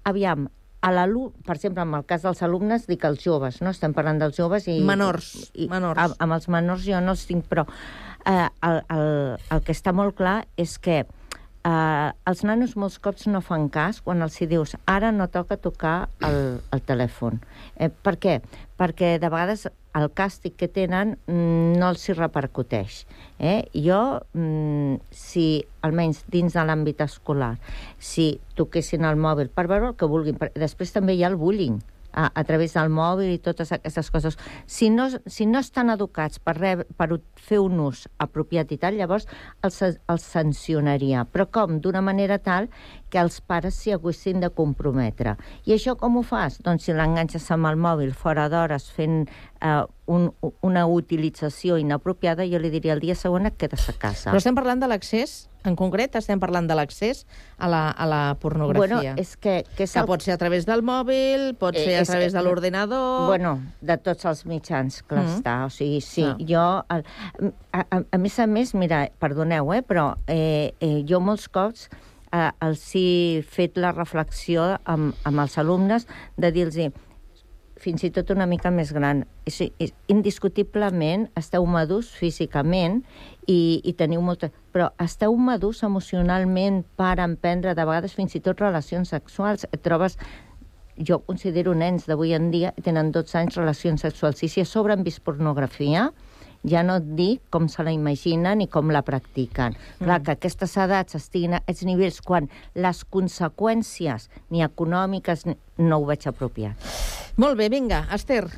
aviam, 0.08 0.48
a 0.80 0.92
l'alumne, 0.94 1.34
per 1.44 1.56
exemple, 1.56 1.82
en 1.82 1.94
el 1.98 2.04
cas 2.06 2.22
dels 2.22 2.42
alumnes, 2.46 2.86
dic 2.86 3.04
els 3.04 3.22
joves, 3.24 3.60
no? 3.64 3.72
Estem 3.74 3.94
parlant 3.96 4.20
dels 4.20 4.36
joves 4.38 4.68
i... 4.70 4.78
Menors, 4.86 5.50
I, 5.54 5.66
menors. 5.70 5.98
Amb, 5.98 6.18
amb 6.22 6.36
els 6.38 6.48
menors 6.54 6.84
jo 6.86 7.00
no 7.02 7.16
els 7.16 7.24
tinc, 7.26 7.48
però 7.50 7.66
eh, 8.24 8.46
el, 8.68 8.82
el, 8.94 9.08
el 9.50 9.64
que 9.66 9.74
està 9.74 9.94
molt 9.96 10.14
clar 10.18 10.44
és 10.56 10.78
que 10.78 11.02
Uh, 11.68 12.14
els 12.30 12.40
nanos 12.48 12.76
molts 12.80 12.96
cops 13.02 13.26
no 13.28 13.42
fan 13.44 13.66
cas 13.68 13.98
quan 14.00 14.24
els 14.24 14.38
hi 14.40 14.46
dius 14.48 14.70
ara 14.88 15.10
no 15.12 15.26
toca 15.28 15.58
tocar 15.60 15.96
el, 16.24 16.62
el 16.72 16.80
telèfon. 16.88 17.42
Eh, 17.76 17.90
per 17.90 18.14
què? 18.22 18.38
Perquè 18.78 19.18
de 19.20 19.28
vegades 19.28 19.66
el 19.98 20.06
càstig 20.16 20.54
que 20.56 20.70
tenen 20.72 21.16
no 21.28 21.90
els 21.90 22.06
hi 22.08 22.14
repercuteix. 22.16 23.02
Eh? 23.36 23.58
Jo, 23.74 24.00
mm, 24.32 25.12
si 25.12 25.46
almenys 25.84 26.22
dins 26.32 26.56
de 26.56 26.64
l'àmbit 26.64 27.02
escolar, 27.04 27.56
si 27.98 28.30
toquessin 28.56 29.04
el 29.04 29.20
mòbil 29.20 29.52
per 29.52 29.66
veure 29.68 29.92
el 29.92 29.98
que 29.98 30.08
vulguin, 30.08 30.38
per... 30.40 30.52
després 30.56 30.94
també 30.94 31.18
hi 31.18 31.24
ha 31.26 31.32
el 31.34 31.36
bullying, 31.36 31.82
a, 32.12 32.28
a 32.32 32.44
través 32.44 32.74
del 32.76 32.90
mòbil 32.92 33.34
i 33.34 33.40
totes 33.42 33.72
aquestes 33.74 34.10
coses. 34.10 34.38
Si 34.66 34.90
no, 34.90 35.08
si 35.26 35.46
no 35.46 35.60
estan 35.62 35.90
educats 35.94 36.40
per, 36.42 36.56
re, 36.58 36.72
per 36.98 37.10
fer 37.48 37.60
un 37.62 37.80
ús 37.88 38.06
apropiat 38.22 38.72
i 38.72 38.78
tal, 38.80 38.98
llavors 38.98 39.28
els, 39.62 39.80
els 39.82 40.24
sancionaria. 40.24 41.24
Però 41.28 41.48
com? 41.50 41.78
D'una 41.82 42.02
manera 42.04 42.38
tal 42.38 42.68
que 43.08 43.20
els 43.20 43.40
pares 43.40 43.78
s'hi 43.80 43.94
haguessin 43.96 44.42
de 44.44 44.50
comprometre. 44.54 45.36
I 45.64 45.76
això 45.76 45.96
com 45.98 46.18
ho 46.18 46.24
fas? 46.26 46.58
Doncs 46.64 46.88
si 46.88 46.96
l'enganxes 46.96 47.46
amb 47.54 47.70
el 47.70 47.78
mòbil 47.80 48.12
fora 48.16 48.48
d'hores 48.52 48.90
fent 48.92 49.22
eh, 49.24 49.84
un, 50.08 50.30
una 50.64 50.86
utilització 50.86 51.78
inapropiada, 51.80 52.46
jo 52.48 52.60
li 52.60 52.72
diria 52.72 52.96
el 52.96 53.04
dia 53.04 53.16
següent 53.18 53.48
et 53.48 53.56
quedes 53.60 53.88
a 53.88 53.96
casa. 53.96 54.30
Però 54.32 54.40
estem 54.40 54.58
parlant 54.58 54.82
de 54.82 54.90
l'accés 54.90 55.46
en 55.68 55.76
concret 55.78 56.16
estem 56.18 56.40
parlant 56.40 56.66
de 56.68 56.76
l'accés 56.78 57.24
a, 57.56 57.68
la, 57.70 57.82
a 57.90 58.08
la 58.08 58.22
pornografia. 58.40 58.98
Bueno, 58.98 59.20
és 59.20 59.36
que... 59.36 59.62
que, 59.76 59.86
és 59.86 59.94
que 59.94 60.02
el... 60.02 60.10
pot 60.10 60.24
ser 60.24 60.34
a 60.34 60.40
través 60.40 60.66
del 60.68 60.82
mòbil, 60.86 61.52
pot 61.60 61.76
eh, 61.76 61.84
ser 61.84 62.00
a 62.00 62.04
través 62.08 62.36
de 62.36 62.42
l'ordinador... 62.44 63.28
Bueno, 63.28 63.58
de 63.80 63.98
tots 64.02 64.28
els 64.28 64.44
mitjans, 64.48 65.02
clar 65.04 65.24
mm 65.24 65.28
-hmm. 65.28 65.38
està. 65.38 65.56
O 65.66 65.70
sigui, 65.70 66.00
sí, 66.00 66.26
no. 66.26 66.36
jo... 66.48 66.66
El, 66.90 67.04
a, 67.72 67.84
a, 67.84 68.02
a 68.10 68.18
més 68.18 68.38
a 68.38 68.46
més, 68.46 68.74
mira, 68.74 69.08
perdoneu, 69.20 69.72
eh, 69.74 69.82
però 69.82 70.14
eh, 70.26 70.74
eh, 70.80 71.04
jo 71.08 71.20
molts 71.20 71.48
cops 71.48 71.88
eh, 72.32 72.50
els 72.60 72.94
he 72.94 73.42
fet 73.42 73.76
la 73.76 73.92
reflexió 73.92 74.78
amb, 74.84 75.14
amb 75.24 75.44
els 75.44 75.58
alumnes 75.58 76.06
de 76.36 76.52
dir-los 76.52 76.92
fins 77.78 78.02
i 78.04 78.10
tot 78.10 78.30
una 78.34 78.46
mica 78.50 78.70
més 78.74 78.92
gran. 78.92 79.24
Indiscutiblement 80.10 81.28
esteu 81.38 81.66
madurs 81.66 82.10
físicament 82.18 83.04
i, 83.48 83.80
i 83.82 83.94
teniu 83.96 84.22
molta... 84.22 84.52
Però 84.72 84.90
esteu 85.02 85.34
madurs 85.40 85.82
emocionalment 85.86 86.84
per 87.00 87.16
emprendre 87.24 87.74
de 87.74 87.86
vegades 87.88 88.14
fins 88.14 88.36
i 88.36 88.42
tot 88.44 88.60
relacions 88.60 89.10
sexuals. 89.14 89.66
Et 89.72 89.82
trobes 89.82 90.18
jo 90.98 91.20
considero 91.24 91.74
nens 91.78 92.06
d'avui 92.10 92.34
en 92.36 92.50
dia 92.52 92.72
tenen 92.84 93.12
12 93.14 93.38
anys 93.38 93.58
relacions 93.58 94.02
sexuals 94.04 94.42
i 94.42 94.50
si 94.50 94.62
a 94.62 94.66
sobre 94.66 94.92
han 94.92 95.06
vist 95.06 95.22
pornografia 95.24 96.08
ja 96.66 96.82
no 96.82 96.98
et 96.98 97.10
dic 97.18 97.42
com 97.54 97.68
se 97.70 97.84
la 97.86 97.94
imaginen 97.94 98.64
i 98.64 98.68
com 98.68 98.90
la 98.90 99.04
practiquen. 99.06 99.76
Mm. 99.78 100.04
Clar, 100.04 100.20
que 100.26 100.34
aquestes 100.34 100.76
edats 100.76 101.18
estiguin 101.18 101.54
a 101.54 101.62
aquests 101.62 101.86
nivells 101.86 102.20
quan 102.26 102.50
les 102.74 103.04
conseqüències 103.06 104.28
ni 104.50 104.64
econòmiques 104.66 105.46
no 105.78 106.00
ho 106.00 106.08
veig 106.08 106.26
apropiat. 106.26 106.88
Molt 107.38 107.58
bé, 107.60 107.70
vinga, 107.70 108.08
Esther. 108.14 108.48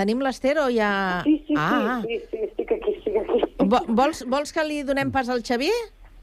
Tenim 0.00 0.22
l'Esther 0.24 0.56
o 0.62 0.68
ja... 0.72 0.90
Sí, 1.26 1.36
sí, 1.46 1.54
ah. 1.58 2.00
sí, 2.00 2.16
sí, 2.16 2.28
sí, 2.30 2.44
estic 2.46 2.70
aquí, 2.78 2.94
estic 2.96 3.18
aquí. 3.20 3.40
Vols, 3.68 4.22
vols 4.32 4.54
que 4.56 4.64
li 4.64 4.78
donem 4.88 5.10
pas 5.12 5.28
al 5.28 5.42
Xavier? 5.44 5.76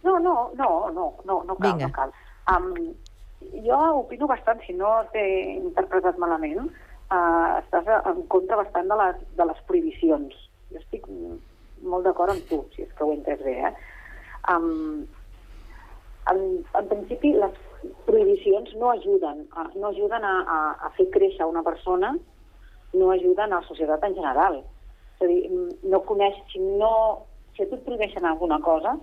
No, 0.07 0.15
no, 0.23 0.33
no, 0.57 0.69
no, 0.95 1.11
no, 1.27 1.43
no 1.45 1.57
cal, 1.59 1.67
Vinga. 1.67 1.91
no 1.91 1.93
cal. 1.93 2.15
Um, 2.49 2.71
jo 3.67 3.81
opino 3.99 4.29
bastant, 4.31 4.63
si 4.65 4.73
no 4.73 4.95
t'he 5.13 5.25
interpretat 5.59 6.17
malament, 6.21 6.71
uh, 7.11 7.59
estàs 7.59 7.91
en 7.99 8.23
contra 8.33 8.57
bastant 8.63 8.89
de 8.89 8.97
les, 9.03 9.21
de 9.37 9.47
les 9.51 9.61
prohibicions. 9.69 10.33
Jo 10.71 10.81
estic 10.81 11.05
molt 11.85 12.07
d'acord 12.07 12.33
amb 12.33 12.49
tu, 12.49 12.63
si 12.73 12.87
és 12.87 12.95
que 12.97 13.05
ho 13.05 13.11
he 13.11 13.19
entès 13.19 13.43
bé, 13.45 13.59
eh? 13.69 13.73
Um, 14.49 15.05
en, 16.31 16.41
en 16.79 16.89
principi, 16.89 17.35
les 17.37 17.61
prohibicions 18.07 18.73
no 18.81 18.89
ajuden, 18.95 19.45
a, 19.53 19.67
no 19.75 19.91
ajuden 19.93 20.25
a, 20.25 20.33
a, 20.41 20.59
a 20.87 20.91
fer 20.97 21.11
créixer 21.13 21.45
una 21.45 21.61
persona, 21.67 22.15
no 22.93 23.11
ajuden 23.11 23.53
a 23.53 23.61
la 23.61 23.67
societat 23.67 24.03
en 24.07 24.15
general. 24.15 24.61
És 25.17 25.25
a 25.25 25.29
dir, 25.29 25.51
no 25.91 26.01
coneix, 26.07 26.37
si, 26.51 26.61
no, 26.79 26.91
si 27.55 27.63
a 27.63 27.69
tu 27.69 27.77
et 27.77 27.85
prohibeixen 27.85 28.25
alguna 28.25 28.59
cosa, 28.63 28.95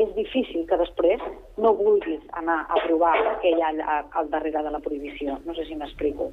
és 0.00 0.08
difícil 0.16 0.64
que 0.68 0.78
després 0.80 1.22
no 1.60 1.74
vulguis 1.78 2.22
anar 2.40 2.62
a 2.68 2.80
provar 2.86 3.14
què 3.42 3.52
hi 3.52 3.60
ha 3.62 4.00
al 4.18 4.30
darrere 4.32 4.64
de 4.64 4.72
la 4.74 4.80
prohibició. 4.84 5.38
No 5.46 5.54
sé 5.54 5.66
si 5.68 5.76
m'explico. 5.76 6.30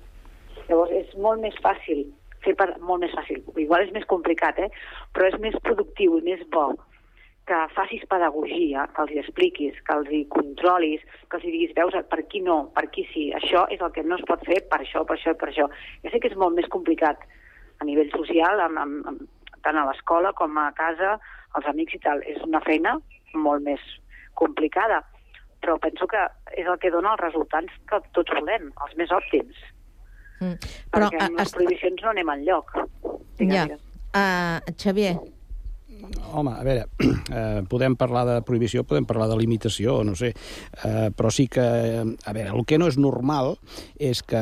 Llavors, 0.70 0.94
és 0.96 1.16
molt 1.18 1.44
més 1.44 1.56
fàcil 1.64 2.06
fer 2.44 2.56
per, 2.56 2.72
molt 2.80 3.04
més 3.04 3.14
fàcil. 3.16 3.44
Igual 3.60 3.88
és 3.88 3.92
més 3.96 4.08
complicat, 4.08 4.60
eh? 4.60 4.70
però 5.14 5.28
és 5.28 5.40
més 5.44 5.58
productiu 5.66 6.18
i 6.20 6.26
més 6.26 6.46
bo 6.54 6.72
que 7.50 7.58
facis 7.74 8.04
pedagogia, 8.10 8.84
que 8.94 9.02
els 9.02 9.12
hi 9.16 9.20
expliquis, 9.24 9.78
que 9.88 9.96
els 9.98 10.10
hi 10.14 10.22
controlis, 10.30 11.02
que 11.30 11.40
els 11.40 11.46
hi 11.48 11.54
diguis, 11.56 11.74
veus, 11.78 11.96
per 12.12 12.22
qui 12.30 12.44
no, 12.46 12.60
per 12.76 12.86
qui 12.94 13.08
sí, 13.10 13.30
això 13.34 13.64
és 13.74 13.82
el 13.82 13.94
que 13.96 14.04
no 14.06 14.20
es 14.20 14.26
pot 14.30 14.44
fer 14.46 14.60
per 14.70 14.84
això, 14.84 15.02
per 15.10 15.18
això 15.18 15.34
i 15.34 15.40
per 15.42 15.50
això. 15.50 15.66
Ja 16.04 16.14
sé 16.14 16.22
que 16.22 16.30
és 16.30 16.38
molt 16.38 16.54
més 16.60 16.70
complicat 16.70 17.24
a 17.82 17.88
nivell 17.88 18.12
social, 18.14 18.62
amb, 18.68 18.82
amb, 18.84 19.10
amb, 19.10 19.24
tant 19.66 19.80
a 19.82 19.88
l'escola 19.88 20.34
com 20.38 20.60
a 20.62 20.68
casa, 20.78 21.16
els 21.58 21.72
amics 21.72 21.98
i 21.98 22.02
tal. 22.06 22.22
És 22.30 22.38
una 22.46 22.62
feina 22.68 23.00
molt 23.34 23.66
més 23.66 23.82
complicada, 24.38 25.02
però 25.60 25.80
penso 25.82 26.06
que 26.12 26.22
és 26.54 26.70
el 26.70 26.78
que 26.78 26.94
dona 26.94 27.16
els 27.16 27.26
resultats 27.26 27.82
que 27.90 28.02
tots 28.14 28.38
volem, 28.38 28.70
els 28.86 28.96
més 29.02 29.16
òptims. 29.16 29.66
Mm. 30.40 30.56
Però, 30.94 31.10
Perquè 31.10 31.26
amb 31.26 31.42
les 31.42 31.58
prohibicions 31.58 32.06
no 32.06 32.14
anem 32.14 32.32
enlloc. 32.38 32.78
Ja. 33.42 33.66
Uh, 34.10 34.74
Xavier, 34.78 35.18
home, 36.34 36.54
a 36.54 36.64
veure, 36.64 36.86
eh, 37.34 37.62
podem 37.70 37.96
parlar 38.00 38.26
de 38.28 38.38
prohibició, 38.46 38.84
podem 38.88 39.08
parlar 39.10 39.30
de 39.32 39.38
limitació, 39.40 40.00
no 40.08 40.16
sé, 40.20 40.32
eh, 40.86 41.10
però 41.16 41.32
sí 41.34 41.48
que, 41.52 41.64
a 41.64 42.36
veure, 42.36 42.54
el 42.56 42.66
que 42.68 42.80
no 42.82 42.90
és 42.90 43.00
normal 43.02 43.56
és 44.00 44.22
que 44.24 44.42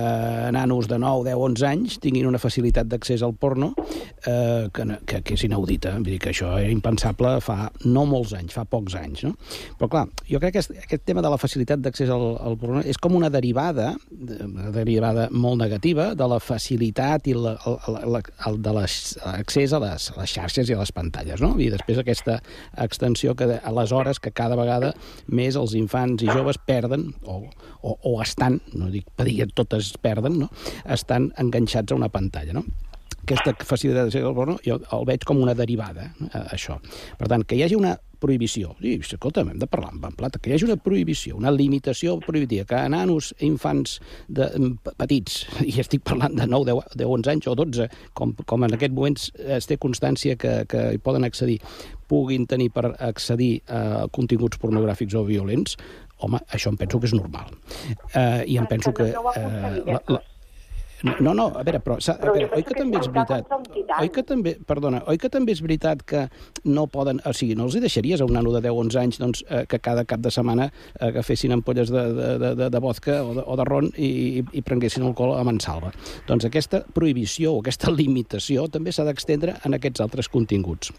nanos 0.54 0.90
de 0.92 1.00
9, 1.02 1.26
10, 1.30 1.44
11 1.48 1.68
anys 1.70 1.98
tinguin 2.04 2.28
una 2.30 2.42
facilitat 2.42 2.90
d'accés 2.90 3.24
al 3.26 3.36
porno 3.36 3.74
eh, 3.78 4.68
que, 4.74 4.86
que, 5.06 5.22
que 5.24 5.38
és 5.38 5.46
inaudita. 5.48 5.96
Vull 5.98 6.16
dir 6.16 6.22
que 6.24 6.32
això 6.34 6.54
era 6.60 6.72
impensable 6.72 7.38
fa 7.44 7.72
no 7.86 8.06
molts 8.10 8.34
anys, 8.38 8.56
fa 8.58 8.66
pocs 8.68 8.98
anys, 9.00 9.26
no? 9.28 9.36
Però 9.80 9.90
clar, 9.92 10.06
jo 10.30 10.42
crec 10.44 10.58
que 10.58 10.64
aquest, 10.64 11.06
tema 11.08 11.24
de 11.24 11.32
la 11.32 11.40
facilitat 11.40 11.82
d'accés 11.84 12.10
al, 12.12 12.36
al 12.44 12.58
porno 12.60 12.82
és 12.84 12.98
com 13.00 13.16
una 13.16 13.30
derivada, 13.34 13.94
una 14.12 14.72
derivada 14.76 15.28
molt 15.32 15.62
negativa, 15.62 16.12
de 16.18 16.28
la 16.28 16.40
facilitat 16.44 17.30
i 17.32 17.36
la, 17.38 17.56
la, 17.64 18.04
la, 18.08 18.20
la, 18.20 18.54
de 18.68 18.76
l'accés 18.76 19.74
a 19.74 19.82
les, 19.84 20.10
a 20.12 20.20
les 20.22 20.36
xarxes 20.38 20.70
i 20.70 20.76
a 20.76 20.82
les 20.82 20.94
pantalles, 20.96 21.44
no? 21.44 21.47
I 21.56 21.70
després 21.74 22.02
aquesta 22.02 22.40
extensió 22.84 23.36
que 23.38 23.60
aleshores 23.64 24.20
que 24.20 24.34
cada 24.36 24.58
vegada 24.60 24.94
més 25.28 25.56
els 25.60 25.76
infants 25.80 26.26
i 26.26 26.30
joves 26.32 26.60
perden 26.68 27.10
o, 27.24 27.40
o, 27.82 27.96
o 27.96 28.18
estan, 28.24 28.60
no 28.74 28.92
dic 28.94 29.08
per 29.16 29.30
dir 29.30 29.48
totes 29.56 29.94
perden, 30.02 30.42
no? 30.44 30.52
estan 30.84 31.32
enganxats 31.40 31.94
a 31.94 31.98
una 31.98 32.12
pantalla, 32.14 32.58
no? 32.58 32.66
Aquesta 33.28 33.54
facilitat 33.68 34.12
de 34.14 34.22
del 34.24 34.36
porno 34.36 34.58
jo 34.64 34.80
el 34.80 35.08
veig 35.08 35.26
com 35.28 35.42
una 35.44 35.56
derivada, 35.58 36.14
eh, 36.32 36.44
això. 36.56 36.80
Per 37.20 37.28
tant, 37.28 37.44
que 37.44 37.58
hi 37.58 37.64
hagi 37.66 37.76
una 37.76 37.98
prohibició. 38.20 38.74
I, 38.82 38.96
escolta, 38.98 39.44
hem 39.44 39.60
de 39.60 39.68
parlar 39.70 39.92
amb 39.94 40.16
plata. 40.18 40.40
Que 40.40 40.50
hi 40.50 40.56
hagi 40.56 40.66
una 40.66 40.78
prohibició, 40.82 41.36
una 41.38 41.52
limitació 41.54 42.18
prohibitiva, 42.24 42.66
que 42.66 42.80
a 42.80 42.88
nanos, 42.90 43.34
infants 43.46 44.00
de, 44.28 44.48
petits, 44.98 45.44
i 45.70 45.76
estic 45.84 46.06
parlant 46.08 46.38
de 46.40 46.48
9, 46.48 46.66
10, 46.72 46.98
10 47.04 47.14
11 47.18 47.34
anys 47.36 47.52
o 47.52 47.56
12, 47.60 47.90
com, 48.18 48.34
com 48.50 48.66
en 48.66 48.78
aquest 48.78 48.96
moment 48.96 49.20
es 49.60 49.70
té 49.70 49.78
constància 49.78 50.38
que, 50.40 50.64
que 50.70 50.88
hi 50.96 51.04
poden 51.04 51.28
accedir, 51.28 51.60
puguin 52.08 52.48
tenir 52.48 52.72
per 52.74 52.94
accedir 52.96 53.58
a 53.68 54.08
continguts 54.16 54.60
pornogràfics 54.62 55.18
o 55.18 55.26
violents, 55.28 55.78
home, 56.24 56.40
això 56.54 56.72
em 56.72 56.80
penso 56.80 57.00
que 57.02 57.12
és 57.12 57.14
normal. 57.14 57.54
Eh, 58.14 58.48
I 58.48 58.58
em 58.58 58.66
penso 58.70 58.96
que... 58.96 59.12
Eh, 59.12 59.84
la, 59.86 60.02
la, 60.08 60.24
no, 61.04 61.34
no, 61.34 61.46
a 61.54 61.64
veure, 61.64 61.80
però, 61.84 61.98
a 62.02 62.16
veure, 62.24 62.48
oi 62.58 62.64
que 62.66 62.76
també 62.78 62.98
és 62.98 63.10
veritat... 63.14 63.52
Oi 63.98 64.10
que 64.14 64.24
també, 64.26 64.56
perdona, 64.68 65.04
oi 65.12 65.20
que 65.22 65.30
també 65.34 65.54
és 65.54 65.62
veritat 65.62 66.02
que 66.08 66.24
no 66.66 66.88
poden... 66.90 67.22
O 67.28 67.34
sigui, 67.38 67.58
no 67.58 67.68
els 67.68 67.78
hi 67.78 67.82
deixaries 67.84 68.24
a 68.24 68.28
un 68.28 68.34
nano 68.38 68.54
de 68.56 68.64
10-11 68.66 69.00
anys 69.04 69.22
doncs, 69.22 69.44
eh, 69.46 69.66
que 69.70 69.80
cada 69.84 70.08
cap 70.10 70.24
de 70.24 70.32
setmana 70.34 70.70
agafessin 71.08 71.54
ampolles 71.54 71.94
de, 71.94 72.06
de, 72.18 72.54
de, 72.58 72.70
de 72.74 72.82
vodka 72.82 73.20
o 73.24 73.36
de, 73.38 73.46
o 73.46 73.58
de 73.60 73.68
ron 73.70 73.92
i, 73.94 74.10
i, 74.10 74.46
i 74.58 74.66
prenguessin 74.66 75.06
alcohol 75.06 75.36
a 75.38 75.44
mansalva. 75.48 75.94
Doncs 76.30 76.50
aquesta 76.50 76.82
prohibició 76.96 77.54
o 77.54 77.62
aquesta 77.62 77.94
limitació 77.94 78.66
també 78.74 78.96
s'ha 78.96 79.06
d'extendre 79.08 79.60
en 79.68 79.78
aquests 79.78 80.02
altres 80.06 80.32
continguts. 80.34 80.94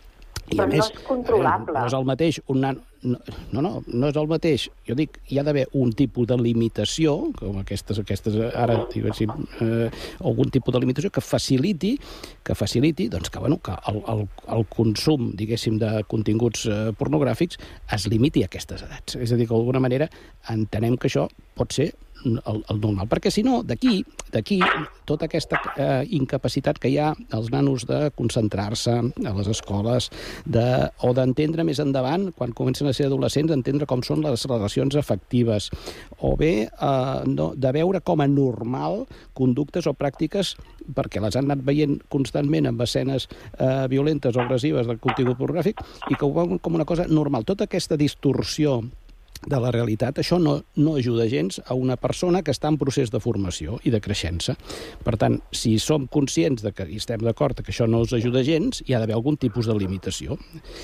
I 0.48 0.56
Però 0.56 0.64
a 0.64 0.70
més, 0.70 0.86
no 0.86 0.86
és 0.86 1.08
controlable. 1.08 1.74
Eh, 1.74 1.80
no 1.82 1.90
és 1.90 1.98
el 1.98 2.06
mateix 2.08 2.40
un 2.46 2.62
nano... 2.64 2.87
No, 3.02 3.62
no, 3.62 3.70
no 3.86 4.08
és 4.10 4.16
el 4.18 4.26
mateix. 4.30 4.64
Jo 4.88 4.96
dic, 4.98 5.20
hi 5.30 5.38
ha 5.38 5.44
d'haver 5.46 5.66
un 5.78 5.92
tipus 5.94 6.26
de 6.26 6.38
limitació, 6.40 7.14
com 7.38 7.60
aquestes, 7.60 8.00
aquestes 8.02 8.38
ara, 8.48 8.80
diguéssim, 8.90 9.30
eh, 9.62 9.86
algun 10.18 10.50
tipus 10.54 10.74
de 10.74 10.82
limitació 10.82 11.12
que 11.14 11.22
faciliti, 11.22 11.92
que 12.42 12.56
faciliti, 12.58 13.06
doncs 13.12 13.30
que, 13.30 13.38
bueno, 13.44 13.60
que 13.62 13.76
el, 13.92 14.00
el, 14.10 14.24
el 14.56 14.66
consum, 14.72 15.30
diguéssim, 15.38 15.78
de 15.78 16.02
continguts 16.10 16.66
eh, 16.66 16.80
pornogràfics 16.98 17.60
es 17.94 18.08
limiti 18.10 18.42
a 18.42 18.50
aquestes 18.50 18.82
edats. 18.88 19.14
És 19.14 19.30
a 19.30 19.38
dir, 19.38 19.46
que 19.46 19.54
d'alguna 19.54 19.84
manera 19.84 20.10
entenem 20.50 20.98
que 20.98 21.06
això 21.10 21.28
pot 21.58 21.74
ser 21.74 21.92
el, 22.24 22.62
el 22.68 22.80
normal. 22.80 23.08
Perquè 23.10 23.30
si 23.32 23.44
no, 23.46 23.60
d'aquí, 23.66 24.02
d'aquí, 24.32 24.58
tota 25.08 25.28
aquesta 25.28 25.60
eh, 25.76 26.04
incapacitat 26.18 26.80
que 26.80 26.90
hi 26.92 26.98
ha 27.00 27.12
als 27.34 27.50
nanos 27.54 27.86
de 27.88 28.08
concentrar-se 28.18 28.96
a 28.98 29.34
les 29.38 29.50
escoles, 29.50 30.10
de, 30.44 30.66
o 31.04 31.12
d'entendre 31.16 31.66
més 31.66 31.80
endavant, 31.82 32.28
quan 32.38 32.54
comencen 32.56 32.90
a 32.90 32.94
ser 32.96 33.08
adolescents, 33.08 33.54
entendre 33.54 33.88
com 33.88 34.02
són 34.06 34.24
les 34.26 34.46
relacions 34.48 34.98
afectives, 34.98 35.70
o 36.18 36.34
bé 36.38 36.52
eh, 36.68 37.20
no, 37.30 37.52
de 37.56 37.74
veure 37.76 38.02
com 38.04 38.24
a 38.24 38.28
normal 38.30 39.04
conductes 39.38 39.86
o 39.86 39.94
pràctiques 39.96 40.56
perquè 40.96 41.20
les 41.20 41.36
han 41.36 41.48
anat 41.48 41.64
veient 41.66 41.98
constantment 42.12 42.70
amb 42.70 42.80
escenes 42.84 43.28
eh, 43.28 43.86
violentes 43.92 44.36
o 44.36 44.44
agressives 44.44 44.88
del 44.88 45.00
contingut 45.02 45.38
pornogràfic 45.40 45.82
i 46.08 46.16
que 46.16 46.24
ho 46.24 46.32
veuen 46.32 46.62
com 46.62 46.78
una 46.78 46.88
cosa 46.88 47.06
normal. 47.08 47.44
Tota 47.48 47.68
aquesta 47.68 47.98
distorsió 48.00 48.80
de 49.46 49.58
la 49.60 49.70
realitat, 49.70 50.18
això 50.18 50.38
no, 50.42 50.56
no 50.76 50.96
ajuda 50.98 51.28
gens 51.30 51.60
a 51.66 51.76
una 51.78 51.96
persona 52.00 52.42
que 52.42 52.52
està 52.54 52.70
en 52.70 52.78
procés 52.80 53.12
de 53.14 53.20
formació 53.22 53.78
i 53.86 53.92
de 53.94 54.00
creixença. 54.02 54.56
Per 55.04 55.14
tant, 55.20 55.38
si 55.54 55.76
som 55.82 56.08
conscients 56.10 56.64
de 56.64 56.72
que 56.74 56.88
i 56.88 56.98
estem 56.98 57.22
d'acord 57.24 57.60
que 57.62 57.72
això 57.72 57.86
no 57.90 58.02
us 58.06 58.14
ajuda 58.16 58.42
gens, 58.46 58.82
hi 58.86 58.94
ha 58.94 59.02
d'haver 59.02 59.16
algun 59.18 59.38
tipus 59.38 59.68
de 59.70 59.76
limitació. 59.78 60.38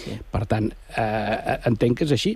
Sí. 0.04 0.18
Per 0.30 0.44
tant, 0.50 0.70
eh, 0.96 1.58
entenc 1.70 1.98
que 1.98 2.08
és 2.08 2.14
així, 2.14 2.34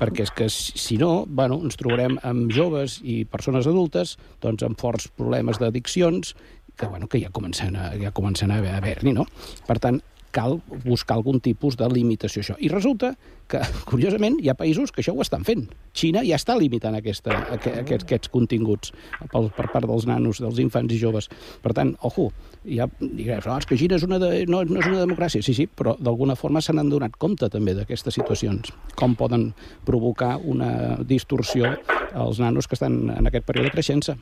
perquè 0.00 0.26
és 0.26 0.34
que 0.34 0.50
si 0.50 0.98
no, 1.00 1.24
bueno, 1.26 1.60
ens 1.62 1.78
trobarem 1.80 2.18
amb 2.26 2.50
joves 2.54 3.00
i 3.04 3.22
persones 3.24 3.68
adultes 3.70 4.16
doncs, 4.42 4.64
amb 4.66 4.78
forts 4.80 5.10
problemes 5.16 5.60
d'addiccions 5.62 6.34
que, 6.80 6.86
bueno, 6.86 7.06
que 7.06 7.20
ja 7.20 7.30
comencen 7.30 7.76
a, 7.76 7.90
ja 8.00 8.10
comencen 8.16 8.50
a 8.50 8.58
haver-n'hi, 8.58 9.12
no? 9.12 9.26
Per 9.66 9.76
tant, 9.82 10.00
cal 10.30 10.60
buscar 10.84 11.16
algun 11.18 11.40
tipus 11.42 11.76
de 11.76 11.88
limitació 11.90 12.42
això. 12.44 12.56
I 12.58 12.70
resulta 12.70 13.14
que, 13.50 13.60
curiosament, 13.90 14.38
hi 14.40 14.50
ha 14.50 14.56
països 14.58 14.92
que 14.94 15.02
això 15.02 15.14
ho 15.16 15.24
estan 15.24 15.44
fent. 15.46 15.66
Xina 15.96 16.22
ja 16.26 16.38
està 16.38 16.54
limitant 16.58 16.94
aquesta, 16.96 17.34
aquests, 17.56 18.04
aquests 18.06 18.32
continguts 18.32 18.92
per, 19.32 19.42
per 19.56 19.66
part 19.72 19.88
dels 19.90 20.06
nanos, 20.08 20.40
dels 20.42 20.60
infants 20.62 20.94
i 20.94 21.00
joves. 21.00 21.30
Per 21.64 21.74
tant, 21.76 21.92
ojo, 22.06 22.28
ja 22.64 22.86
diràs, 23.00 23.48
oh, 23.50 23.58
és 23.58 23.66
que 23.66 23.78
Xina 23.80 23.98
és 23.98 24.06
una 24.06 24.20
de, 24.22 24.30
no, 24.50 24.62
no 24.68 24.82
és 24.82 24.90
una 24.90 25.02
democràcia. 25.02 25.42
Sí, 25.42 25.56
sí, 25.56 25.66
però 25.66 25.96
d'alguna 25.98 26.38
forma 26.38 26.62
se 26.62 26.74
n'han 26.76 26.92
donat 26.92 27.18
compte 27.18 27.50
també 27.50 27.74
d'aquestes 27.78 28.14
situacions. 28.20 28.70
Com 28.98 29.18
poden 29.18 29.50
provocar 29.88 30.36
una 30.38 30.96
distorsió 31.06 31.74
als 32.14 32.40
nanos 32.42 32.68
que 32.68 32.78
estan 32.78 33.02
en 33.16 33.26
aquest 33.30 33.46
període 33.46 33.70
de 33.70 33.76
creixença. 33.78 34.16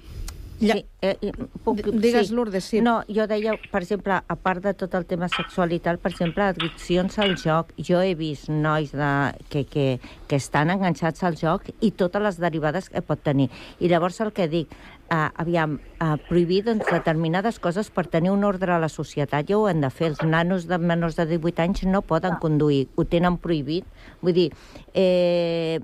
Ja. 0.61 0.75
Sí, 0.75 0.87
eh, 1.03 1.17
eh, 1.23 1.33
puc, 1.63 1.79
Digues, 1.87 2.33
Lourdes, 2.35 2.65
sí. 2.65 2.81
No, 2.83 3.05
jo 3.07 3.29
deia, 3.31 3.55
per 3.71 3.83
exemple, 3.85 4.17
a 4.19 4.37
part 4.37 4.65
de 4.65 4.73
tot 4.75 4.95
el 4.99 5.07
tema 5.07 5.29
sexual 5.31 5.73
i 5.73 5.79
tal, 5.83 6.01
per 6.03 6.11
exemple, 6.11 6.49
addiccions 6.51 7.19
al 7.23 7.37
joc. 7.39 7.71
Jo 7.79 8.03
he 8.03 8.17
vist 8.19 8.51
nois 8.51 8.91
de, 8.91 9.13
que, 9.53 9.65
que, 9.71 9.87
que 10.27 10.41
estan 10.43 10.73
enganxats 10.75 11.23
al 11.29 11.39
joc 11.39 11.71
i 11.79 11.93
totes 11.95 12.25
les 12.25 12.41
derivades 12.43 12.91
que 12.91 13.05
pot 13.07 13.23
tenir. 13.23 13.49
I 13.79 13.93
llavors 13.93 14.19
el 14.25 14.33
que 14.35 14.49
dic, 14.51 14.75
eh, 15.11 15.29
aviam, 15.37 15.79
eh, 16.01 16.17
prohibir 16.29 16.63
doncs, 16.65 16.87
determinades 16.91 17.59
coses 17.59 17.91
per 17.91 18.07
tenir 18.07 18.31
un 18.31 18.45
ordre 18.45 18.73
a 18.75 18.79
la 18.79 18.89
societat, 18.89 19.49
ja 19.49 19.59
ho 19.59 19.69
hem 19.69 19.81
de 19.81 19.91
fer. 19.91 20.13
Els 20.13 20.23
nanos 20.25 20.67
de 20.69 20.79
menors 20.79 21.17
de 21.17 21.27
18 21.27 21.63
anys 21.65 21.85
no 21.87 22.03
poden 22.03 22.37
no. 22.37 22.41
conduir, 22.41 22.89
ho 22.97 23.05
tenen 23.05 23.39
prohibit. 23.39 23.87
Vull 24.23 24.37
dir, 24.37 24.49
eh, 24.95 25.81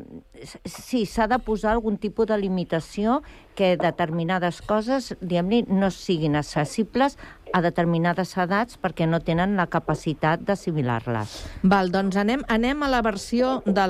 sí, 0.64 1.04
s'ha 1.06 1.26
de 1.30 1.38
posar 1.38 1.72
algun 1.72 1.96
tipus 1.98 2.28
de 2.28 2.38
limitació 2.38 3.22
que 3.54 3.76
determinades 3.80 4.60
coses, 4.62 5.14
diguem-ne, 5.20 5.64
no 5.68 5.90
siguin 5.94 6.36
accessibles 6.36 7.18
a 7.54 7.62
determinades 7.62 8.34
edats 8.36 8.78
perquè 8.82 9.06
no 9.06 9.20
tenen 9.22 9.54
la 9.56 9.68
capacitat 9.70 10.42
d'assimilar-les. 10.42 11.36
Val, 11.62 11.92
doncs 11.94 12.18
anem, 12.18 12.42
anem 12.48 12.82
a 12.82 12.90
la 12.90 13.02
versió 13.02 13.60
de 13.64 13.86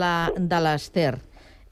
l'Ester. 0.60 1.16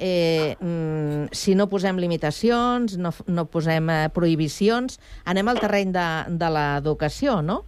Eh, 0.02 0.56
mm, 0.58 1.30
si 1.30 1.54
no 1.54 1.68
posem 1.70 2.00
limitacions, 2.02 2.96
no, 2.98 3.12
no 3.30 3.44
posem 3.46 3.86
eh, 3.86 4.08
prohibicions, 4.10 4.98
anem 5.30 5.52
al 5.52 5.60
terreny 5.62 5.92
de, 5.94 6.06
de 6.42 6.48
l'educació, 6.50 7.38
no? 7.46 7.60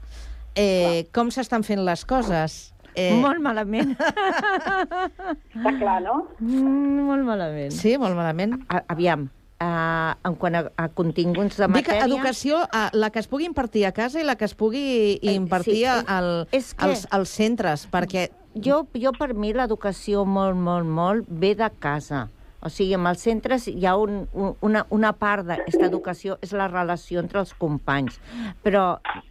Eh, 0.58 1.06
com 1.14 1.30
s'estan 1.30 1.62
fent 1.62 1.84
les 1.86 2.02
coses? 2.10 2.74
Eh... 2.98 3.14
Molt 3.22 3.38
malament. 3.42 3.94
Està 3.94 5.72
clar, 5.78 6.00
no? 6.02 6.18
Mm, 6.42 7.06
molt 7.06 7.26
malament. 7.26 7.74
Sí, 7.74 7.94
molt 8.02 8.18
malament. 8.18 8.58
A, 8.66 8.82
aviam, 8.94 9.28
uh, 9.62 10.12
en 10.26 10.36
quant 10.38 10.58
a, 10.58 10.62
a 10.74 10.88
continguts 10.94 11.58
de 11.58 11.68
matèria... 11.70 12.02
Dic 12.04 12.10
educació, 12.10 12.62
uh, 12.66 12.86
la 12.94 13.10
que 13.14 13.22
es 13.22 13.30
pugui 13.30 13.48
impartir 13.50 13.86
a 13.88 13.92
casa 13.96 14.22
i 14.22 14.26
la 14.26 14.38
que 14.38 14.46
es 14.48 14.54
pugui 14.58 15.18
impartir 15.34 15.82
eh, 15.84 15.98
sí, 16.00 16.06
al, 16.18 16.30
és 16.54 16.72
que... 16.74 16.86
als, 16.86 17.06
als 17.14 17.34
centres, 17.34 17.86
perquè 17.90 18.28
jo, 18.54 18.84
jo 18.94 19.12
per 19.18 19.34
mi 19.34 19.52
l'educació 19.52 20.24
molt, 20.24 20.56
molt, 20.56 20.86
molt 20.86 21.28
ve 21.28 21.54
de 21.58 21.70
casa. 21.80 22.28
O 22.64 22.70
sigui, 22.72 22.94
en 22.96 23.04
els 23.04 23.20
centres 23.20 23.66
hi 23.68 23.84
ha 23.84 23.92
un, 24.00 24.22
un, 24.32 24.54
una, 24.64 24.86
una 24.96 25.10
part 25.20 25.44
d'aquesta 25.44 25.84
educació, 25.84 26.38
és 26.40 26.54
la 26.56 26.64
relació 26.70 27.20
entre 27.20 27.42
els 27.42 27.52
companys. 27.60 28.16
Però 28.64 28.84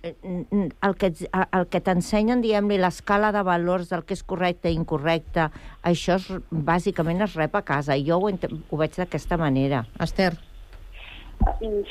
eh, 0.05 0.13
el 0.30 0.95
que, 1.01 1.09
el 1.41 1.65
que 1.74 1.82
t'ensenyen, 1.82 2.43
diguem-li, 2.45 2.78
l'escala 2.78 3.32
de 3.34 3.41
valors 3.47 3.89
del 3.89 4.05
que 4.05 4.13
és 4.13 4.21
correcte 4.21 4.69
i 4.69 4.78
incorrecte, 4.78 5.49
això 5.82 6.19
és, 6.21 6.30
bàsicament 6.51 7.26
es 7.26 7.34
rep 7.39 7.57
a 7.57 7.63
casa. 7.65 7.97
I 7.97 8.05
jo 8.05 8.21
ho, 8.21 8.30
ho 8.30 8.82
veig 8.84 9.01
d'aquesta 9.01 9.41
manera. 9.41 9.88
Esther. 10.05 10.36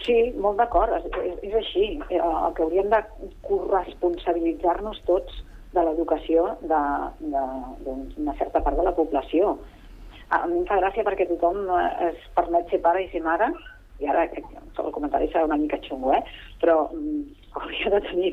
Sí, 0.06 0.18
molt 0.38 0.62
d'acord, 0.62 0.94
és, 0.94 1.40
és 1.42 1.56
així. 1.58 1.88
Eh, 2.06 2.22
el 2.22 2.54
que 2.54 2.62
hauríem 2.68 2.92
de 2.94 3.02
corresponsabilitzar-nos 3.50 5.02
tots 5.10 5.42
de 5.72 5.84
l'educació 5.86 6.48
d'una 6.62 8.34
certa 8.38 8.60
part 8.60 8.76
de 8.76 8.84
la 8.86 8.94
població. 8.96 9.56
A 10.32 10.46
mi 10.48 10.60
em 10.60 10.66
fa 10.68 10.80
gràcia 10.80 11.04
perquè 11.04 11.26
tothom 11.28 11.64
eh, 11.76 12.10
es 12.10 12.26
permet 12.36 12.68
ser 12.72 12.80
pare 12.84 13.04
i 13.04 13.10
ser 13.12 13.22
mare, 13.24 13.50
i 14.00 14.08
ara 14.08 14.26
el 14.32 14.92
comentari 14.94 15.28
serà 15.30 15.44
una 15.46 15.60
mica 15.60 15.80
xungo, 15.84 16.12
eh? 16.16 16.22
però 16.60 16.88
mm, 16.92 17.22
hauria 17.60 17.92
de 17.96 18.00
tenir 18.08 18.32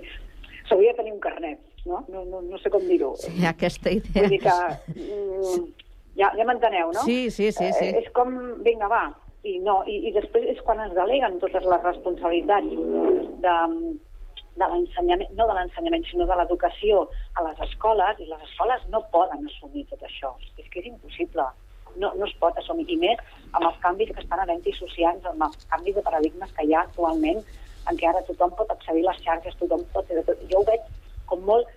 s'hauria 0.69 0.93
de 0.93 1.01
tenir 1.01 1.13
un 1.15 1.23
carnet, 1.23 1.59
no? 1.85 2.03
No, 2.13 2.23
no, 2.25 2.41
no 2.45 2.59
sé 2.61 2.71
com 2.71 2.83
dir-ho. 2.87 3.15
Sí, 3.19 3.33
aquesta 3.45 3.91
idea. 3.91 4.21
Vull 4.21 4.35
dir 4.35 4.41
que 4.43 4.57
mm, 4.95 5.65
ja, 6.19 6.31
ja 6.37 6.45
m'enteneu, 6.47 6.93
no? 6.95 7.07
Sí, 7.07 7.31
sí, 7.31 7.51
sí. 7.51 7.71
sí. 7.73 7.89
Eh, 7.89 8.03
és 8.03 8.11
com, 8.15 8.35
vinga, 8.65 8.87
va, 8.91 9.07
i 9.47 9.57
no, 9.63 9.79
i, 9.87 9.97
i 10.09 10.13
després 10.15 10.45
és 10.51 10.61
quan 10.67 10.81
es 10.83 10.93
deleguen 10.95 11.39
totes 11.43 11.65
les 11.65 11.83
responsabilitats 11.85 12.73
de, 13.43 13.55
de 14.60 14.68
l'ensenyament, 14.74 15.32
no 15.38 15.47
de 15.49 15.55
l'ensenyament, 15.57 16.05
sinó 16.10 16.28
de 16.30 16.38
l'educació 16.39 17.05
a 17.39 17.45
les 17.47 17.64
escoles, 17.68 18.20
i 18.20 18.28
les 18.30 18.45
escoles 18.49 18.86
no 18.93 19.05
poden 19.16 19.47
assumir 19.47 19.86
tot 19.91 20.03
això. 20.07 20.36
És 20.57 20.68
que 20.70 20.84
és 20.84 20.91
impossible. 20.91 21.47
No, 22.01 22.12
no 22.16 22.28
es 22.28 22.36
pot 22.41 22.57
assumir. 22.60 22.86
I 22.93 22.99
més 23.01 23.24
amb 23.57 23.66
els 23.66 23.80
canvis 23.86 24.14
que 24.14 24.24
estan 24.24 24.43
havent-hi 24.43 24.76
socials, 24.78 25.26
amb 25.32 25.47
els 25.47 25.66
canvis 25.74 25.97
de 25.97 26.05
paradigmes 26.05 26.53
que 26.57 26.68
hi 26.68 26.76
ha 26.76 26.86
actualment, 26.86 27.41
en 27.89 27.97
què 27.97 28.10
ara 28.10 28.24
tothom 28.28 28.53
pot 28.60 28.72
accedir 28.76 29.05
a 29.05 29.12
les 29.12 29.22
xarxes, 29.26 29.57
tothom 29.62 29.86
pot... 29.95 30.14
Jo 30.51 30.62
ho 30.62 30.68
veig 30.68 30.86
com 31.30 31.41
molt 31.47 31.76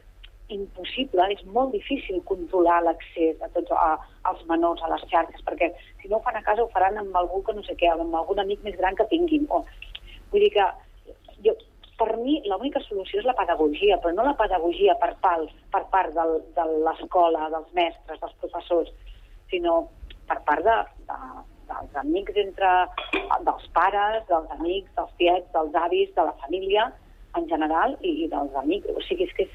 impossible, 0.53 1.25
és 1.33 1.43
molt 1.55 1.73
difícil 1.73 2.21
controlar 2.29 2.83
l'accés 2.85 3.41
a 3.41 3.49
tots 3.55 3.73
a, 3.73 3.95
als 4.29 4.43
menors 4.51 4.83
a 4.85 4.91
les 4.93 5.05
xarxes, 5.09 5.45
perquè 5.47 5.71
si 6.03 6.11
no 6.11 6.19
ho 6.19 6.25
fan 6.27 6.37
a 6.37 6.45
casa 6.45 6.65
ho 6.65 6.71
faran 6.75 6.99
amb 7.01 7.17
algú 7.17 7.41
que 7.47 7.55
no 7.57 7.65
sé 7.65 7.77
què, 7.81 7.89
amb 7.93 8.17
algun 8.21 8.43
amic 8.43 8.65
més 8.67 8.77
gran 8.81 8.99
que 8.99 9.09
tinguin. 9.13 9.47
O, 9.49 9.63
vull 10.33 10.45
dir 10.45 10.53
que 10.57 10.67
jo, 11.47 11.57
per 12.03 12.17
mi 12.19 12.41
l'única 12.51 12.83
solució 12.83 13.21
és 13.21 13.27
la 13.29 13.37
pedagogia, 13.39 13.99
però 14.03 14.15
no 14.17 14.27
la 14.27 14.35
pedagogia 14.39 14.97
per 14.99 15.13
part, 15.23 15.51
per 15.71 15.85
part 15.95 16.15
del, 16.17 16.41
de 16.57 16.65
l'escola, 16.87 17.47
dels 17.55 17.71
mestres, 17.79 18.19
dels 18.23 18.39
professors, 18.43 18.91
sinó 19.53 19.77
per 20.27 20.41
part 20.49 20.67
de, 20.67 20.77
de, 21.11 21.19
dels 21.71 22.01
amics 22.03 22.41
entre, 22.43 22.73
dels 23.47 23.69
pares, 23.77 24.25
dels 24.31 24.51
amics, 24.59 24.91
dels 24.99 25.15
tiets, 25.21 25.47
dels 25.55 25.79
avis, 25.85 26.11
de 26.17 26.27
la 26.27 26.35
família 26.43 26.89
en 27.39 27.47
general 27.53 27.95
i, 28.01 28.17
i 28.25 28.31
dels 28.33 28.59
amics. 28.65 28.91
O 28.97 29.05
sigui, 29.07 29.29
és 29.31 29.37
que 29.39 29.47
és, 29.47 29.55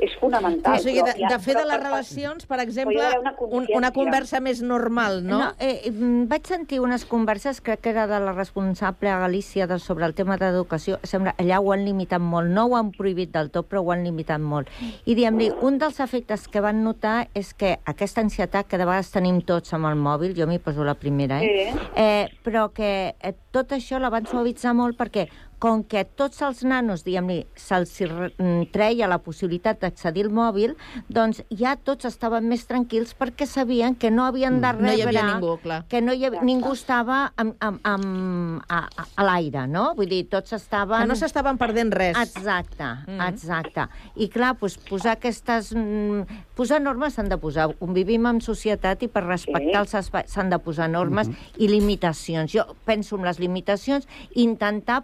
és 0.00 0.14
fonamental. 0.20 0.78
O 0.78 0.82
sigui, 0.82 1.02
de, 1.04 1.14
de 1.20 1.38
fer 1.42 1.54
de 1.58 1.64
les 1.68 1.80
relacions, 1.82 2.46
per 2.48 2.60
exemple, 2.64 3.04
una, 3.20 3.34
un, 3.46 3.66
una 3.76 3.90
conversa 3.94 4.40
més 4.40 4.62
normal, 4.64 5.20
no? 5.26 5.38
no 5.38 5.48
eh, 5.58 5.90
mm, 5.90 6.26
vaig 6.30 6.48
sentir 6.48 6.80
unes 6.82 7.04
converses, 7.08 7.60
crec 7.64 7.82
que 7.84 7.92
era 7.92 8.06
de 8.10 8.20
la 8.22 8.32
responsable 8.36 9.12
a 9.12 9.18
Galícia 9.20 9.66
de, 9.70 9.78
sobre 9.78 10.08
el 10.08 10.14
tema 10.18 10.38
d'educació, 10.40 10.98
sembla, 11.04 11.34
allà 11.40 11.60
ho 11.60 11.72
han 11.74 11.84
limitat 11.86 12.22
molt, 12.22 12.50
no 12.50 12.66
ho 12.68 12.76
han 12.78 12.92
prohibit 12.96 13.34
del 13.36 13.52
tot, 13.54 13.68
però 13.70 13.84
ho 13.84 13.92
han 13.94 14.04
limitat 14.06 14.40
molt. 14.40 14.72
I 15.04 15.14
diguem-li, 15.14 15.50
un 15.66 15.78
dels 15.80 16.00
efectes 16.00 16.48
que 16.48 16.64
van 16.64 16.82
notar 16.84 17.28
és 17.36 17.52
que 17.54 17.76
aquesta 17.88 18.24
ansietat 18.24 18.68
que 18.70 18.80
de 18.80 18.88
vegades 18.88 19.12
tenim 19.12 19.42
tots 19.46 19.76
amb 19.76 19.90
el 19.90 20.00
mòbil, 20.00 20.34
jo 20.36 20.48
m'hi 20.48 20.60
poso 20.62 20.86
la 20.86 20.96
primera, 20.98 21.42
eh? 21.44 21.70
Sí. 21.70 21.86
eh 22.00 22.28
però 22.44 22.70
que 22.74 23.14
eh, 23.20 23.34
tot 23.52 23.72
això 23.76 24.00
la 24.00 24.10
van 24.12 24.26
suavitzar 24.26 24.74
molt 24.74 24.98
perquè 24.98 25.28
com 25.60 25.84
que 25.84 26.06
tots 26.18 26.40
els 26.46 26.64
nanos, 26.64 27.04
diguem-ne, 27.04 27.42
se'ls 27.60 27.92
mm, 28.06 28.70
treia 28.72 29.08
la 29.10 29.20
possibilitat 29.22 29.82
d'accedir 29.84 30.26
al 30.26 30.34
mòbil, 30.34 30.74
doncs 31.12 31.42
ja 31.52 31.76
tots 31.76 32.08
estaven 32.08 32.48
més 32.48 32.64
tranquils 32.68 33.12
perquè 33.18 33.46
sabien 33.48 33.94
que 33.94 34.10
no 34.10 34.24
havien 34.24 34.60
de 34.60 34.70
Mm. 34.70 34.82
No 34.82 34.88
rebre... 34.88 34.96
hi 34.96 35.02
havia 35.02 35.34
ningú, 35.34 35.56
clar. 35.62 35.78
Que 35.90 36.00
no 36.00 36.12
hi 36.14 36.24
havia, 36.24 36.42
ningú 36.46 36.72
estava 36.72 37.32
amb, 37.36 37.56
amb, 37.60 37.80
amb, 37.84 38.62
a, 38.68 38.80
a, 38.88 39.06
a 39.16 39.26
l'aire, 39.26 39.66
no? 39.68 39.90
Vull 39.98 40.08
dir, 40.10 40.22
tots 40.30 40.54
estaven... 40.56 41.02
Que 41.02 41.10
no 41.10 41.16
s'estaven 41.18 41.58
perdent 41.60 41.92
res. 41.92 42.16
Exacte, 42.20 42.86
mm. 43.06 43.20
exacte. 43.28 43.88
I 44.16 44.30
clar, 44.32 44.54
doncs, 44.60 44.78
posar 44.88 45.16
aquestes... 45.18 45.74
mm, 45.76 46.46
Posar 46.60 46.76
normes 46.82 47.14
s'han 47.16 47.30
de 47.30 47.38
posar. 47.40 47.70
Vivim 47.96 48.26
en 48.28 48.42
societat 48.44 49.00
i 49.06 49.08
per 49.08 49.22
respectar 49.24 49.80
els 49.80 49.94
espais 49.96 50.28
s'han 50.28 50.50
de 50.52 50.58
posar 50.60 50.90
normes 50.92 51.30
i 51.56 51.70
limitacions. 51.70 52.52
Jo 52.52 52.66
penso 52.84 53.16
en 53.16 53.24
les 53.24 53.40
limitacions, 53.40 54.04
intentar 54.36 54.98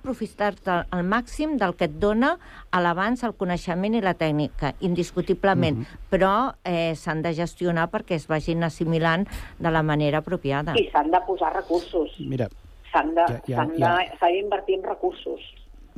aprofitar-te 0.47 0.87
al 0.95 1.03
màxim 1.05 1.57
del 1.59 1.75
que 1.77 1.87
et 1.89 1.97
dona 2.01 2.37
a 2.71 2.81
l'abans 2.81 3.23
el 3.25 3.35
coneixement 3.35 3.95
i 3.95 4.01
la 4.03 4.15
tècnica, 4.15 4.75
indiscutiblement. 4.81 5.85
Però 6.11 6.53
eh, 6.65 6.95
s'han 6.97 7.23
de 7.23 7.33
gestionar 7.35 7.89
perquè 7.91 8.17
es 8.17 8.27
vagin 8.29 8.63
assimilant 8.65 9.27
de 9.59 9.71
la 9.71 9.83
manera 9.83 10.19
apropiada. 10.19 10.75
I 10.77 10.89
s'han 10.93 11.11
de 11.11 11.21
posar 11.27 11.53
recursos. 11.55 12.15
Mira, 12.21 12.49
S'han 12.93 13.15
de- 13.15 13.27
Ja- 13.49 13.67
ja- 13.67 13.69
ja. 13.77 13.97
s'ha 14.19 14.29
d'invertir 14.29 14.77
en 14.79 14.85
recursos. 14.85 15.41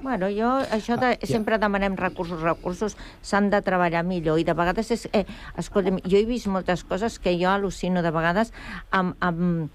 Bueno, 0.01 0.29
jo, 0.31 0.47
això 0.71 0.97
de, 0.97 1.17
ja. 1.21 1.27
sempre 1.27 1.59
demanem 1.59 1.97
recursos, 1.97 2.41
recursos, 2.41 2.97
s'han 3.21 3.51
de 3.51 3.61
treballar 3.63 4.05
millor, 4.05 4.39
i 4.39 4.45
de 4.45 4.55
vegades 4.55 4.91
és... 4.93 5.09
Eh, 5.13 5.25
escolta'm, 5.59 5.99
jo 6.07 6.17
he 6.17 6.25
vist 6.25 6.47
moltes 6.47 6.85
coses 6.85 7.19
que 7.19 7.35
jo 7.39 7.49
al·lucino 7.51 8.01
de 8.03 8.11
vegades 8.11 8.53
amb... 8.91 9.17
amb 9.21 9.71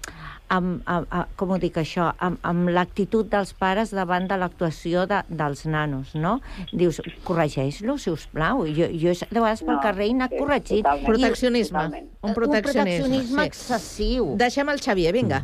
amb, 0.54 0.82
amb, 0.86 1.06
amb, 1.10 1.30
com 1.40 1.52
ho 1.54 1.58
dic 1.62 1.76
això, 1.82 2.10
amb, 2.22 2.38
amb 2.46 2.68
l'actitud 2.74 3.28
dels 3.32 3.52
pares 3.58 3.92
davant 3.96 4.28
de 4.30 4.36
l'actuació 4.40 5.06
de, 5.10 5.22
dels 5.28 5.64
nanos, 5.66 6.14
no? 6.14 6.36
Dius, 6.72 7.00
corregeix-lo, 7.28 7.96
si 7.98 8.10
us 8.14 8.26
plau. 8.32 8.64
Jo, 8.66 8.88
jo 8.92 9.14
de 9.20 9.40
vegades 9.40 9.64
pel 9.64 9.74
No, 9.76 9.80
carrer 9.84 10.08
he 10.10 10.14
anat 10.16 10.30
sí, 10.34 10.38
corregint. 10.42 10.82
totalment. 10.84 11.06
Proteccionisme. 11.10 11.84
I- 11.84 12.04
Un 12.24 12.34
proteccionisme, 12.34 12.92
Un 12.92 12.94
proteccionisme 12.94 13.42
sí. 13.42 13.46
excessiu. 13.48 14.30
Deixem 14.40 14.68
el 14.74 14.80
Xavier, 14.80 15.12
vinga. 15.12 15.42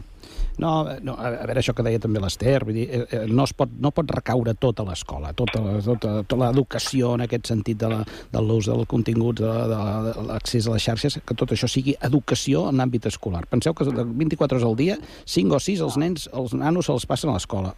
No, 0.61 0.73
no, 1.07 1.15
a 1.17 1.31
veure 1.49 1.63
això 1.63 1.73
que 1.77 1.85
deia 1.87 2.01
també 2.03 2.21
l'Ester, 2.21 2.59
vull 2.67 2.77
dir, 2.77 2.87
eh, 2.93 3.01
eh, 3.17 3.21
no, 3.31 3.47
es 3.49 3.55
pot, 3.57 3.71
no 3.81 3.93
pot 3.97 4.11
recaure 4.13 4.53
tot 4.61 4.83
a 4.83 4.85
l'escola, 4.85 5.33
tota, 5.33 5.63
la- 5.65 5.79
tota, 5.81 6.13
tota 6.29 6.41
l'educació 6.51 7.15
en 7.17 7.25
aquest 7.25 7.49
sentit 7.49 7.79
de 7.81 7.89
la- 7.89 8.03
de 8.33 8.43
l'ús 8.45 8.67
del 8.69 8.85
contingut, 8.87 9.41
de, 9.41 9.47
de, 9.73 9.81
de 10.11 10.27
l'accés 10.29 10.67
a 10.69 10.75
les 10.77 10.85
xarxes, 10.85 11.19
que 11.25 11.35
tot 11.35 11.55
això 11.57 11.69
sigui 11.71 11.95
educació 12.03 12.67
en 12.69 12.77
l'àmbit 12.83 13.07
escolar. 13.09 13.47
Penseu 13.49 13.73
que 13.75 13.85
de 13.89 14.05
24 14.05 14.59
hores 14.59 14.67
al 14.69 14.77
dia, 14.77 14.99
5 15.25 15.57
o 15.57 15.61
6, 15.61 15.81
els 15.81 15.97
nens, 15.97 16.29
els 16.33 16.53
nanos 16.53 16.87
se'ls 16.91 17.07
passen 17.09 17.31
a 17.31 17.39
l'escola. 17.39 17.75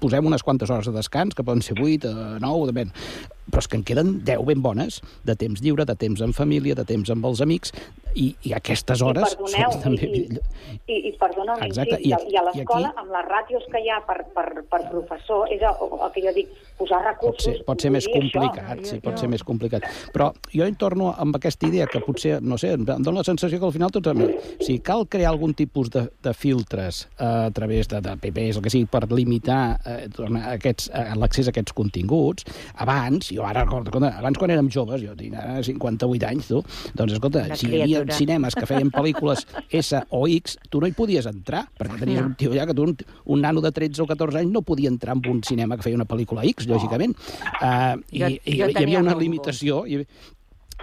Posem 0.00 0.26
unes 0.26 0.42
quantes 0.42 0.70
hores 0.70 0.86
de 0.90 0.92
descans, 0.98 1.34
que 1.34 1.44
poden 1.46 1.62
ser 1.62 1.78
8, 1.80 2.10
eh, 2.10 2.38
9, 2.40 2.72
depèn 2.72 2.90
però 3.50 3.62
és 3.62 3.68
que 3.70 3.78
en 3.78 3.84
queden 3.86 4.24
10 4.26 4.44
ben 4.48 4.62
bones, 4.62 5.00
de 5.24 5.36
temps 5.38 5.62
lliure, 5.62 5.84
de 5.86 5.94
temps 5.96 6.20
en 6.24 6.32
família, 6.36 6.74
de 6.74 6.84
temps 6.84 7.10
amb 7.14 7.24
els 7.28 7.40
amics, 7.44 7.72
i, 8.16 8.30
i 8.48 8.52
aquestes 8.56 9.02
hores 9.04 9.34
I 9.34 9.36
perdoneu, 9.36 9.72
són 9.72 9.82
també... 9.82 10.06
i, 10.08 10.22
i, 10.88 10.96
i 11.10 11.12
Exacte, 11.66 11.98
incís, 12.00 12.06
i, 12.06 12.32
i 12.32 12.38
a- 12.38 12.44
l'escola, 12.46 12.88
aquí- 12.88 13.02
amb 13.02 13.12
les 13.12 13.26
ràtios 13.28 13.66
que 13.72 13.82
hi 13.84 13.90
ha 13.92 13.98
per, 14.06 14.18
per, 14.34 14.46
per 14.70 14.80
professor, 14.90 15.50
és 15.52 15.60
el, 15.60 15.82
el 15.98 16.12
que 16.14 16.22
jo 16.24 16.32
dic, 16.36 16.54
posar 16.78 17.00
pot 17.02 17.08
recursos... 17.10 17.44
ser, 17.44 17.64
pot 17.68 17.84
ser 17.84 17.92
més 17.92 18.06
dir 18.06 18.14
això. 18.14 18.22
complicat, 18.22 18.82
sí, 18.88 18.98
pot 19.04 19.20
ser 19.20 19.28
més 19.32 19.44
complicat. 19.46 19.86
Però 20.14 20.30
jo 20.54 20.66
hi 20.66 20.76
torno 20.80 21.12
amb 21.12 21.36
aquesta 21.36 21.68
idea 21.68 21.86
que 21.90 22.00
potser, 22.04 22.38
no 22.42 22.58
sé, 22.60 22.72
em 22.76 22.84
dóna 22.88 23.18
la 23.20 23.26
sensació 23.28 23.60
que 23.60 23.68
al 23.68 23.74
final 23.76 23.92
tots... 23.94 24.12
Sigui, 24.64 24.78
cal 24.86 25.04
crear 25.12 25.34
algun 25.34 25.52
tipus 25.56 25.90
de, 25.92 26.06
de 26.24 26.32
filtres 26.36 27.04
eh, 27.18 27.24
a 27.26 27.50
través 27.54 27.88
de, 27.92 28.00
de 28.00 28.16
PPs, 28.22 28.58
el 28.60 28.64
que 28.64 28.72
sigui, 28.72 28.88
per 28.90 29.04
limitar 29.12 29.60
eh, 29.84 30.06
aquests, 30.56 30.88
eh, 30.94 31.12
l'accés 31.20 31.50
a 31.50 31.54
aquests 31.54 31.76
continguts. 31.76 32.46
Abans, 32.82 33.30
jo 33.36 33.44
ara 33.46 33.62
escolta, 33.66 33.92
abans 34.18 34.38
quan 34.40 34.50
érem 34.54 34.68
joves, 34.72 35.02
jo 35.04 35.14
tinc 35.18 35.36
ara 35.38 35.60
58 35.62 36.26
anys, 36.30 36.48
tu, 36.48 36.62
doncs 36.96 37.12
escolta, 37.18 37.44
Una 37.46 37.56
si 37.60 37.66
hi 37.68 37.82
havia 37.82 38.00
criatura. 38.02 38.16
cinemes 38.18 38.56
que 38.56 38.66
feien 38.66 38.90
pel·lícules 38.90 39.44
S 39.70 40.00
o 40.10 40.24
X, 40.26 40.56
tu 40.70 40.80
no 40.80 40.88
hi 40.88 40.94
podies 40.96 41.26
entrar, 41.30 41.66
perquè 41.78 42.00
tenies 42.02 42.20
No. 42.22 42.26
un 42.32 42.34
tio 42.40 42.52
allà 42.52 42.66
que 42.66 42.74
tu, 42.74 42.82
un, 42.88 42.96
un 43.26 43.40
nano 43.44 43.60
de 43.60 43.70
13 43.72 44.02
o 44.02 44.06
14 44.06 44.38
anys 44.42 44.52
no 44.52 44.62
podia 44.62 44.88
entrar 44.88 45.16
en 45.16 45.22
un 45.30 45.42
cinema 45.44 45.76
que 45.76 45.82
feia 45.86 45.96
una 46.00 46.06
pel·lícula 46.08 46.44
X, 46.48 46.66
lògicament. 46.66 47.14
Uh, 47.60 48.00
i, 48.10 48.20
Jo- 48.20 48.28
i, 48.32 48.58
jo 48.60 48.68
hi 48.72 48.76
havia 48.82 49.00
una 49.04 49.14
limitació. 49.18 49.84
Hi 49.86 50.00
havia, 50.00 50.06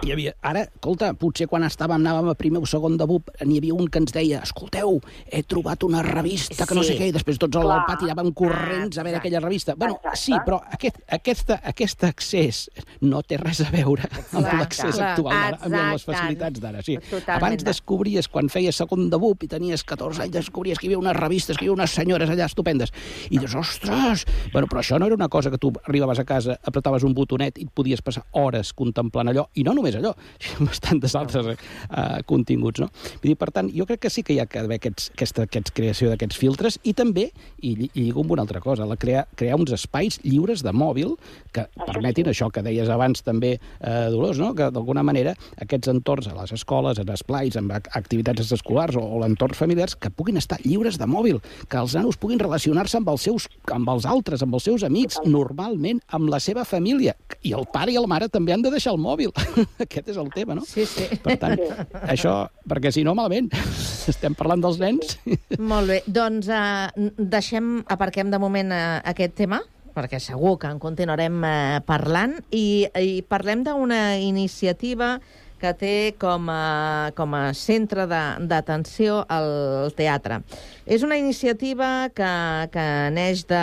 hi 0.04 0.12
havia, 0.12 0.32
ara, 0.44 0.64
escolta, 0.68 1.12
potser 1.18 1.46
quan 1.50 1.64
estàvem, 1.66 1.96
anàvem 2.02 2.28
a 2.32 2.34
primer 2.38 2.60
o 2.62 2.68
segon 2.68 2.98
de 3.00 3.06
BUP, 3.08 3.30
n'hi 3.44 3.58
havia 3.60 3.74
un 3.74 3.88
que 3.88 4.00
ens 4.02 4.12
deia, 4.14 4.42
escolteu, 4.44 4.98
he 5.26 5.42
trobat 5.48 5.84
una 5.86 6.02
revista 6.04 6.66
que 6.66 6.74
no 6.76 6.82
sé 6.84 6.94
Sí. 6.94 6.98
què, 7.00 7.08
i 7.08 7.14
després 7.14 7.38
tots 7.40 7.56
al 7.56 7.70
pati 7.88 8.04
anàvem 8.08 8.32
corrents 8.34 8.98
a 8.98 9.02
veure 9.02 9.18
aquella 9.18 9.40
revista. 9.40 9.74
Bueno, 9.76 9.98
sí, 10.14 10.32
però 10.44 10.60
aquest, 10.70 11.00
aquesta, 11.08 11.60
aquest 11.64 12.04
accés 12.04 12.68
no 13.00 13.22
té 13.22 13.38
res 13.40 13.60
a 13.64 13.70
veure 13.70 14.04
amb 14.32 14.46
l'accés 14.46 14.98
actual, 15.00 15.34
d'ara, 15.34 15.58
amb 15.62 15.92
les 15.94 16.04
facilitats 16.04 16.60
d'ara. 16.60 16.82
Sí. 16.82 16.98
Totalment 17.10 17.44
Abans 17.44 17.64
descobries, 17.64 18.28
quan 18.28 18.48
feies 18.48 18.76
segon 18.76 19.08
de 19.10 19.16
BUP 19.18 19.44
i 19.44 19.48
tenies 19.48 19.84
14 19.84 20.22
anys, 20.22 20.34
descobries 20.34 20.78
que 20.78 20.86
hi 20.86 20.92
havia 20.92 20.98
unes 21.00 21.16
revistes, 21.16 21.56
que 21.56 21.64
hi 21.64 21.68
havia 21.68 21.78
unes 21.80 21.90
senyores 21.90 22.30
allà 22.30 22.46
estupendes. 22.46 22.92
I 23.30 23.38
dius, 23.38 23.54
ostres! 23.54 24.26
Bueno, 24.52 24.68
però 24.68 24.80
això 24.80 24.98
no 24.98 25.06
era 25.06 25.14
una 25.14 25.28
cosa 25.28 25.50
que 25.50 25.58
tu 25.58 25.72
arribaves 25.86 26.18
a 26.18 26.24
casa, 26.24 26.58
apretaves 26.62 27.02
un 27.04 27.14
botonet 27.14 27.58
i 27.58 27.64
et 27.64 27.70
podies 27.74 28.02
passar 28.02 28.24
hores 28.32 28.72
contemplant 28.72 29.28
allò, 29.28 29.48
i 29.54 29.64
no 29.64 29.74
només 29.74 29.93
allò, 29.98 30.14
sinó 30.42 30.66
bastantes 30.68 31.14
altres 31.18 31.46
uh, 31.54 32.22
continguts, 32.26 32.80
no? 32.82 32.88
Vull 33.22 33.30
dir, 33.32 33.36
per 33.40 33.50
tant, 33.54 33.70
jo 33.74 33.86
crec 33.88 34.02
que 34.04 34.10
sí 34.12 34.22
que 34.26 34.34
hi 34.36 34.40
ha 34.42 34.46
que 34.50 34.60
haver 34.62 34.78
aquests, 34.80 35.10
aquesta, 35.14 35.44
aquests 35.48 35.74
creació 35.76 36.10
d'aquests 36.12 36.38
filtres 36.40 36.78
i 36.84 36.94
també, 36.96 37.28
i, 37.62 37.74
lli- 37.78 37.90
i 37.94 38.06
lligo 38.08 38.24
amb 38.24 38.34
una 38.36 38.44
altra 38.46 38.60
cosa, 38.64 38.86
la 38.88 38.96
crear, 39.00 39.26
crear 39.36 39.58
uns 39.60 39.72
espais 39.76 40.18
lliures 40.24 40.62
de 40.64 40.72
mòbil 40.74 41.14
que 41.54 41.66
permetin 41.86 42.28
això 42.32 42.50
que 42.52 42.62
deies 42.66 42.88
abans 42.90 43.22
també, 43.24 43.54
eh, 43.80 44.08
Dolors, 44.14 44.38
no? 44.42 44.52
que 44.54 44.70
d'alguna 44.74 45.02
manera 45.06 45.34
aquests 45.62 45.88
entorns 45.92 46.28
a 46.30 46.34
les 46.40 46.52
escoles, 46.56 46.98
en 47.02 47.08
esplais, 47.14 47.56
amb 47.60 47.72
ac- 47.76 47.90
activitats 47.96 48.52
escolars 48.54 48.96
o, 48.98 49.02
o 49.04 49.20
l'entorns 49.22 49.56
familiars, 49.58 49.94
que 49.96 50.10
puguin 50.10 50.36
estar 50.40 50.58
lliures 50.64 50.98
de 51.00 51.06
mòbil, 51.08 51.40
que 51.70 51.78
els 51.80 51.94
nanos 51.96 52.18
puguin 52.20 52.40
relacionar-se 52.42 52.98
amb 53.00 53.08
els 53.14 53.24
seus 53.28 53.48
amb 53.74 53.88
els 53.90 54.04
altres, 54.06 54.42
amb 54.44 54.54
els 54.54 54.66
seus 54.68 54.82
amics, 54.86 55.18
normalment 55.26 56.00
amb 56.14 56.28
la 56.30 56.38
seva 56.42 56.64
família. 56.68 57.14
I 57.42 57.54
el 57.56 57.64
pare 57.72 57.92
i 57.94 57.98
la 57.98 58.06
mare 58.10 58.28
també 58.32 58.52
han 58.54 58.62
de 58.64 58.70
deixar 58.74 58.92
el 58.94 59.00
mòbil. 59.02 59.32
Aquest 59.82 60.10
és 60.12 60.18
el 60.20 60.30
tema, 60.34 60.54
no? 60.54 60.62
Sí, 60.68 60.84
sí. 60.86 61.08
Per 61.22 61.36
tant, 61.40 61.58
això, 62.06 62.34
perquè 62.70 62.92
si 62.94 63.02
no, 63.06 63.16
malament, 63.18 63.50
estem 64.12 64.36
parlant 64.38 64.62
dels 64.62 64.80
nens. 64.82 65.16
Molt 65.58 65.90
bé, 65.90 66.00
doncs 66.06 66.50
uh, 66.52 66.90
deixem, 67.18 67.80
aparquem 67.90 68.30
de 68.30 68.40
moment 68.42 68.74
uh, 68.74 69.00
aquest 69.10 69.34
tema, 69.40 69.60
perquè 69.94 70.18
segur 70.22 70.56
que 70.62 70.70
en 70.70 70.80
continuarem 70.82 71.40
uh, 71.42 71.80
parlant, 71.86 72.36
i, 72.54 72.86
i 72.86 73.22
parlem 73.26 73.64
d'una 73.66 74.16
iniciativa 74.22 75.16
que 75.64 75.72
té 75.80 75.96
com 76.20 76.50
a, 76.52 77.10
com 77.16 77.32
a 77.36 77.44
centre 77.56 78.04
d'atenció 78.04 79.22
el 79.32 79.94
teatre. 79.96 80.42
És 80.84 81.04
una 81.06 81.16
iniciativa 81.16 82.10
que, 82.12 82.32
que 82.74 82.84
neix 83.14 83.46
de, 83.48 83.62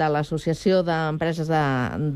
de 0.00 0.08
l'Associació 0.14 0.80
d'Empreses 0.86 1.50
de, 1.52 1.62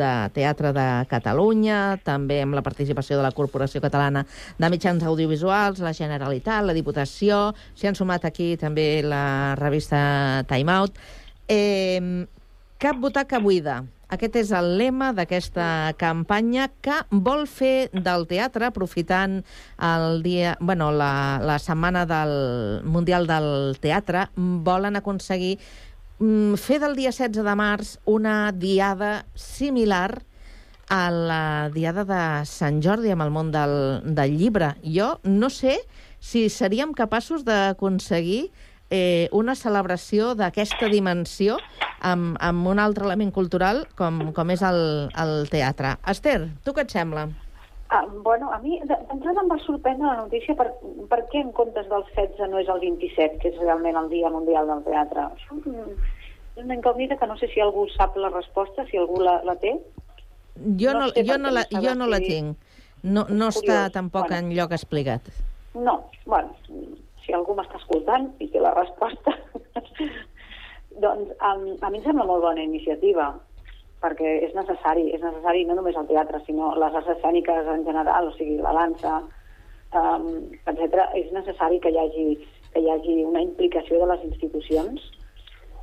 de 0.00 0.10
Teatre 0.36 0.72
de 0.76 0.88
Catalunya, 1.10 1.98
també 2.06 2.40
amb 2.46 2.56
la 2.56 2.64
participació 2.64 3.20
de 3.20 3.26
la 3.26 3.34
Corporació 3.36 3.84
Catalana 3.84 4.24
de 4.56 4.72
Mitjans 4.72 5.04
Audiovisuals, 5.04 5.84
la 5.84 5.92
Generalitat, 5.96 6.64
la 6.64 6.76
Diputació, 6.76 7.50
s'hi 7.76 7.90
han 7.90 7.98
sumat 7.98 8.24
aquí 8.24 8.54
també 8.60 9.02
la 9.04 9.54
revista 9.60 10.00
Time 10.48 10.80
Out. 10.80 11.00
Eh, 11.50 12.24
cap 12.80 12.96
butaca 12.96 13.42
buida. 13.42 13.82
Aquest 14.10 14.34
és 14.40 14.48
el 14.50 14.72
lema 14.78 15.12
d'aquesta 15.14 15.94
campanya 15.98 16.64
que 16.82 16.96
vol 17.10 17.44
fer 17.46 17.90
del 17.94 18.26
teatre, 18.30 18.66
aprofitant 18.66 19.36
el 19.86 20.24
dia, 20.24 20.56
bueno, 20.58 20.88
la, 20.90 21.38
la 21.46 21.60
setmana 21.62 22.02
del 22.10 22.32
Mundial 22.82 23.28
del 23.30 23.78
Teatre, 23.78 24.26
volen 24.66 24.98
aconseguir 24.98 25.52
mm, 26.18 26.58
fer 26.58 26.80
del 26.82 26.98
dia 26.98 27.12
16 27.14 27.46
de 27.46 27.54
març 27.54 27.94
una 28.10 28.50
diada 28.50 29.12
similar 29.38 30.24
a 30.90 31.04
la 31.14 31.44
diada 31.70 32.02
de 32.02 32.22
Sant 32.50 32.82
Jordi 32.82 33.14
amb 33.14 33.22
el 33.22 33.30
món 33.30 33.54
del, 33.54 33.76
del 34.02 34.34
llibre. 34.34 34.72
Jo 34.82 35.20
no 35.22 35.52
sé 35.54 35.78
si 36.18 36.48
seríem 36.50 36.98
capaços 36.98 37.46
d'aconseguir 37.46 38.50
eh, 38.90 39.28
una 39.32 39.54
celebració 39.54 40.34
d'aquesta 40.34 40.88
dimensió 40.90 41.56
amb, 42.00 42.36
amb 42.40 42.66
un 42.66 42.78
altre 42.78 43.04
element 43.04 43.32
cultural 43.32 43.86
com, 43.96 44.32
com 44.36 44.50
és 44.50 44.62
el, 44.62 45.10
el 45.16 45.48
teatre. 45.52 45.96
Esther, 46.10 46.48
tu 46.64 46.72
què 46.74 46.82
et 46.86 46.90
sembla? 46.90 47.28
Ah, 47.90 48.04
bueno, 48.22 48.52
a 48.54 48.58
mi 48.62 48.78
de- 48.86 48.98
d'entrada 49.08 49.42
em 49.42 49.48
va 49.50 49.58
sorprendre 49.64 50.06
la 50.06 50.16
notícia 50.22 50.54
per, 50.54 50.68
per 51.10 51.24
què 51.32 51.40
en 51.42 51.50
comptes 51.52 51.88
del 51.90 52.04
16 52.14 52.50
no 52.50 52.58
és 52.60 52.68
el 52.70 52.78
27, 52.80 53.38
que 53.42 53.48
és 53.50 53.58
realment 53.58 53.96
el 53.98 54.08
Dia 54.12 54.30
Mundial 54.30 54.68
del 54.70 54.84
Teatre. 54.86 55.26
Això 55.26 55.58
és 55.58 56.08
és 56.58 56.64
una 56.66 56.74
incògnita 56.74 57.16
que 57.16 57.26
no 57.30 57.36
sé 57.38 57.46
si 57.54 57.60
algú 57.62 57.86
sap 57.96 58.16
la 58.18 58.28
resposta, 58.28 58.84
si 58.90 58.98
algú 58.98 59.20
la, 59.22 59.40
la 59.46 59.54
té. 59.56 59.70
Jo 60.78 60.92
no, 60.92 61.06
No 61.06 61.08
sé 61.14 61.22
jo 61.24 61.38
no, 61.38 61.50
la, 61.54 61.62
jo 61.70 61.94
no 61.94 62.06
la 62.10 62.18
tinc. 62.20 62.56
No, 63.02 63.24
no 63.30 63.48
està 63.48 63.88
tampoc 63.90 64.28
Bueno. 64.28 64.50
en 64.50 64.56
lloc 64.58 64.72
explicat. 64.76 65.22
No, 65.74 66.10
bueno, 66.26 66.50
si 67.24 67.34
algú 67.36 67.54
m'està 67.56 67.78
escoltant 67.80 68.30
i 68.40 68.48
té 68.52 68.62
la 68.62 68.74
resposta, 68.76 69.34
doncs 71.04 71.30
a, 71.38 71.54
a 71.54 71.90
mi 71.90 72.00
em 72.00 72.04
sembla 72.04 72.26
molt 72.28 72.44
bona 72.48 72.66
iniciativa. 72.66 73.32
perquè 74.00 74.28
és 74.46 74.54
necessari, 74.56 75.10
és 75.12 75.20
necessari 75.20 75.66
no 75.68 75.74
només 75.76 75.96
el 76.00 76.06
teatre, 76.08 76.38
sinó 76.46 76.70
les 76.80 76.94
arts 76.96 77.10
escèniques 77.18 77.66
en 77.68 77.82
general, 77.84 78.30
o 78.30 78.32
sigui, 78.32 78.54
la 78.64 78.72
dansa, 78.72 79.18
um, 79.92 80.24
etc. 80.72 81.02
És 81.18 81.28
necessari 81.36 81.76
que 81.84 81.92
hi, 81.92 81.98
hagi, 82.00 82.24
que 82.72 82.80
hi 82.80 82.88
hagi 82.88 83.18
una 83.28 83.42
implicació 83.44 84.00
de 84.00 84.08
les 84.08 84.24
institucions, 84.30 85.04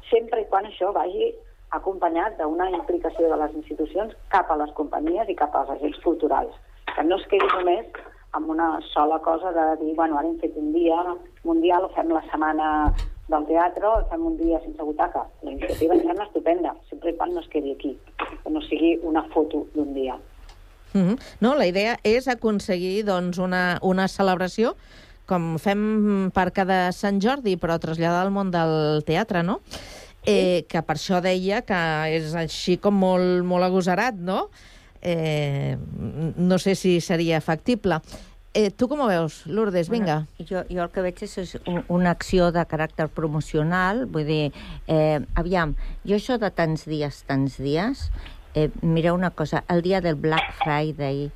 sempre 0.10 0.42
i 0.42 0.48
quan 0.50 0.66
això 0.66 0.90
vagi 0.96 1.30
acompanyat 1.78 2.40
d'una 2.40 2.72
implicació 2.72 3.30
de 3.30 3.38
les 3.44 3.54
institucions 3.62 4.18
cap 4.34 4.50
a 4.50 4.58
les 4.64 4.74
companyies 4.74 5.30
i 5.30 5.38
cap 5.38 5.56
als 5.56 5.70
agents 5.78 6.02
culturals. 6.02 6.58
Que 6.96 7.04
no 7.06 7.22
es 7.22 7.30
quedi 7.30 7.48
només 7.54 8.02
amb 8.38 8.50
una 8.54 8.80
sola 8.94 9.20
cosa 9.26 9.52
de 9.52 9.68
dir, 9.84 9.96
bueno, 9.96 10.18
ara 10.18 10.30
hem 10.30 10.38
fet 10.42 10.56
un 10.58 10.72
dia 10.74 10.98
mundial, 11.44 11.88
o 11.88 11.94
fem 11.96 12.12
la 12.14 12.22
setmana 12.30 12.70
del 13.28 13.48
teatre, 13.50 13.88
o 13.90 14.06
fem 14.12 14.26
un 14.30 14.38
dia 14.40 14.62
sense 14.64 14.86
butaca. 14.86 15.26
La 15.44 15.52
iniciativa 15.56 15.98
em 15.98 16.06
sembla 16.06 16.28
estupenda, 16.30 16.76
sempre 16.90 17.16
quan 17.18 17.34
no 17.34 17.44
es 17.44 17.50
quedi 17.54 17.74
aquí, 17.74 17.96
que 18.44 18.54
no 18.54 18.62
sigui 18.70 18.96
una 19.04 19.26
foto 19.34 19.66
d'un 19.76 19.94
dia. 19.94 20.16
Mm 20.94 21.04
-hmm. 21.04 21.20
No, 21.42 21.56
la 21.56 21.68
idea 21.68 21.98
és 22.04 22.28
aconseguir 22.28 23.04
doncs, 23.06 23.38
una, 23.38 23.80
una 23.82 24.08
celebració 24.08 24.76
com 25.26 25.58
fem 25.60 26.32
per 26.34 26.52
cada 26.52 26.92
Sant 26.92 27.20
Jordi, 27.20 27.58
però 27.58 27.78
traslladar 27.78 28.24
al 28.24 28.32
món 28.32 28.52
del 28.52 29.04
teatre, 29.04 29.44
no? 29.44 29.60
Eh, 30.26 30.66
que 30.68 30.82
per 30.82 30.96
això 30.96 31.22
deia 31.22 31.62
que 31.62 31.82
és 32.18 32.34
així 32.36 32.78
com 32.78 32.94
molt, 32.94 33.44
molt 33.44 33.64
agosarat, 33.64 34.16
no? 34.16 34.50
Eh, 35.02 35.78
no 36.38 36.58
sé 36.60 36.76
si 36.76 37.00
seria 37.02 37.42
factible. 37.42 38.02
Eh, 38.58 38.72
tu 38.72 38.88
com 38.90 39.04
ho 39.04 39.08
veus, 39.08 39.44
Lourdes? 39.46 39.90
Vinga. 39.90 40.26
Bueno, 40.38 40.48
jo, 40.50 40.64
jo 40.72 40.82
el 40.82 40.90
que 40.90 41.04
veig 41.06 41.20
és, 41.28 41.36
és 41.44 41.52
un, 41.70 41.84
una 41.94 42.14
acció 42.16 42.48
de 42.56 42.64
caràcter 42.66 43.06
promocional, 43.14 44.06
vull 44.10 44.26
dir, 44.26 44.48
eh, 44.90 45.20
aviam, 45.38 45.76
jo 46.08 46.18
això 46.18 46.40
de 46.42 46.50
tants 46.50 46.88
dies, 46.90 47.22
tants 47.30 47.60
dies, 47.62 48.08
eh, 48.58 48.72
mireu 48.82 49.14
una 49.14 49.30
cosa, 49.30 49.62
el 49.70 49.84
dia 49.86 50.02
del 50.02 50.18
Black 50.18 50.56
Friday, 50.64 51.28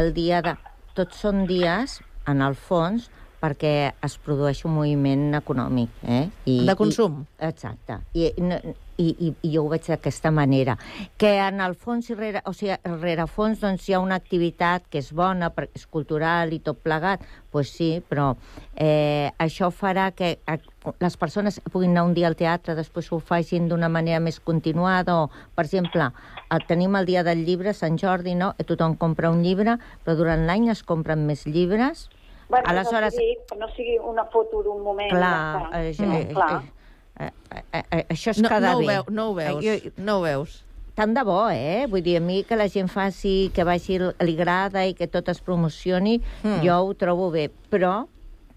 el 0.00 0.12
dia 0.16 0.42
de... 0.44 0.56
Tots 0.96 1.18
són 1.20 1.46
dies, 1.48 1.98
en 2.28 2.40
el 2.44 2.54
fons, 2.56 3.10
perquè 3.40 3.92
es 4.04 4.16
produeix 4.24 4.62
un 4.64 4.74
moviment 4.76 5.36
econòmic. 5.38 5.92
Eh? 6.04 6.24
I, 6.48 6.58
De 6.68 6.76
consum. 6.78 7.22
I, 7.36 7.48
exacte. 7.50 7.98
I, 8.16 8.30
no, 8.40 8.60
i, 8.98 9.08
i, 9.28 9.32
i 9.42 9.52
jo 9.54 9.64
ho 9.64 9.68
veig 9.72 9.86
d'aquesta 9.86 10.30
manera. 10.30 10.76
Que 11.18 11.36
en 11.38 11.60
el 11.60 11.74
fons, 11.74 12.08
i 12.10 12.14
rere, 12.14 12.42
o 12.46 12.52
sigui, 12.56 12.76
rere 13.00 13.26
fons 13.26 13.60
doncs, 13.60 13.88
hi 13.88 13.94
ha 13.96 14.00
una 14.00 14.16
activitat 14.16 14.86
que 14.90 14.98
és 15.02 15.12
bona, 15.12 15.50
perquè 15.54 15.76
és 15.80 15.86
cultural 15.86 16.52
i 16.52 16.60
tot 16.60 16.80
plegat, 16.84 17.20
doncs 17.20 17.44
pues 17.56 17.70
sí, 17.72 18.02
però 18.04 18.34
eh, 18.74 19.30
això 19.40 19.70
farà 19.72 20.10
que 20.12 20.38
eh, 20.44 20.58
les 21.00 21.16
persones 21.16 21.60
puguin 21.72 21.94
anar 21.94 22.04
un 22.04 22.12
dia 22.14 22.26
al 22.28 22.36
teatre, 22.36 22.74
després 22.76 23.08
ho 23.12 23.18
facin 23.18 23.68
d'una 23.68 23.88
manera 23.88 24.20
més 24.20 24.40
continuada, 24.40 25.14
o, 25.22 25.30
per 25.56 25.64
exemple, 25.64 26.10
el, 26.50 26.66
tenim 26.68 26.96
el 27.00 27.06
dia 27.08 27.22
del 27.24 27.46
llibre, 27.46 27.72
Sant 27.72 27.96
Jordi, 27.96 28.34
no? 28.36 28.52
tothom 28.66 28.96
compra 29.00 29.30
un 29.32 29.42
llibre, 29.42 29.78
però 30.04 30.16
durant 30.18 30.44
l'any 30.46 30.68
es 30.74 30.82
compren 30.84 31.24
més 31.26 31.46
llibres, 31.46 32.08
Bueno, 32.48 32.68
Aleshores- 32.70 33.12
no 33.14 33.18
sigui, 33.18 33.58
no 33.58 33.68
sigui 33.74 33.98
una 33.98 34.24
foto 34.30 34.62
d'un 34.62 34.80
moment. 34.84 35.10
Clar, 35.10 35.66
ja 35.72 35.80
eh, 35.80 35.90
està. 35.90 36.04
eh, 36.14 36.28
clar. 36.32 36.62
eh, 36.62 36.72
eh, 37.20 37.30
eh, 37.72 38.04
això 38.08 38.30
és 38.30 38.40
No- 38.42 38.48
quedar 38.48 38.72
no 38.72 38.78
ho 38.78 38.80
bé. 38.80 38.86
veu- 38.86 39.10
no 39.10 39.30
ho 39.30 39.34
veus, 39.34 39.64
Eh, 39.64 39.92
no 39.96 40.18
ho 40.18 40.22
veus. 40.22 40.62
Tant 40.94 41.12
de 41.14 41.22
bo, 41.24 41.48
eh? 41.50 41.86
Vull 41.90 42.02
dir, 42.02 42.16
a 42.16 42.20
mi 42.20 42.42
que 42.44 42.56
la 42.56 42.68
gent 42.68 42.88
faci, 42.88 43.50
que 43.54 43.64
vagi, 43.64 43.98
li 43.98 44.34
agrada 44.38 44.86
i 44.86 44.94
que 44.94 45.06
tot 45.06 45.28
es 45.28 45.40
promocioni, 45.42 46.22
Mm. 46.42 46.62
jo 46.64 46.78
ho 46.86 46.94
trobo 46.94 47.30
bé, 47.30 47.50
però 47.70 48.06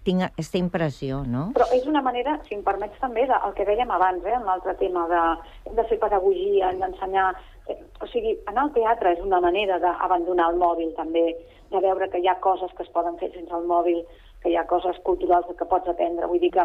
tinc 0.02 0.22
aquesta 0.22 0.56
impressió, 0.56 1.22
no? 1.26 1.52
Però 1.54 1.66
és 1.74 1.84
una 1.86 2.00
manera, 2.00 2.40
si 2.48 2.54
em 2.54 2.62
permets 2.62 2.98
també, 2.98 3.26
de, 3.26 3.34
el 3.46 3.52
que 3.52 3.66
dèiem 3.66 3.90
abans, 3.90 4.24
eh, 4.24 4.32
en 4.32 4.44
l'altre 4.46 4.74
tema 4.76 5.06
de, 5.08 5.72
de 5.74 5.84
fer 5.84 5.98
pedagogia, 5.98 6.72
d'ensenyar... 6.72 7.34
Eh, 7.68 7.76
o 8.00 8.06
sigui, 8.06 8.38
anar 8.46 8.62
al 8.64 8.72
teatre 8.72 9.12
és 9.12 9.20
una 9.20 9.40
manera 9.40 9.78
d'abandonar 9.78 10.50
el 10.50 10.56
mòbil 10.56 10.94
també, 10.96 11.36
de 11.70 11.78
veure 11.80 12.08
que 12.08 12.18
hi 12.18 12.26
ha 12.26 12.40
coses 12.40 12.70
que 12.74 12.82
es 12.82 12.88
poden 12.88 13.18
fer 13.18 13.30
sense 13.34 13.52
el 13.54 13.66
mòbil, 13.66 14.00
que 14.42 14.48
hi 14.48 14.56
ha 14.56 14.66
coses 14.66 14.96
culturals 15.04 15.44
que 15.58 15.66
pots 15.66 15.86
aprendre. 15.86 16.26
Vull 16.26 16.40
dir 16.40 16.50
que 16.50 16.64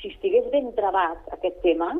si 0.00 0.08
estigués 0.08 0.50
ben 0.52 0.72
trebat 0.74 1.18
aquest 1.32 1.60
tema, 1.62 1.92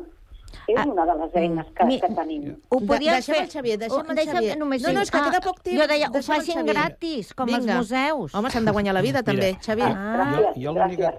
és 0.67 0.85
una 0.85 1.05
de 1.05 1.15
les 1.19 1.35
eines 1.35 1.67
que, 1.75 1.85
mi- 1.85 1.99
que 1.99 2.07
tenim. 2.15 2.55
Ho 2.69 2.79
De- 2.79 2.87
podien 2.87 3.13
deixa'm 3.15 3.35
fer... 3.35 3.43
el 3.43 3.49
Xavier, 3.51 3.77
deixa'm 3.79 4.05
Oh, 4.07 4.11
el 4.11 4.27
Xavier. 4.27 4.57
només 4.57 4.81
No, 4.83 4.93
no, 4.93 5.01
és 5.01 5.11
que 5.11 5.17
dir- 5.17 5.25
queda 5.31 5.41
poc 5.41 5.61
temps. 5.61 5.79
Jo 5.81 5.87
deia, 5.87 6.09
ho 6.09 6.21
facin 6.21 6.65
gratis, 6.65 7.33
com 7.33 7.45
Vinga. 7.47 7.59
els 7.59 7.67
museus. 7.77 8.35
Home, 8.35 8.49
s'han 8.51 8.65
de 8.65 8.71
guanyar 8.71 8.93
la 8.93 9.01
vida, 9.01 9.23
també, 9.23 9.51
Mira. 9.53 9.61
Xavier. 9.61 9.91
Ah. 9.95 10.29
Jo, 10.37 10.53
jo 10.61 10.73
l'única... 10.73 11.13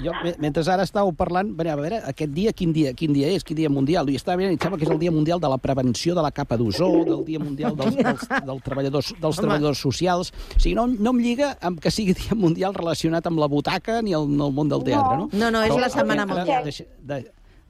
Jo, 0.00 0.12
me- 0.24 0.34
mentre 0.38 0.62
ara 0.72 0.84
estàveu 0.86 1.12
parlant, 1.14 1.50
a 1.52 1.76
veure, 1.76 1.98
aquest 2.08 2.30
dia, 2.32 2.52
quin 2.52 2.72
dia, 2.72 2.94
quin 2.94 3.12
dia 3.12 3.28
és, 3.28 3.44
quin 3.44 3.56
dia 3.56 3.68
mundial? 3.68 4.08
I 4.08 4.16
estava 4.16 4.38
mirant, 4.38 4.52
i 4.52 4.56
em 4.56 4.60
sembla 4.62 4.78
que 4.78 4.84
és 4.86 4.90
el 4.90 4.98
dia 4.98 5.10
mundial 5.12 5.38
de 5.38 5.48
la 5.52 5.58
prevenció 5.58 6.14
de 6.14 6.22
la 6.22 6.30
capa 6.30 6.56
d'ozó, 6.56 7.04
del 7.04 7.24
dia 7.26 7.38
mundial 7.38 7.76
dels, 7.76 7.96
dels, 7.96 8.24
dels, 8.46 8.62
treballadors, 8.64 9.12
dels 9.20 9.36
Home. 9.38 9.42
treballadors 9.42 9.78
socials. 9.78 10.32
O 10.56 10.60
sigui, 10.60 10.74
no, 10.74 10.86
no 10.86 11.10
em 11.10 11.18
lliga 11.20 11.58
amb 11.60 11.78
que 11.80 11.90
sigui 11.90 12.14
dia 12.14 12.34
mundial 12.34 12.72
relacionat 12.74 13.26
amb 13.26 13.38
la 13.38 13.48
butaca 13.48 14.00
ni 14.02 14.12
el, 14.16 14.24
el 14.32 14.52
món 14.52 14.68
del 14.72 14.82
teatre, 14.82 15.18
no? 15.18 15.28
No, 15.32 15.50
no, 15.50 15.62
és 15.62 15.76
la 15.76 15.90
setmana 15.92 16.24
mundial. 16.26 16.64
Deixa, 16.64 16.84
de, 17.02 17.26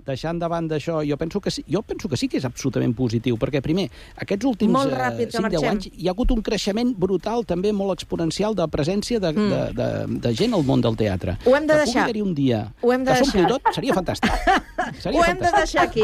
deixant 0.06 0.38
davant 0.40 0.68
d'això, 0.68 1.00
jo 1.06 1.16
penso 1.16 1.40
que 1.40 1.50
sí, 1.50 1.64
jo 1.68 1.82
penso 1.82 2.08
que 2.08 2.16
sí 2.16 2.28
que 2.28 2.38
és 2.40 2.44
absolutament 2.48 2.94
positiu, 2.96 3.36
perquè 3.40 3.62
primer, 3.62 3.88
aquests 4.16 4.46
últims 4.48 4.72
Molt 4.72 4.92
eh, 4.92 4.98
ràpid, 4.98 5.30
que 5.30 5.38
5-10 5.38 5.42
marxem. 5.46 5.68
anys 5.70 5.88
hi 5.92 6.08
ha 6.08 6.14
hagut 6.14 6.30
un 6.34 6.42
creixement 6.42 6.94
brutal, 6.98 7.44
també 7.44 7.72
molt 7.72 7.94
exponencial, 7.96 8.56
de 8.58 8.66
presència 8.72 9.20
de, 9.22 9.32
mm. 9.32 9.50
de, 9.52 9.62
de, 9.78 10.20
de 10.26 10.34
gent 10.38 10.54
al 10.54 10.64
món 10.66 10.82
del 10.84 10.96
teatre. 10.96 11.36
Ho 11.46 11.56
hem 11.56 11.66
de 11.66 11.74
que 11.74 11.84
deixar. 11.84 12.02
haver-hi 12.04 12.22
un 12.22 12.34
dia 12.34 12.62
Ho 12.82 12.92
hem 12.92 13.04
de 13.04 13.12
que 13.12 13.24
s'ompli 13.24 13.42
deixar. 13.42 13.58
tot, 13.58 13.74
seria 13.74 13.94
fantàstic. 13.94 14.32
Seria 14.98 15.20
Ho 15.20 15.24
hem 15.24 15.38
de 15.38 15.46
fantàstic. 15.46 15.58
deixar 15.62 15.84
aquí. 15.86 16.02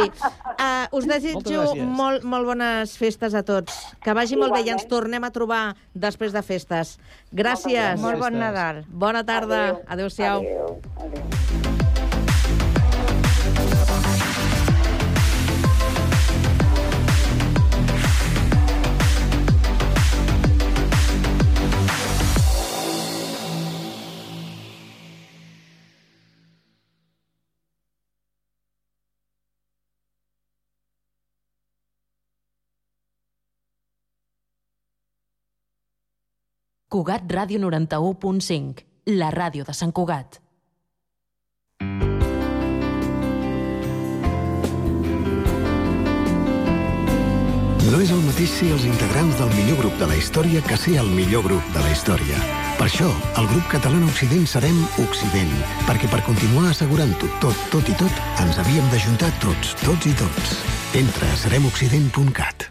Uh, 0.58 0.96
us 0.96 1.06
desitjo 1.10 1.64
molt, 1.82 2.22
molt 2.22 2.46
bones 2.46 2.94
festes 2.96 3.34
a 3.34 3.42
tots. 3.42 3.74
Que 4.04 4.14
vagi 4.14 4.38
molt 4.38 4.54
bé 4.54 4.62
i 4.64 4.70
ens 4.72 4.86
tornem 4.88 5.24
a 5.26 5.32
trobar 5.34 5.74
després 5.94 6.32
de 6.32 6.42
festes. 6.46 6.96
Gràcies. 7.34 7.98
Molt 8.00 8.22
bon. 8.22 8.38
Nadal. 8.38 8.84
Bona 8.88 9.24
tarda. 9.26 9.80
Adéu-siau. 9.88 10.44
Adéu. 10.46 10.80
Adéu. 11.08 11.57
Cugat 36.88 37.26
Ràdio 37.28 37.58
91.5, 37.60 38.84
la 39.20 39.28
ràdio 39.28 39.64
de 39.68 39.74
Sant 39.76 39.90
Cugat. 39.92 40.38
No 47.88 48.00
és 48.00 48.08
el 48.08 48.22
mateix 48.24 48.54
ser 48.54 48.70
els 48.72 48.86
integrants 48.88 49.36
del 49.36 49.52
millor 49.58 49.82
grup 49.82 50.00
de 50.00 50.08
la 50.08 50.16
història 50.16 50.64
que 50.64 50.80
ser 50.80 50.96
el 51.02 51.12
millor 51.12 51.44
grup 51.44 51.68
de 51.76 51.84
la 51.84 51.92
història. 51.92 52.40
Per 52.80 52.88
això, 52.88 53.10
el 53.36 53.50
grup 53.52 53.68
català 53.74 54.00
Occident 54.08 54.48
serem 54.48 54.80
Occident, 55.04 55.52
perquè 55.84 56.08
per 56.08 56.22
continuar 56.24 56.70
assegurant-ho 56.70 57.28
tot, 57.44 57.68
tot 57.68 57.84
i 57.84 58.00
tot, 58.00 58.24
ens 58.40 58.64
havíem 58.64 58.88
d'ajuntar 58.88 59.28
tots, 59.44 59.76
tots 59.84 60.08
i 60.08 60.16
tots. 60.24 60.56
Entra 60.96 61.28
a 61.28 61.40
seremoccident.cat. 61.44 62.70